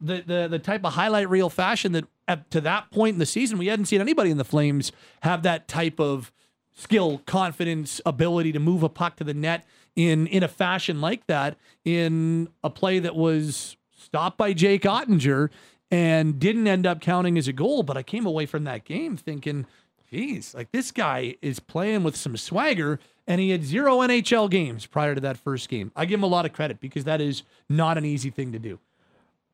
the 0.00 0.22
the 0.22 0.48
the 0.48 0.58
type 0.60 0.84
of 0.84 0.94
highlight 0.94 1.28
reel 1.28 1.50
fashion 1.50 1.92
that 1.92 2.04
up 2.28 2.48
to 2.50 2.60
that 2.60 2.90
point 2.92 3.14
in 3.14 3.18
the 3.18 3.26
season 3.26 3.58
we 3.58 3.66
hadn't 3.66 3.86
seen 3.86 4.00
anybody 4.00 4.30
in 4.30 4.38
the 4.38 4.44
Flames 4.44 4.92
have 5.22 5.42
that 5.42 5.66
type 5.66 5.98
of 5.98 6.32
skill, 6.72 7.20
confidence, 7.26 8.00
ability 8.06 8.52
to 8.52 8.60
move 8.60 8.84
a 8.84 8.88
puck 8.88 9.16
to 9.16 9.24
the 9.24 9.34
net 9.34 9.66
in 9.96 10.28
in 10.28 10.44
a 10.44 10.48
fashion 10.48 11.00
like 11.00 11.26
that 11.26 11.58
in 11.84 12.48
a 12.62 12.70
play 12.70 13.00
that 13.00 13.16
was 13.16 13.76
stopped 13.96 14.38
by 14.38 14.52
Jake 14.52 14.82
Oettinger 14.82 15.50
and 15.90 16.38
didn't 16.38 16.66
end 16.68 16.86
up 16.86 17.00
counting 17.00 17.36
as 17.36 17.48
a 17.48 17.52
goal. 17.52 17.82
But 17.82 17.96
I 17.96 18.02
came 18.02 18.26
away 18.26 18.46
from 18.46 18.64
that 18.64 18.84
game 18.84 19.16
thinking, 19.16 19.66
geez, 20.10 20.54
like 20.54 20.70
this 20.72 20.90
guy 20.90 21.36
is 21.42 21.60
playing 21.60 22.02
with 22.02 22.16
some 22.16 22.36
swagger. 22.36 22.98
And 23.26 23.42
he 23.42 23.50
had 23.50 23.62
zero 23.62 23.98
NHL 23.98 24.48
games 24.48 24.86
prior 24.86 25.14
to 25.14 25.20
that 25.20 25.36
first 25.36 25.68
game. 25.68 25.92
I 25.94 26.06
give 26.06 26.18
him 26.18 26.24
a 26.24 26.28
lot 26.28 26.46
of 26.46 26.54
credit 26.54 26.80
because 26.80 27.04
that 27.04 27.20
is 27.20 27.42
not 27.68 27.98
an 27.98 28.06
easy 28.06 28.30
thing 28.30 28.52
to 28.52 28.58
do. 28.58 28.78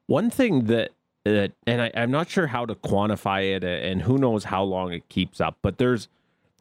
One 0.06 0.30
thing 0.30 0.66
that 0.66 0.90
that 1.24 1.52
and 1.66 1.82
I, 1.82 1.90
I'm 1.94 2.10
not 2.10 2.28
sure 2.28 2.46
how 2.46 2.66
to 2.66 2.74
quantify 2.76 3.56
it 3.56 3.64
and 3.64 4.02
who 4.02 4.16
knows 4.16 4.44
how 4.44 4.62
long 4.62 4.92
it 4.92 5.08
keeps 5.08 5.40
up, 5.40 5.56
but 5.60 5.78
there's 5.78 6.08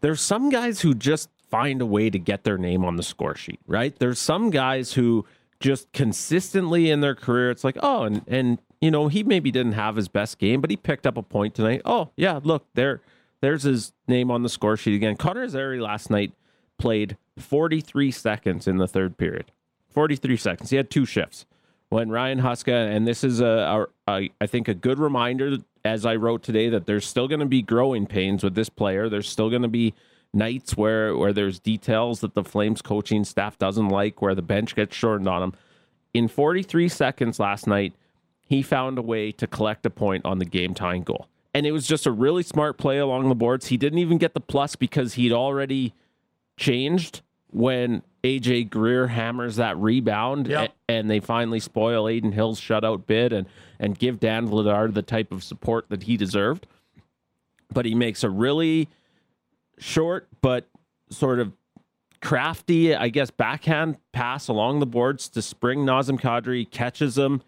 there's 0.01 0.21
some 0.21 0.49
guys 0.49 0.81
who 0.81 0.95
just 0.95 1.29
find 1.51 1.81
a 1.81 1.85
way 1.85 2.09
to 2.09 2.17
get 2.17 2.45
their 2.45 2.57
name 2.57 2.83
on 2.83 2.95
the 2.95 3.03
score 3.03 3.35
sheet, 3.35 3.59
right? 3.67 3.95
There's 3.99 4.17
some 4.17 4.49
guys 4.49 4.93
who 4.93 5.25
just 5.59 5.91
consistently 5.93 6.89
in 6.89 7.01
their 7.01 7.15
career, 7.15 7.51
it's 7.51 7.63
like, 7.63 7.77
oh, 7.83 8.03
and 8.03 8.21
and 8.27 8.57
you 8.81 8.89
know, 8.89 9.07
he 9.07 9.23
maybe 9.23 9.51
didn't 9.51 9.73
have 9.73 9.95
his 9.95 10.07
best 10.07 10.39
game, 10.39 10.61
but 10.61 10.69
he 10.69 10.77
picked 10.77 11.05
up 11.05 11.15
a 11.15 11.21
point 11.21 11.53
tonight. 11.55 11.81
Oh, 11.85 12.09
yeah, 12.17 12.39
look, 12.43 12.65
there 12.73 13.01
there's 13.43 13.63
his 13.63 13.91
name 14.07 14.31
on 14.31 14.41
the 14.41 14.47
score 14.47 14.77
sheet 14.77 14.95
again. 14.95 15.17
Connor 15.17 15.49
Zary 15.49 15.81
last 15.81 16.09
night 16.09 16.31
played 16.79 17.17
43 17.37 18.09
seconds 18.09 18.69
in 18.69 18.77
the 18.77 18.87
third 18.87 19.17
period. 19.17 19.51
43 19.89 20.37
seconds. 20.37 20.69
He 20.69 20.77
had 20.77 20.89
two 20.89 21.05
shifts. 21.05 21.45
When 21.89 22.09
Ryan 22.09 22.39
Huska, 22.39 22.95
and 22.95 23.05
this 23.05 23.21
is 23.21 23.41
a, 23.41 23.85
a, 24.07 24.11
a 24.11 24.29
I 24.39 24.47
think 24.47 24.69
a 24.69 24.73
good 24.73 24.97
reminder 24.97 25.57
as 25.83 26.05
I 26.05 26.15
wrote 26.15 26.41
today 26.41 26.69
that 26.69 26.85
there's 26.85 27.05
still 27.05 27.27
going 27.27 27.41
to 27.41 27.45
be 27.45 27.61
growing 27.61 28.07
pains 28.07 28.45
with 28.45 28.55
this 28.55 28.69
player. 28.69 29.09
There's 29.09 29.27
still 29.27 29.49
going 29.49 29.61
to 29.63 29.67
be 29.67 29.93
nights 30.33 30.77
where 30.77 31.17
where 31.17 31.33
there's 31.33 31.59
details 31.59 32.21
that 32.21 32.35
the 32.35 32.45
Flames 32.45 32.81
coaching 32.81 33.25
staff 33.25 33.57
doesn't 33.57 33.89
like, 33.89 34.21
where 34.21 34.35
the 34.35 34.41
bench 34.41 34.73
gets 34.73 34.95
shortened 34.95 35.27
on 35.27 35.43
him. 35.43 35.53
In 36.13 36.29
43 36.29 36.87
seconds 36.87 37.41
last 37.41 37.67
night, 37.67 37.91
he 38.47 38.61
found 38.61 38.97
a 38.97 39.01
way 39.01 39.33
to 39.33 39.47
collect 39.47 39.85
a 39.85 39.89
point 39.89 40.23
on 40.23 40.39
the 40.39 40.45
game 40.45 40.73
tying 40.73 41.03
goal. 41.03 41.27
And 41.53 41.65
it 41.65 41.71
was 41.71 41.85
just 41.85 42.05
a 42.07 42.11
really 42.11 42.43
smart 42.43 42.77
play 42.77 42.97
along 42.97 43.29
the 43.29 43.35
boards. 43.35 43.67
He 43.67 43.77
didn't 43.77 43.99
even 43.99 44.17
get 44.17 44.33
the 44.33 44.39
plus 44.39 44.75
because 44.75 45.13
he'd 45.13 45.31
already 45.31 45.93
changed 46.57 47.21
when 47.51 48.01
AJ 48.23 48.69
Greer 48.71 49.07
hammers 49.07 49.57
that 49.57 49.77
rebound 49.77 50.47
Yep. 50.47 50.69
a- 50.71 50.91
and 50.91 51.09
they 51.09 51.19
finally 51.19 51.59
spoil 51.59 52.07
Adin 52.07 52.31
Hill's 52.31 52.59
shutout 52.59 53.05
bid 53.05 53.31
and 53.33 53.47
and 53.79 53.99
give 53.99 54.19
Dan 54.19 54.47
Vladar 54.47 54.91
the 54.93 55.01
type 55.01 55.31
of 55.31 55.43
support 55.43 55.89
that 55.89 56.03
he 56.03 56.15
deserved. 56.17 56.65
But 57.71 57.85
he 57.85 57.93
makes 57.95 58.23
a 58.23 58.29
really 58.29 58.87
short 59.77 60.29
but 60.41 60.69
sort 61.09 61.39
of 61.39 61.51
crafty, 62.21 62.95
I 62.95 63.09
guess, 63.09 63.29
backhand 63.29 63.97
pass 64.13 64.47
along 64.47 64.79
the 64.79 64.85
boards 64.85 65.27
to 65.29 65.41
spring 65.41 65.79
Nazem 65.85 66.19
Kadri, 66.19 66.69
catches 66.69 67.17
him 67.17 67.41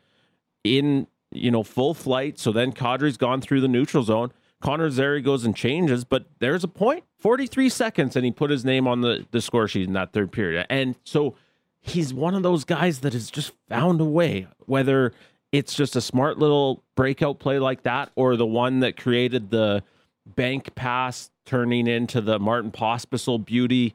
in 0.64 1.08
you 1.36 1.52
know 1.52 1.64
full 1.64 1.94
flight. 1.94 2.40
So 2.40 2.52
then 2.52 2.72
Kadri's 2.72 3.18
gone 3.18 3.42
through 3.42 3.62
the 3.62 3.68
neutral 3.68 4.04
zone. 4.04 4.32
Connor 4.62 4.90
Zary 4.90 5.22
goes 5.22 5.46
and 5.46 5.56
changes, 5.56 6.06
but 6.06 6.26
there's 6.40 6.64
a 6.64 6.68
point, 6.68 7.04
43 7.20 7.70
seconds, 7.70 8.16
and 8.16 8.26
he 8.26 8.32
put 8.32 8.50
his 8.50 8.66
name 8.66 8.88
on 8.88 9.02
the, 9.02 9.26
the 9.32 9.42
score 9.42 9.68
sheet 9.68 9.86
in 9.88 9.94
that 9.94 10.12
third 10.14 10.32
period. 10.32 10.66
And 10.70 10.96
so 11.04 11.36
he's 11.82 12.14
one 12.14 12.34
of 12.34 12.42
those 12.42 12.64
guys 12.64 13.00
that 13.02 13.14
has 13.14 13.30
just 13.30 13.52
found 13.70 14.02
a 14.02 14.06
way, 14.06 14.48
whether 14.66 15.14
it's 15.52 15.76
just 15.76 15.96
a 15.96 16.02
smart 16.02 16.40
little 16.40 16.84
breakout 16.96 17.38
play 17.38 17.60
like 17.60 17.84
that 17.84 18.12
or 18.16 18.36
the 18.38 18.46
one 18.46 18.80
that 18.80 18.98
created 18.98 19.52
the 19.52 19.84
bank 20.26 20.74
pass 20.74 21.30
turning 21.46 21.86
into 21.86 22.20
the 22.22 22.40
Martin 22.40 22.72
Pospisil 22.72 23.46
beauty. 23.46 23.94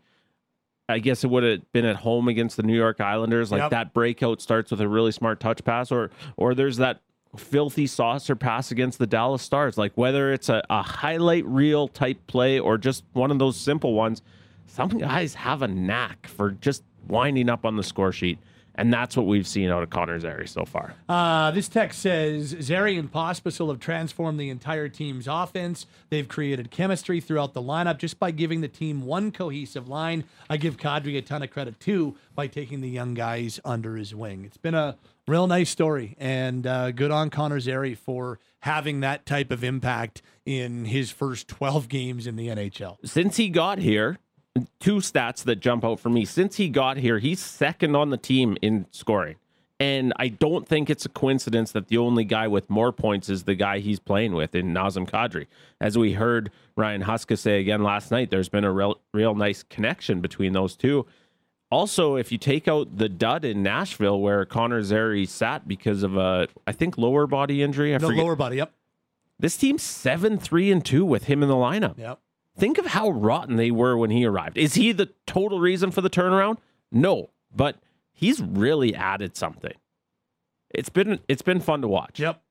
I 0.88 0.98
guess 0.98 1.24
it 1.24 1.30
would 1.30 1.42
have 1.42 1.72
been 1.72 1.84
at 1.84 1.96
home 1.96 2.28
against 2.28 2.56
the 2.56 2.62
New 2.62 2.76
York 2.76 3.00
Islanders. 3.00 3.50
Like 3.50 3.60
Yep. 3.62 3.70
that 3.70 3.94
breakout 3.94 4.40
starts 4.40 4.70
with 4.70 4.80
a 4.80 4.88
really 4.88 5.12
smart 5.12 5.40
touch 5.40 5.64
pass, 5.64 5.90
or 5.90 6.10
or 6.36 6.54
there's 6.54 6.76
that 6.78 7.00
filthy 7.36 7.86
saucer 7.86 8.34
pass 8.34 8.70
against 8.70 8.98
the 8.98 9.06
Dallas 9.06 9.42
Stars. 9.42 9.78
Like 9.78 9.92
whether 9.94 10.32
it's 10.32 10.48
a, 10.48 10.62
a 10.68 10.82
highlight 10.82 11.44
reel 11.46 11.88
type 11.88 12.26
play 12.26 12.58
or 12.58 12.78
just 12.78 13.04
one 13.12 13.30
of 13.30 13.38
those 13.38 13.56
simple 13.56 13.94
ones, 13.94 14.22
some 14.66 14.88
guys 14.88 15.34
have 15.34 15.62
a 15.62 15.68
knack 15.68 16.26
for 16.26 16.52
just 16.52 16.82
winding 17.06 17.48
up 17.48 17.64
on 17.64 17.76
the 17.76 17.82
score 17.82 18.12
sheet. 18.12 18.38
And 18.76 18.92
that's 18.92 19.16
what 19.16 19.26
we've 19.26 19.46
seen 19.46 19.68
out 19.68 19.82
of 19.82 19.90
Connor 19.90 20.18
Zary 20.20 20.46
so 20.46 20.64
far. 20.64 20.94
Uh, 21.08 21.50
this 21.50 21.68
text 21.68 22.00
says 22.00 22.56
Zary 22.60 22.96
and 22.96 23.12
Pospisil 23.12 23.68
have 23.68 23.80
transformed 23.80 24.38
the 24.38 24.48
entire 24.48 24.88
team's 24.88 25.26
offense. 25.28 25.86
They've 26.08 26.26
created 26.26 26.70
chemistry 26.70 27.20
throughout 27.20 27.52
the 27.52 27.60
lineup 27.60 27.98
just 27.98 28.18
by 28.18 28.30
giving 28.30 28.60
the 28.60 28.68
team 28.68 29.02
one 29.02 29.32
cohesive 29.32 29.88
line. 29.88 30.24
I 30.48 30.56
give 30.56 30.76
Kadri 30.76 31.18
a 31.18 31.20
ton 31.20 31.42
of 31.42 31.50
credit 31.50 31.78
too 31.78 32.16
by 32.34 32.46
taking 32.46 32.80
the 32.80 32.88
young 32.88 33.12
guys 33.12 33.60
under 33.64 33.96
his 33.96 34.14
wing. 34.14 34.44
It's 34.46 34.56
been 34.56 34.74
a 34.76 34.96
real 35.30 35.46
nice 35.46 35.70
story, 35.70 36.16
and 36.18 36.66
uh, 36.66 36.90
good 36.90 37.10
on 37.10 37.30
Connor 37.30 37.60
Zary 37.60 37.94
for 37.94 38.38
having 38.60 39.00
that 39.00 39.24
type 39.24 39.50
of 39.50 39.62
impact 39.62 40.20
in 40.44 40.84
his 40.86 41.10
first 41.10 41.48
12 41.48 41.88
games 41.88 42.26
in 42.26 42.36
the 42.36 42.48
NHL. 42.48 42.98
since 43.04 43.36
he 43.36 43.48
got 43.48 43.78
here, 43.78 44.18
two 44.80 44.96
stats 44.96 45.44
that 45.44 45.56
jump 45.60 45.84
out 45.84 46.00
for 46.00 46.10
me. 46.10 46.24
Since 46.24 46.56
he 46.56 46.68
got 46.68 46.96
here, 46.96 47.18
he's 47.18 47.40
second 47.40 47.94
on 47.94 48.10
the 48.10 48.16
team 48.16 48.58
in 48.60 48.86
scoring. 48.90 49.36
And 49.78 50.12
I 50.16 50.28
don't 50.28 50.68
think 50.68 50.90
it's 50.90 51.06
a 51.06 51.08
coincidence 51.08 51.72
that 51.72 51.88
the 51.88 51.96
only 51.96 52.24
guy 52.24 52.48
with 52.48 52.68
more 52.68 52.92
points 52.92 53.30
is 53.30 53.44
the 53.44 53.54
guy 53.54 53.78
he's 53.78 53.98
playing 53.98 54.34
with 54.34 54.54
in 54.54 54.74
Nazem 54.74 55.08
Kadri. 55.08 55.46
As 55.80 55.96
we 55.96 56.12
heard 56.12 56.50
Ryan 56.76 57.04
Huska 57.04 57.38
say 57.38 57.60
again 57.60 57.82
last 57.82 58.10
night, 58.10 58.28
there's 58.28 58.50
been 58.50 58.64
a 58.64 58.72
real, 58.72 59.00
real 59.14 59.34
nice 59.34 59.62
connection 59.62 60.20
between 60.20 60.52
those 60.52 60.76
two. 60.76 61.06
Also, 61.70 62.16
if 62.16 62.32
you 62.32 62.38
take 62.38 62.66
out 62.66 62.96
the 62.98 63.08
dud 63.08 63.44
in 63.44 63.62
Nashville 63.62 64.20
where 64.20 64.44
Connor 64.44 64.82
Zary 64.82 65.24
sat 65.24 65.68
because 65.68 66.02
of 66.02 66.16
a, 66.16 66.48
I 66.66 66.72
think, 66.72 66.98
lower 66.98 67.26
body 67.28 67.62
injury. 67.62 67.94
I 67.94 67.98
The 67.98 68.08
forget. 68.08 68.24
lower 68.24 68.34
body, 68.36 68.56
yep. 68.56 68.72
This 69.38 69.56
team's 69.56 69.82
seven, 69.82 70.36
three, 70.38 70.70
and 70.70 70.84
two 70.84 71.04
with 71.04 71.24
him 71.24 71.42
in 71.42 71.48
the 71.48 71.54
lineup. 71.54 71.96
Yep. 71.98 72.18
Think 72.58 72.78
of 72.78 72.86
how 72.86 73.10
rotten 73.10 73.56
they 73.56 73.70
were 73.70 73.96
when 73.96 74.10
he 74.10 74.24
arrived. 74.26 74.58
Is 74.58 74.74
he 74.74 74.92
the 74.92 75.10
total 75.26 75.60
reason 75.60 75.90
for 75.92 76.00
the 76.00 76.10
turnaround? 76.10 76.58
No, 76.92 77.30
but 77.54 77.76
he's 78.12 78.40
really 78.42 78.94
added 78.94 79.36
something. 79.36 79.72
It's 80.68 80.88
been 80.90 81.20
it's 81.28 81.42
been 81.42 81.60
fun 81.60 81.80
to 81.82 81.88
watch. 81.88 82.18
Yep. 82.20 82.42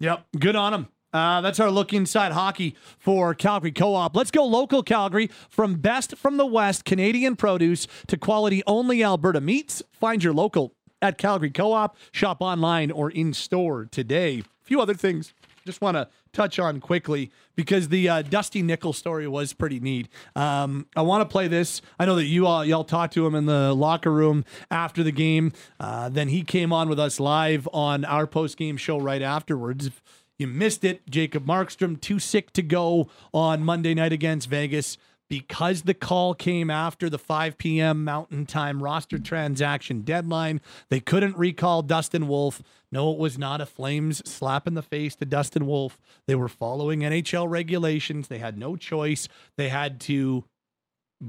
Yep. 0.00 0.26
Good 0.38 0.56
on 0.56 0.74
him. 0.74 0.88
Uh, 1.12 1.40
that's 1.40 1.60
our 1.60 1.70
look 1.70 1.92
inside 1.92 2.32
hockey 2.32 2.74
for 2.98 3.34
Calgary 3.34 3.72
Co 3.72 3.94
op. 3.94 4.16
Let's 4.16 4.30
go 4.30 4.44
local 4.44 4.82
Calgary 4.82 5.28
from 5.48 5.74
best 5.74 6.16
from 6.16 6.36
the 6.36 6.46
West 6.46 6.84
Canadian 6.84 7.36
produce 7.36 7.86
to 8.06 8.16
quality 8.16 8.62
only 8.66 9.04
Alberta 9.04 9.40
meats. 9.40 9.82
Find 9.92 10.24
your 10.24 10.32
local 10.32 10.74
at 11.00 11.18
Calgary 11.18 11.50
Co 11.50 11.72
op. 11.72 11.96
Shop 12.12 12.38
online 12.40 12.90
or 12.90 13.10
in 13.10 13.34
store 13.34 13.84
today. 13.84 14.38
A 14.38 14.64
few 14.64 14.80
other 14.80 14.94
things 14.94 15.34
just 15.64 15.80
want 15.80 15.96
to 15.96 16.08
touch 16.32 16.58
on 16.58 16.80
quickly 16.80 17.30
because 17.54 17.88
the 17.88 18.08
uh, 18.08 18.22
Dusty 18.22 18.62
Nickel 18.62 18.92
story 18.92 19.28
was 19.28 19.52
pretty 19.52 19.80
neat. 19.80 20.08
Um, 20.34 20.86
I 20.96 21.02
want 21.02 21.28
to 21.28 21.30
play 21.30 21.48
this. 21.48 21.82
I 21.98 22.06
know 22.06 22.16
that 22.16 22.24
you 22.24 22.46
all 22.46 22.64
y'all 22.64 22.84
talked 22.84 23.14
to 23.14 23.26
him 23.26 23.34
in 23.34 23.46
the 23.46 23.74
locker 23.74 24.10
room 24.10 24.44
after 24.70 25.02
the 25.02 25.12
game. 25.12 25.52
Uh, 25.78 26.08
then 26.08 26.28
he 26.28 26.42
came 26.42 26.72
on 26.72 26.88
with 26.88 26.98
us 26.98 27.20
live 27.20 27.68
on 27.72 28.04
our 28.04 28.26
post 28.26 28.56
game 28.56 28.76
show 28.76 28.98
right 28.98 29.22
afterwards. 29.22 29.90
You 30.38 30.46
missed 30.46 30.84
it, 30.84 31.08
Jacob 31.08 31.46
Markstrom 31.46 32.00
too 32.00 32.18
sick 32.18 32.52
to 32.54 32.62
go 32.62 33.08
on 33.32 33.62
Monday 33.62 33.94
night 33.94 34.12
against 34.12 34.48
Vegas 34.48 34.96
because 35.32 35.82
the 35.82 35.94
call 35.94 36.34
came 36.34 36.68
after 36.68 37.08
the 37.08 37.18
5 37.18 37.56
p.m. 37.56 38.04
Mountain 38.04 38.44
Time 38.44 38.82
roster 38.82 39.18
transaction 39.18 40.02
deadline. 40.02 40.60
They 40.90 41.00
couldn't 41.00 41.38
recall 41.38 41.80
Dustin 41.80 42.28
Wolf. 42.28 42.62
No, 42.90 43.10
it 43.12 43.18
was 43.18 43.38
not 43.38 43.62
a 43.62 43.64
Flames 43.64 44.20
slap 44.30 44.66
in 44.66 44.74
the 44.74 44.82
face 44.82 45.14
to 45.16 45.24
Dustin 45.24 45.66
Wolf. 45.66 45.98
They 46.26 46.34
were 46.34 46.48
following 46.48 47.00
NHL 47.00 47.48
regulations. 47.48 48.28
They 48.28 48.40
had 48.40 48.58
no 48.58 48.76
choice. 48.76 49.26
They 49.56 49.70
had 49.70 50.00
to 50.02 50.44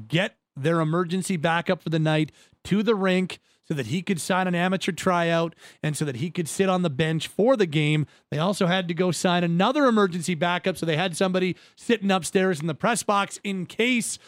get 0.09 0.35
their 0.55 0.81
emergency 0.81 1.37
backup 1.37 1.81
for 1.81 1.89
the 1.89 1.97
night 1.97 2.31
to 2.65 2.83
the 2.83 2.95
rink 2.95 3.39
so 3.73 3.77
that 3.77 3.87
he 3.87 4.03
could 4.03 4.21
sign 4.21 4.47
an 4.47 4.53
amateur 4.53 4.91
tryout 4.91 5.55
and 5.81 5.97
so 5.97 6.05
that 6.05 6.17
he 6.17 6.29
could 6.29 6.47
sit 6.47 6.69
on 6.69 6.83
the 6.83 6.89
bench 6.91 7.27
for 7.27 7.57
the 7.57 7.65
game. 7.65 8.05
They 8.29 8.37
also 8.37 8.67
had 8.67 8.87
to 8.87 8.93
go 8.93 9.09
sign 9.11 9.43
another 9.43 9.85
emergency 9.85 10.35
backup. 10.35 10.77
So 10.77 10.85
they 10.85 10.95
had 10.95 11.17
somebody 11.17 11.55
sitting 11.75 12.11
upstairs 12.11 12.61
in 12.61 12.67
the 12.67 12.75
press 12.75 13.01
box 13.01 13.39
in 13.43 13.65
case 13.65 14.19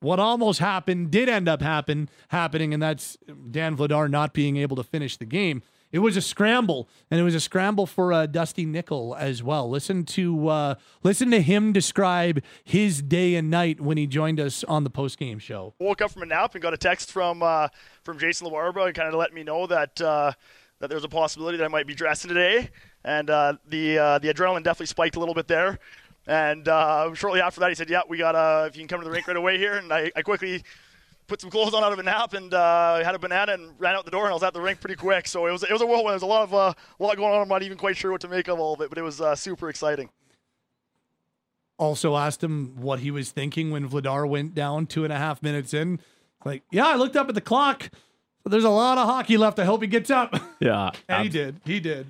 what 0.00 0.20
almost 0.20 0.58
happened 0.58 1.10
did 1.10 1.30
end 1.30 1.48
up 1.48 1.62
happen 1.62 2.10
happening, 2.28 2.74
and 2.74 2.82
that's 2.82 3.16
Dan 3.50 3.74
Vladar 3.74 4.10
not 4.10 4.34
being 4.34 4.58
able 4.58 4.76
to 4.76 4.84
finish 4.84 5.16
the 5.16 5.24
game. 5.24 5.62
It 5.92 6.00
was 6.00 6.16
a 6.16 6.20
scramble, 6.20 6.88
and 7.10 7.20
it 7.20 7.22
was 7.22 7.34
a 7.34 7.40
scramble 7.40 7.86
for 7.86 8.12
uh, 8.12 8.26
Dusty 8.26 8.64
Nickel 8.66 9.14
as 9.14 9.42
well. 9.42 9.70
Listen 9.70 10.04
to 10.06 10.48
uh, 10.48 10.74
listen 11.02 11.30
to 11.30 11.40
him 11.40 11.72
describe 11.72 12.42
his 12.64 13.02
day 13.02 13.34
and 13.36 13.50
night 13.50 13.80
when 13.80 13.96
he 13.96 14.06
joined 14.06 14.40
us 14.40 14.64
on 14.64 14.84
the 14.84 14.90
post 14.90 15.18
game 15.18 15.38
show. 15.38 15.74
woke 15.78 16.02
up 16.02 16.10
from 16.10 16.22
a 16.22 16.26
nap 16.26 16.54
and 16.54 16.62
got 16.62 16.74
a 16.74 16.78
text 16.78 17.12
from 17.12 17.42
uh, 17.42 17.68
from 18.02 18.18
Jason 18.18 18.48
LaBarbera 18.48 18.86
and 18.86 18.94
kind 18.94 19.08
of 19.08 19.14
let 19.14 19.32
me 19.32 19.42
know 19.42 19.66
that 19.66 20.00
uh, 20.00 20.32
that 20.80 20.88
there 20.88 20.96
was 20.96 21.04
a 21.04 21.08
possibility 21.08 21.56
that 21.58 21.64
I 21.64 21.68
might 21.68 21.86
be 21.86 21.94
dressing 21.94 22.28
today, 22.28 22.70
and 23.04 23.30
uh, 23.30 23.54
the 23.68 23.98
uh, 23.98 24.18
the 24.18 24.32
adrenaline 24.32 24.64
definitely 24.64 24.86
spiked 24.86 25.16
a 25.16 25.20
little 25.20 25.34
bit 25.34 25.48
there. 25.48 25.78
And 26.28 26.66
uh, 26.66 27.14
shortly 27.14 27.40
after 27.40 27.60
that, 27.60 27.68
he 27.68 27.76
said, 27.76 27.88
"Yeah, 27.88 28.02
we 28.08 28.18
got 28.18 28.34
uh, 28.34 28.66
if 28.68 28.76
you 28.76 28.80
can 28.80 28.88
come 28.88 29.00
to 29.00 29.04
the 29.04 29.12
rink 29.12 29.28
right 29.28 29.36
away 29.36 29.58
here." 29.58 29.74
And 29.74 29.92
I, 29.92 30.10
I 30.16 30.22
quickly 30.22 30.64
put 31.26 31.40
some 31.40 31.50
clothes 31.50 31.74
on 31.74 31.82
out 31.82 31.92
of 31.92 31.98
a 31.98 32.02
nap 32.02 32.34
and 32.34 32.52
uh, 32.52 33.02
had 33.02 33.14
a 33.14 33.18
banana 33.18 33.52
and 33.52 33.72
ran 33.78 33.94
out 33.94 34.04
the 34.04 34.10
door 34.10 34.24
and 34.24 34.30
I 34.30 34.34
was 34.34 34.42
at 34.42 34.54
the 34.54 34.60
rink 34.60 34.80
pretty 34.80 34.96
quick. 34.96 35.26
So 35.26 35.46
it 35.46 35.52
was 35.52 35.62
it 35.62 35.72
was 35.72 35.82
a 35.82 35.86
whirlwind. 35.86 36.08
There 36.08 36.14
was 36.14 36.22
a 36.22 36.26
lot 36.26 36.42
of 36.42 36.54
uh, 36.54 36.72
a 36.98 37.02
lot 37.02 37.16
going 37.16 37.32
on. 37.32 37.42
I'm 37.42 37.48
not 37.48 37.62
even 37.62 37.78
quite 37.78 37.96
sure 37.96 38.12
what 38.12 38.20
to 38.22 38.28
make 38.28 38.48
of 38.48 38.58
all 38.58 38.74
of 38.74 38.80
it, 38.80 38.88
but 38.88 38.98
it 38.98 39.02
was 39.02 39.20
uh, 39.20 39.34
super 39.34 39.68
exciting. 39.68 40.10
Also 41.78 42.16
asked 42.16 42.42
him 42.42 42.76
what 42.80 43.00
he 43.00 43.10
was 43.10 43.30
thinking 43.30 43.70
when 43.70 43.88
Vladar 43.88 44.28
went 44.28 44.54
down 44.54 44.86
two 44.86 45.04
and 45.04 45.12
a 45.12 45.18
half 45.18 45.42
minutes 45.42 45.74
in. 45.74 46.00
Like, 46.44 46.62
yeah, 46.70 46.86
I 46.86 46.94
looked 46.94 47.16
up 47.16 47.28
at 47.28 47.34
the 47.34 47.40
clock. 47.40 47.90
But 48.42 48.52
there's 48.52 48.64
a 48.64 48.70
lot 48.70 48.96
of 48.96 49.08
hockey 49.08 49.36
left. 49.36 49.58
I 49.58 49.64
hope 49.64 49.82
he 49.82 49.88
gets 49.88 50.08
up. 50.08 50.34
Yeah. 50.60 50.92
and 51.08 51.24
he 51.24 51.28
did. 51.28 51.60
He 51.64 51.80
did. 51.80 52.06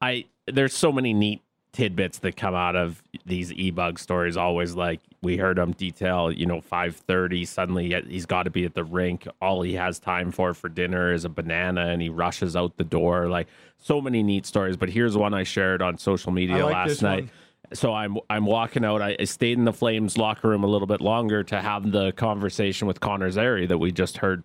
I 0.00 0.24
there's 0.46 0.74
so 0.74 0.90
many 0.90 1.12
neat 1.12 1.42
tidbits 1.74 2.18
that 2.20 2.36
come 2.36 2.54
out 2.54 2.76
of 2.76 3.02
these 3.26 3.52
e-bug 3.52 3.98
stories 3.98 4.36
always 4.36 4.74
like 4.76 5.00
we 5.22 5.36
heard 5.36 5.58
him 5.58 5.72
detail 5.72 6.30
you 6.30 6.46
know 6.46 6.60
5.30 6.60 7.46
suddenly 7.46 7.92
he's 8.08 8.26
got 8.26 8.44
to 8.44 8.50
be 8.50 8.64
at 8.64 8.74
the 8.74 8.84
rink 8.84 9.26
all 9.42 9.60
he 9.60 9.74
has 9.74 9.98
time 9.98 10.30
for 10.30 10.54
for 10.54 10.68
dinner 10.68 11.12
is 11.12 11.24
a 11.24 11.28
banana 11.28 11.86
and 11.86 12.00
he 12.00 12.08
rushes 12.08 12.54
out 12.54 12.76
the 12.76 12.84
door 12.84 13.28
like 13.28 13.48
so 13.76 14.00
many 14.00 14.22
neat 14.22 14.46
stories 14.46 14.76
but 14.76 14.88
here's 14.88 15.16
one 15.16 15.34
i 15.34 15.42
shared 15.42 15.82
on 15.82 15.98
social 15.98 16.30
media 16.30 16.64
like 16.64 16.74
last 16.74 17.02
night 17.02 17.24
one. 17.24 17.74
so 17.74 17.92
I'm 17.92 18.18
I'm 18.30 18.46
walking 18.46 18.84
out. 18.84 19.02
I 19.02 19.16
I 19.18 19.24
stayed 19.24 19.58
in 19.58 19.64
the 19.64 19.72
Flames 19.72 20.16
locker 20.16 20.48
room 20.48 20.62
a 20.62 20.68
little 20.68 20.86
bit 20.86 21.00
longer 21.00 21.42
to 21.44 21.60
have 21.60 21.90
the 21.90 22.12
conversation 22.12 22.86
with 22.86 23.00
Connor 23.00 23.30
Zary 23.30 23.66
that 23.66 23.78
we 23.78 23.90
just 23.90 24.18
heard 24.18 24.44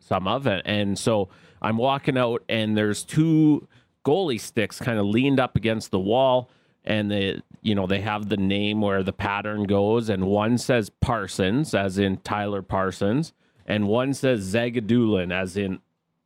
some 0.00 0.26
of 0.26 0.46
it. 0.46 0.62
And 0.64 0.98
so 0.98 1.28
I'm 1.60 1.76
walking 1.76 2.16
out, 2.16 2.42
and 2.48 2.76
there's 2.76 3.04
two 3.04 3.68
goalie 4.08 4.40
sticks 4.40 4.78
kind 4.78 4.98
of 4.98 5.06
leaned 5.06 5.38
up 5.38 5.56
against 5.56 5.90
the 5.90 5.98
wall, 5.98 6.50
and 6.84 7.10
they 7.10 7.42
you 7.62 7.74
know 7.74 7.86
they 7.86 8.00
have 8.00 8.28
the 8.28 8.36
name 8.36 8.80
where 8.80 9.02
the 9.02 9.12
pattern 9.12 9.64
goes, 9.64 10.08
and 10.08 10.26
one 10.26 10.56
says 10.58 10.90
Parsons, 10.90 11.74
as 11.74 11.98
in 11.98 12.16
Tyler 12.18 12.62
Parsons, 12.62 13.32
and 13.66 13.86
one 13.86 14.14
says 14.14 14.54
Zagidulin, 14.54 15.32
as 15.32 15.56
in 15.56 15.80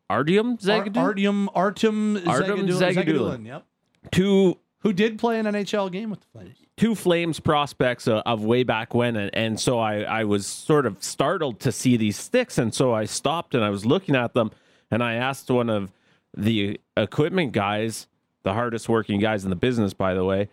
Artyom 0.08 0.52
Ar- 0.68 0.84
Zagidulin. 0.84 0.92
Artyom 0.94 1.48
Artem 1.54 2.28
Artem 2.28 2.66
Zagidulin. 2.68 2.94
Zagadulin. 2.94 3.46
Yep. 3.46 3.66
Two 4.10 4.58
Who 4.80 4.92
did 4.92 5.18
play 5.18 5.38
an 5.38 5.46
NHL 5.46 5.90
game 5.90 6.10
with 6.10 6.20
the 6.20 6.26
Flames? 6.32 6.58
two 6.76 6.94
Flames 6.94 7.38
prospects 7.38 8.08
of, 8.08 8.22
of 8.26 8.44
way 8.44 8.62
back 8.62 8.94
when, 8.94 9.14
and, 9.16 9.30
and 9.34 9.60
so 9.60 9.78
I, 9.78 10.00
I 10.02 10.24
was 10.24 10.46
sort 10.46 10.86
of 10.86 11.02
startled 11.02 11.60
to 11.60 11.72
see 11.72 11.96
these 11.96 12.16
sticks, 12.16 12.58
and 12.58 12.74
so 12.74 12.92
I 12.92 13.04
stopped 13.04 13.54
and 13.54 13.62
I 13.62 13.70
was 13.70 13.84
looking 13.86 14.16
at 14.16 14.34
them, 14.34 14.50
and 14.90 15.02
I 15.02 15.14
asked 15.14 15.50
one 15.50 15.70
of 15.70 15.92
the 16.36 16.80
equipment 16.96 17.52
guys, 17.52 18.06
the 18.42 18.52
hardest 18.54 18.88
working 18.88 19.20
guys 19.20 19.44
in 19.44 19.50
the 19.50 19.56
business, 19.56 19.92
by 19.94 20.14
the 20.14 20.24
way, 20.24 20.48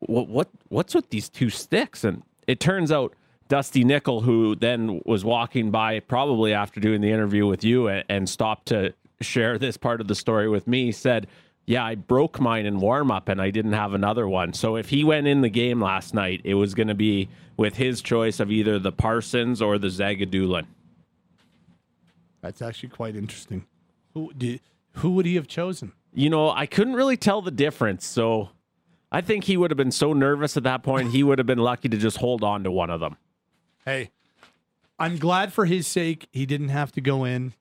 what 0.00 0.28
what 0.28 0.48
what's 0.68 0.94
with 0.94 1.10
these 1.10 1.28
two 1.28 1.50
sticks? 1.50 2.04
And 2.04 2.22
it 2.46 2.60
turns 2.60 2.90
out 2.90 3.14
Dusty 3.48 3.84
Nickel, 3.84 4.22
who 4.22 4.54
then 4.54 5.00
was 5.04 5.24
walking 5.24 5.70
by 5.70 6.00
probably 6.00 6.52
after 6.52 6.80
doing 6.80 7.00
the 7.00 7.10
interview 7.10 7.46
with 7.46 7.64
you 7.64 7.88
and, 7.88 8.04
and 8.08 8.28
stopped 8.28 8.66
to 8.68 8.94
share 9.20 9.58
this 9.58 9.76
part 9.76 10.00
of 10.00 10.08
the 10.08 10.14
story 10.14 10.48
with 10.48 10.66
me, 10.66 10.92
said. 10.92 11.26
Yeah, 11.66 11.84
I 11.84 11.94
broke 11.94 12.40
mine 12.40 12.66
in 12.66 12.80
warm 12.80 13.12
up 13.12 13.28
and 13.28 13.40
I 13.40 13.50
didn't 13.50 13.74
have 13.74 13.94
another 13.94 14.26
one. 14.26 14.54
So 14.54 14.74
if 14.74 14.88
he 14.88 15.04
went 15.04 15.28
in 15.28 15.40
the 15.40 15.50
game 15.50 15.80
last 15.80 16.14
night, 16.14 16.40
it 16.42 16.54
was 16.54 16.74
going 16.74 16.88
to 16.88 16.96
be 16.96 17.28
with 17.56 17.76
his 17.76 18.02
choice 18.02 18.40
of 18.40 18.50
either 18.50 18.80
the 18.80 18.90
Parsons 18.90 19.62
or 19.62 19.78
the 19.78 19.86
Zagidulin. 19.86 20.66
That's 22.40 22.60
actually 22.62 22.88
quite 22.88 23.14
interesting. 23.14 23.66
Who 24.14 24.32
did? 24.36 24.62
Who 24.94 25.12
would 25.12 25.26
he 25.26 25.34
have 25.36 25.46
chosen? 25.48 25.92
You 26.12 26.30
know, 26.30 26.50
I 26.50 26.66
couldn't 26.66 26.94
really 26.94 27.16
tell 27.16 27.40
the 27.42 27.50
difference. 27.50 28.06
So 28.06 28.50
I 29.12 29.20
think 29.20 29.44
he 29.44 29.56
would 29.56 29.70
have 29.70 29.78
been 29.78 29.92
so 29.92 30.12
nervous 30.12 30.56
at 30.56 30.62
that 30.64 30.82
point, 30.82 31.10
he 31.12 31.22
would 31.22 31.38
have 31.38 31.46
been 31.46 31.58
lucky 31.58 31.88
to 31.88 31.96
just 31.96 32.16
hold 32.18 32.42
on 32.44 32.64
to 32.64 32.70
one 32.70 32.90
of 32.90 33.00
them. 33.00 33.16
Hey, 33.84 34.10
I'm 34.98 35.16
glad 35.16 35.52
for 35.52 35.64
his 35.64 35.86
sake 35.86 36.28
he 36.32 36.46
didn't 36.46 36.68
have 36.68 36.92
to 36.92 37.00
go 37.00 37.24
in. 37.24 37.54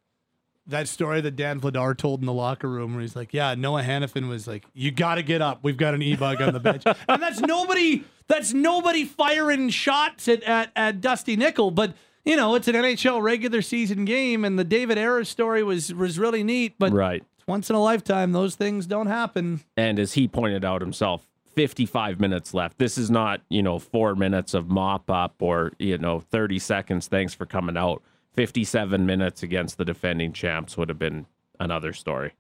That 0.68 0.88
story 0.88 1.20
that 1.22 1.36
Dan 1.36 1.60
Vladar 1.60 1.98
told 1.98 2.20
in 2.20 2.28
the 2.28 2.34
locker 2.34 2.70
room 2.70 2.94
where 2.94 3.02
he's 3.02 3.16
like, 3.16 3.34
Yeah, 3.34 3.56
Noah 3.56 3.82
Hanifin 3.82 4.28
was 4.30 4.48
like, 4.48 4.66
You 4.74 4.92
gotta 4.92 5.24
get 5.24 5.42
up. 5.42 5.60
We've 5.64 5.78
got 5.78 5.96
an 5.96 6.02
E 6.04 6.16
bug 6.16 6.42
on 6.42 6.54
the 6.54 6.60
bench. 6.60 6.84
and 6.86 7.22
that's 7.22 7.40
nobody 7.40 8.04
that's 8.28 8.54
nobody 8.54 9.06
firing 9.06 9.70
shots 9.70 10.28
at, 10.28 10.44
at 10.44 10.72
at 10.76 11.02
Dusty 11.02 11.36
Nickel, 11.36 11.72
but 11.72 11.96
you 12.26 12.36
know, 12.36 12.56
it's 12.56 12.68
an 12.68 12.76
NHL 12.76 13.22
regular 13.22 13.62
season 13.62 14.06
game, 14.06 14.44
and 14.46 14.58
the 14.60 14.64
David 14.64 14.98
Ayres 14.98 15.30
story 15.30 15.64
was 15.64 15.94
was 15.94 16.20
really 16.20 16.44
neat, 16.44 16.76
but 16.80 16.92
Right. 16.92 17.24
once 17.48 17.70
in 17.70 17.76
a 17.76 17.82
lifetime, 17.82 18.32
those 18.32 18.56
things 18.56 18.86
don't 18.86 19.08
happen. 19.08 19.62
And 19.78 19.98
as 20.00 20.14
he 20.14 20.28
pointed 20.28 20.64
out 20.66 20.82
himself, 20.82 21.28
55 21.56 22.20
minutes 22.20 22.54
left. 22.54 22.78
This 22.78 22.98
is 22.98 23.10
not, 23.12 23.42
you 23.50 23.62
know, 23.62 23.80
four 23.80 24.16
minutes 24.16 24.54
of 24.54 24.70
mop 24.70 25.10
up 25.10 25.42
or, 25.42 25.72
you 25.80 25.98
know, 25.98 26.20
30 26.20 26.58
seconds. 26.60 27.08
Thanks 27.08 27.34
for 27.34 27.46
coming 27.46 27.76
out. 27.76 28.02
57 28.34 29.06
minutes 29.06 29.44
against 29.44 29.78
the 29.78 29.84
defending 29.84 30.32
champs 30.32 30.78
would 30.78 30.88
have 30.88 31.00
been 31.00 31.26
another 31.60 31.92
story. 31.92 32.34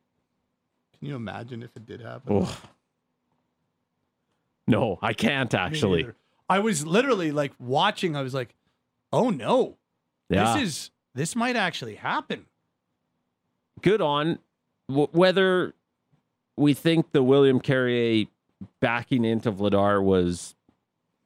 Can 0.97 1.07
you 1.09 1.15
imagine 1.15 1.63
if 1.63 1.75
it 1.75 1.86
did 1.86 1.99
happen? 2.01 2.43
Oh. 2.43 2.61
No, 4.67 4.99
I 5.01 5.13
can't 5.13 5.53
actually. 5.53 6.07
I 6.47 6.59
was 6.59 6.86
literally 6.86 7.32
like 7.32 7.53
watching. 7.59 8.15
I 8.15 8.21
was 8.21 8.34
like, 8.34 8.55
"Oh 9.12 9.30
no, 9.30 9.78
Yeah. 10.30 10.53
this 10.57 10.64
is 10.64 10.91
this 11.16 11.36
might 11.36 11.55
actually 11.55 11.95
happen." 11.95 12.45
good 13.82 14.01
on 14.01 14.39
w- 14.89 15.07
whether 15.14 15.74
we 16.57 16.74
think 16.74 17.12
the 17.14 17.24
William 17.24 17.62
Carrier 17.62 18.26
backing 18.82 19.24
into 19.24 19.51
Vladar 19.53 20.03
was 20.03 20.53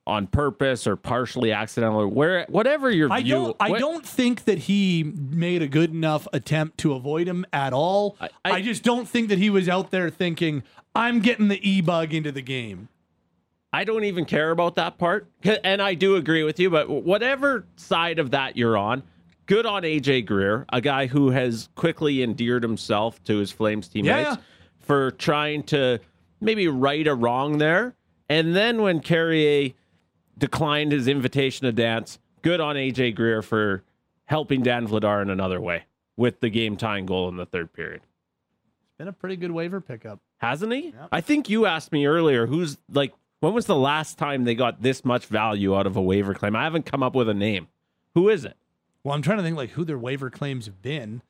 on 0.06 0.28
purpose 0.28 0.86
or 0.86 0.96
partially 0.96 1.52
accidental 1.52 2.02
or 2.02 2.08
where 2.08 2.46
whatever 2.50 2.92
your 2.92 3.12
I 3.12 3.22
view. 3.24 3.34
don't. 3.34 3.58
I 3.60 3.70
what- 3.72 3.80
don't 3.80 4.06
think 4.06 4.44
that 4.44 4.60
he 4.60 5.04
made 5.04 5.62
a 5.64 5.68
good 5.68 5.90
enough 5.92 6.28
attempt 6.34 6.78
to 6.80 6.94
avoid 6.94 7.28
him 7.28 7.44
at 7.52 7.74
all. 7.74 8.18
I, 8.46 8.62
just 8.62 8.84
don't 8.84 9.08
think 9.08 9.30
that 9.30 9.40
he 9.40 9.50
was 9.50 9.68
out 9.68 9.90
there 9.92 10.10
thinking, 10.12 10.62
"I'm 10.94 11.22
getting 11.22 11.48
the 11.48 11.68
e 11.68 11.82
bug 11.82 12.14
into 12.14 12.32
the 12.32 12.42
game." 12.44 12.90
I 13.74 13.84
don't 13.84 14.04
even 14.04 14.26
care 14.26 14.52
about 14.52 14.76
that 14.76 14.98
part. 15.00 15.28
And 15.64 15.82
I 15.82 15.96
do 15.96 16.16
agree 16.16 16.44
with 16.44 16.60
you, 16.60 16.70
but 16.70 16.88
whatever 16.90 17.66
side 17.76 18.20
of 18.20 18.32
that 18.32 18.56
you're 18.56 18.78
on, 18.78 19.02
good 19.48 19.66
on 19.66 19.82
AJ 19.82 20.28
Greer, 20.28 20.66
a 20.72 20.80
guy 20.80 21.08
who 21.08 21.32
has 21.32 21.70
quickly 21.76 22.22
endeared 22.22 22.62
himself 22.62 23.22
to 23.24 23.38
his 23.38 23.52
Flames 23.52 23.88
teammates 23.88 24.30
Yeah. 24.30 24.36
for 24.78 25.12
trying 25.12 25.64
to 25.64 26.00
maybe 26.40 26.68
right 26.68 27.08
a 27.08 27.16
wrong 27.16 27.58
there. 27.58 27.96
And 28.30 28.56
then 28.56 28.82
when 28.84 29.00
Carrier 29.00 29.72
declined 30.38 30.92
his 30.92 31.08
invitation 31.08 31.66
to 31.66 31.72
dance, 31.72 32.20
good 32.44 32.60
on 32.62 32.76
AJ 32.76 33.16
Greer 33.16 33.42
for 33.42 33.84
helping 34.26 34.62
Dan 34.62 34.88
Vladar 34.88 35.22
in 35.22 35.30
another 35.30 35.60
way 35.60 35.84
with 36.16 36.40
the 36.42 36.50
game 36.50 36.78
tying 36.78 37.06
goal 37.08 37.28
in 37.28 37.38
the 37.38 37.46
third 37.46 37.74
period. 37.74 38.02
It's 38.04 38.98
been 39.00 39.08
a 39.08 39.14
pretty 39.14 39.36
good 39.36 39.52
waiver 39.52 39.82
pickup. 39.82 40.20
Hasn't 40.38 40.72
he? 40.72 40.94
I 41.12 41.22
think 41.22 41.50
you 41.50 41.66
asked 41.66 41.92
me 41.92 42.06
earlier 42.06 42.46
who's 42.46 42.78
like 42.92 43.14
when 43.44 43.54
was 43.54 43.66
the 43.66 43.76
last 43.76 44.18
time 44.18 44.46
they 44.46 44.56
got 44.56 44.82
this 44.82 45.04
much 45.04 45.26
value 45.26 45.76
out 45.76 45.86
of 45.86 45.98
a 45.98 46.02
waiver 46.02 46.34
claim? 46.34 46.56
I 46.56 46.64
haven't 46.64 46.86
come 46.86 47.04
up 47.04 47.14
with 47.14 47.28
a 47.28 47.34
name. 47.34 47.68
Who 48.16 48.30
is 48.30 48.46
it? 48.46 48.56
Well, 49.04 49.14
I'm 49.14 49.22
trying 49.22 49.38
to 49.40 49.44
think 49.44 49.58
like 49.58 49.72
who 49.72 49.84
their 49.84 49.98
waiver 49.98 50.30
claims 50.30 50.66
have 50.66 50.82
been. 50.82 51.22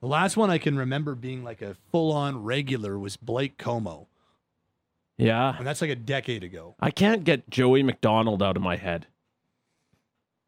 The 0.00 0.06
last 0.06 0.38
one 0.38 0.48
I 0.48 0.56
can 0.56 0.78
remember 0.78 1.14
being 1.14 1.44
like 1.44 1.60
a 1.60 1.76
full 1.92 2.12
on 2.12 2.42
regular 2.42 2.98
was 2.98 3.18
Blake 3.18 3.58
Comeau, 3.58 4.06
Yeah. 5.18 5.54
and 5.58 5.66
that's 5.66 5.82
like 5.82 5.90
a 5.90 5.94
decade 5.96 6.42
ago. 6.42 6.76
I 6.80 6.90
can't 6.90 7.24
get 7.24 7.50
Joey 7.50 7.82
MacDonald 7.82 8.42
out 8.42 8.56
of 8.56 8.62
my 8.62 8.76
head. 8.76 9.06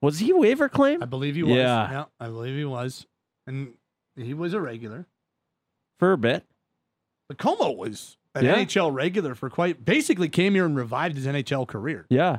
Was 0.01 0.21
he 0.21 0.33
waiver 0.33 0.71
claim? 0.71 1.03
I 1.03 1.07
believe 1.07 1.35
he 1.35 1.43
was. 1.43 1.57
Yeah. 1.57 2.07
I 2.19 2.27
believe 2.29 2.57
he 2.57 2.65
was, 2.65 3.07
and 3.47 3.75
he 4.17 4.33
was 4.33 4.55
a 4.55 4.61
regular. 4.63 5.07
For 5.99 6.13
a 6.13 6.19
bit. 6.19 6.45
But 7.29 7.37
Comeau 7.37 7.77
was 7.77 8.17
an 8.35 8.45
Yeah. 8.45 8.57
NHL 8.57 8.93
regular 8.93 9.35
for 9.35 9.51
quite 9.51 9.85
basically 9.85 10.29
came 10.29 10.55
here 10.55 10.65
and 10.65 10.77
revived 10.77 11.17
his 11.17 11.27
NHL 11.27 11.67
career. 11.67 12.07
Yeah. 12.09 12.39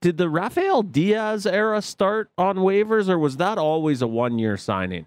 Did 0.00 0.16
the 0.16 0.28
Rafael 0.30 0.82
Diaz 0.82 1.46
era 1.46 1.82
start 1.82 2.30
on 2.38 2.58
waivers 2.58 3.08
or 3.08 3.18
was 3.18 3.36
that 3.36 3.58
always 3.58 4.00
a 4.02 4.06
one 4.06 4.38
year 4.38 4.56
signing? 4.56 5.06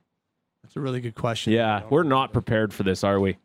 That's 0.61 0.75
a 0.75 0.79
really 0.79 1.01
good 1.01 1.15
question. 1.15 1.53
Yeah, 1.53 1.81
we're 1.89 2.03
not 2.03 2.31
prepared 2.31 2.73
for 2.73 2.83
this, 2.83 3.03
are 3.03 3.19
we? 3.19 3.37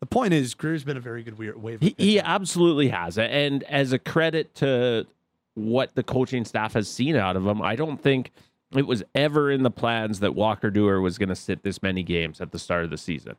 The 0.00 0.06
point 0.06 0.34
is, 0.34 0.54
Greer's 0.54 0.84
been 0.84 0.96
a 0.98 1.00
very 1.00 1.22
good 1.22 1.38
wa- 1.38 1.58
waiver. 1.58 1.84
He, 1.84 1.94
he 1.96 2.20
absolutely 2.20 2.88
has. 2.88 3.16
And 3.18 3.62
as 3.64 3.92
a 3.92 3.98
credit 3.98 4.54
to 4.56 5.06
what 5.54 5.94
the 5.94 6.02
coaching 6.02 6.44
staff 6.44 6.74
has 6.74 6.88
seen 6.90 7.16
out 7.16 7.36
of 7.36 7.46
him, 7.46 7.62
I 7.62 7.74
don't 7.74 8.00
think 8.00 8.30
it 8.76 8.86
was 8.86 9.02
ever 9.14 9.50
in 9.50 9.62
the 9.62 9.70
plans 9.70 10.20
that 10.20 10.34
Walker 10.34 10.70
Duehr 10.70 11.00
was 11.02 11.16
going 11.16 11.30
to 11.30 11.34
sit 11.34 11.62
this 11.62 11.82
many 11.82 12.02
games 12.02 12.40
at 12.40 12.52
the 12.52 12.58
start 12.58 12.84
of 12.84 12.90
the 12.90 12.98
season. 12.98 13.36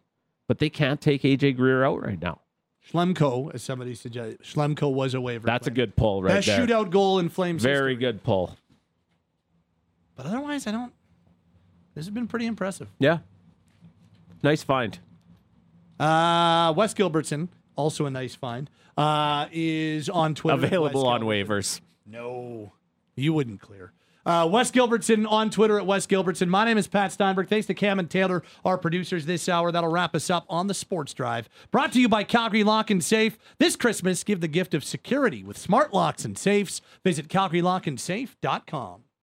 But 0.48 0.60
they 0.60 0.70
can't 0.70 1.02
take 1.02 1.24
AJ 1.24 1.56
Greer 1.58 1.84
out 1.84 2.02
right 2.04 2.22
now. 2.22 2.42
Schlemko, 2.92 3.54
as 3.54 3.64
somebody 3.64 3.96
suggested, 3.96 4.44
Schlemko 4.44 4.94
was 4.94 5.16
a 5.16 5.22
waiver. 5.22 5.46
That's 5.46 5.66
a 5.66 5.72
good 5.72 5.96
pull 5.96 6.22
right 6.22 6.36
Best 6.36 6.48
there. 6.48 6.60
shootout 6.68 6.92
goal 6.92 7.18
in 7.18 7.30
Flames. 7.30 7.64
Very 7.64 7.94
history. 7.94 7.96
good 8.12 8.24
pull. 8.24 8.56
But 10.16 10.28
otherwise, 10.28 10.68
I 10.68 10.72
don't. 10.72 10.94
This 11.96 12.06
has 12.06 12.14
been 12.14 12.28
pretty 12.28 12.46
impressive. 12.46 12.88
Yeah. 13.00 13.20
Nice 14.44 14.62
find. 14.64 15.00
Uh, 16.00 16.74
Wes 16.76 16.94
Gilbertson, 16.94 17.48
also 17.76 18.06
a 18.06 18.12
nice 18.12 18.36
find, 18.36 18.70
uh, 18.98 19.48
is 19.52 20.10
on 20.10 20.36
Twitter. 20.36 20.66
Available 20.66 21.08
on 21.08 21.22
waivers. 21.22 21.82
No, 22.06 22.72
you 23.16 23.34
wouldn't 23.34 23.62
clear. 23.62 23.94
Uh, 24.26 24.48
Wes 24.52 24.72
Gilbertson 24.72 25.30
on 25.30 25.50
Twitter 25.50 25.80
at 25.80 25.86
Wes 25.86 26.08
Gilbertson. 26.08 26.48
My 26.48 26.66
name 26.66 26.78
is 26.78 26.88
Pat 26.88 27.12
Steinberg. 27.12 27.48
Thanks 27.48 27.68
to 27.68 27.74
Cam 27.74 28.00
and 28.00 28.10
Taylor, 28.10 28.44
our 28.64 28.78
producers 28.78 29.26
this 29.26 29.48
hour. 29.48 29.72
That'll 29.72 29.92
wrap 29.92 30.16
us 30.16 30.30
up 30.30 30.46
on 30.50 30.68
the 30.68 30.74
Sports 30.74 31.14
Drive. 31.14 31.48
Brought 31.72 31.92
to 31.94 32.02
you 32.02 32.10
by 32.10 32.24
Calgary 32.24 32.64
Lock 32.64 32.90
and 32.90 33.04
Safe. 33.04 33.38
This 33.60 33.76
Christmas, 33.76 34.24
give 34.24 34.42
the 34.42 34.48
gift 34.48 34.74
of 34.74 34.84
security 34.84 35.44
with 35.44 35.58
smart 35.58 35.94
locks 35.94 36.26
and 36.26 36.38
safes. 36.38 36.82
Visit 37.04 37.28
CalgaryLockandSafe.com. 37.28 39.05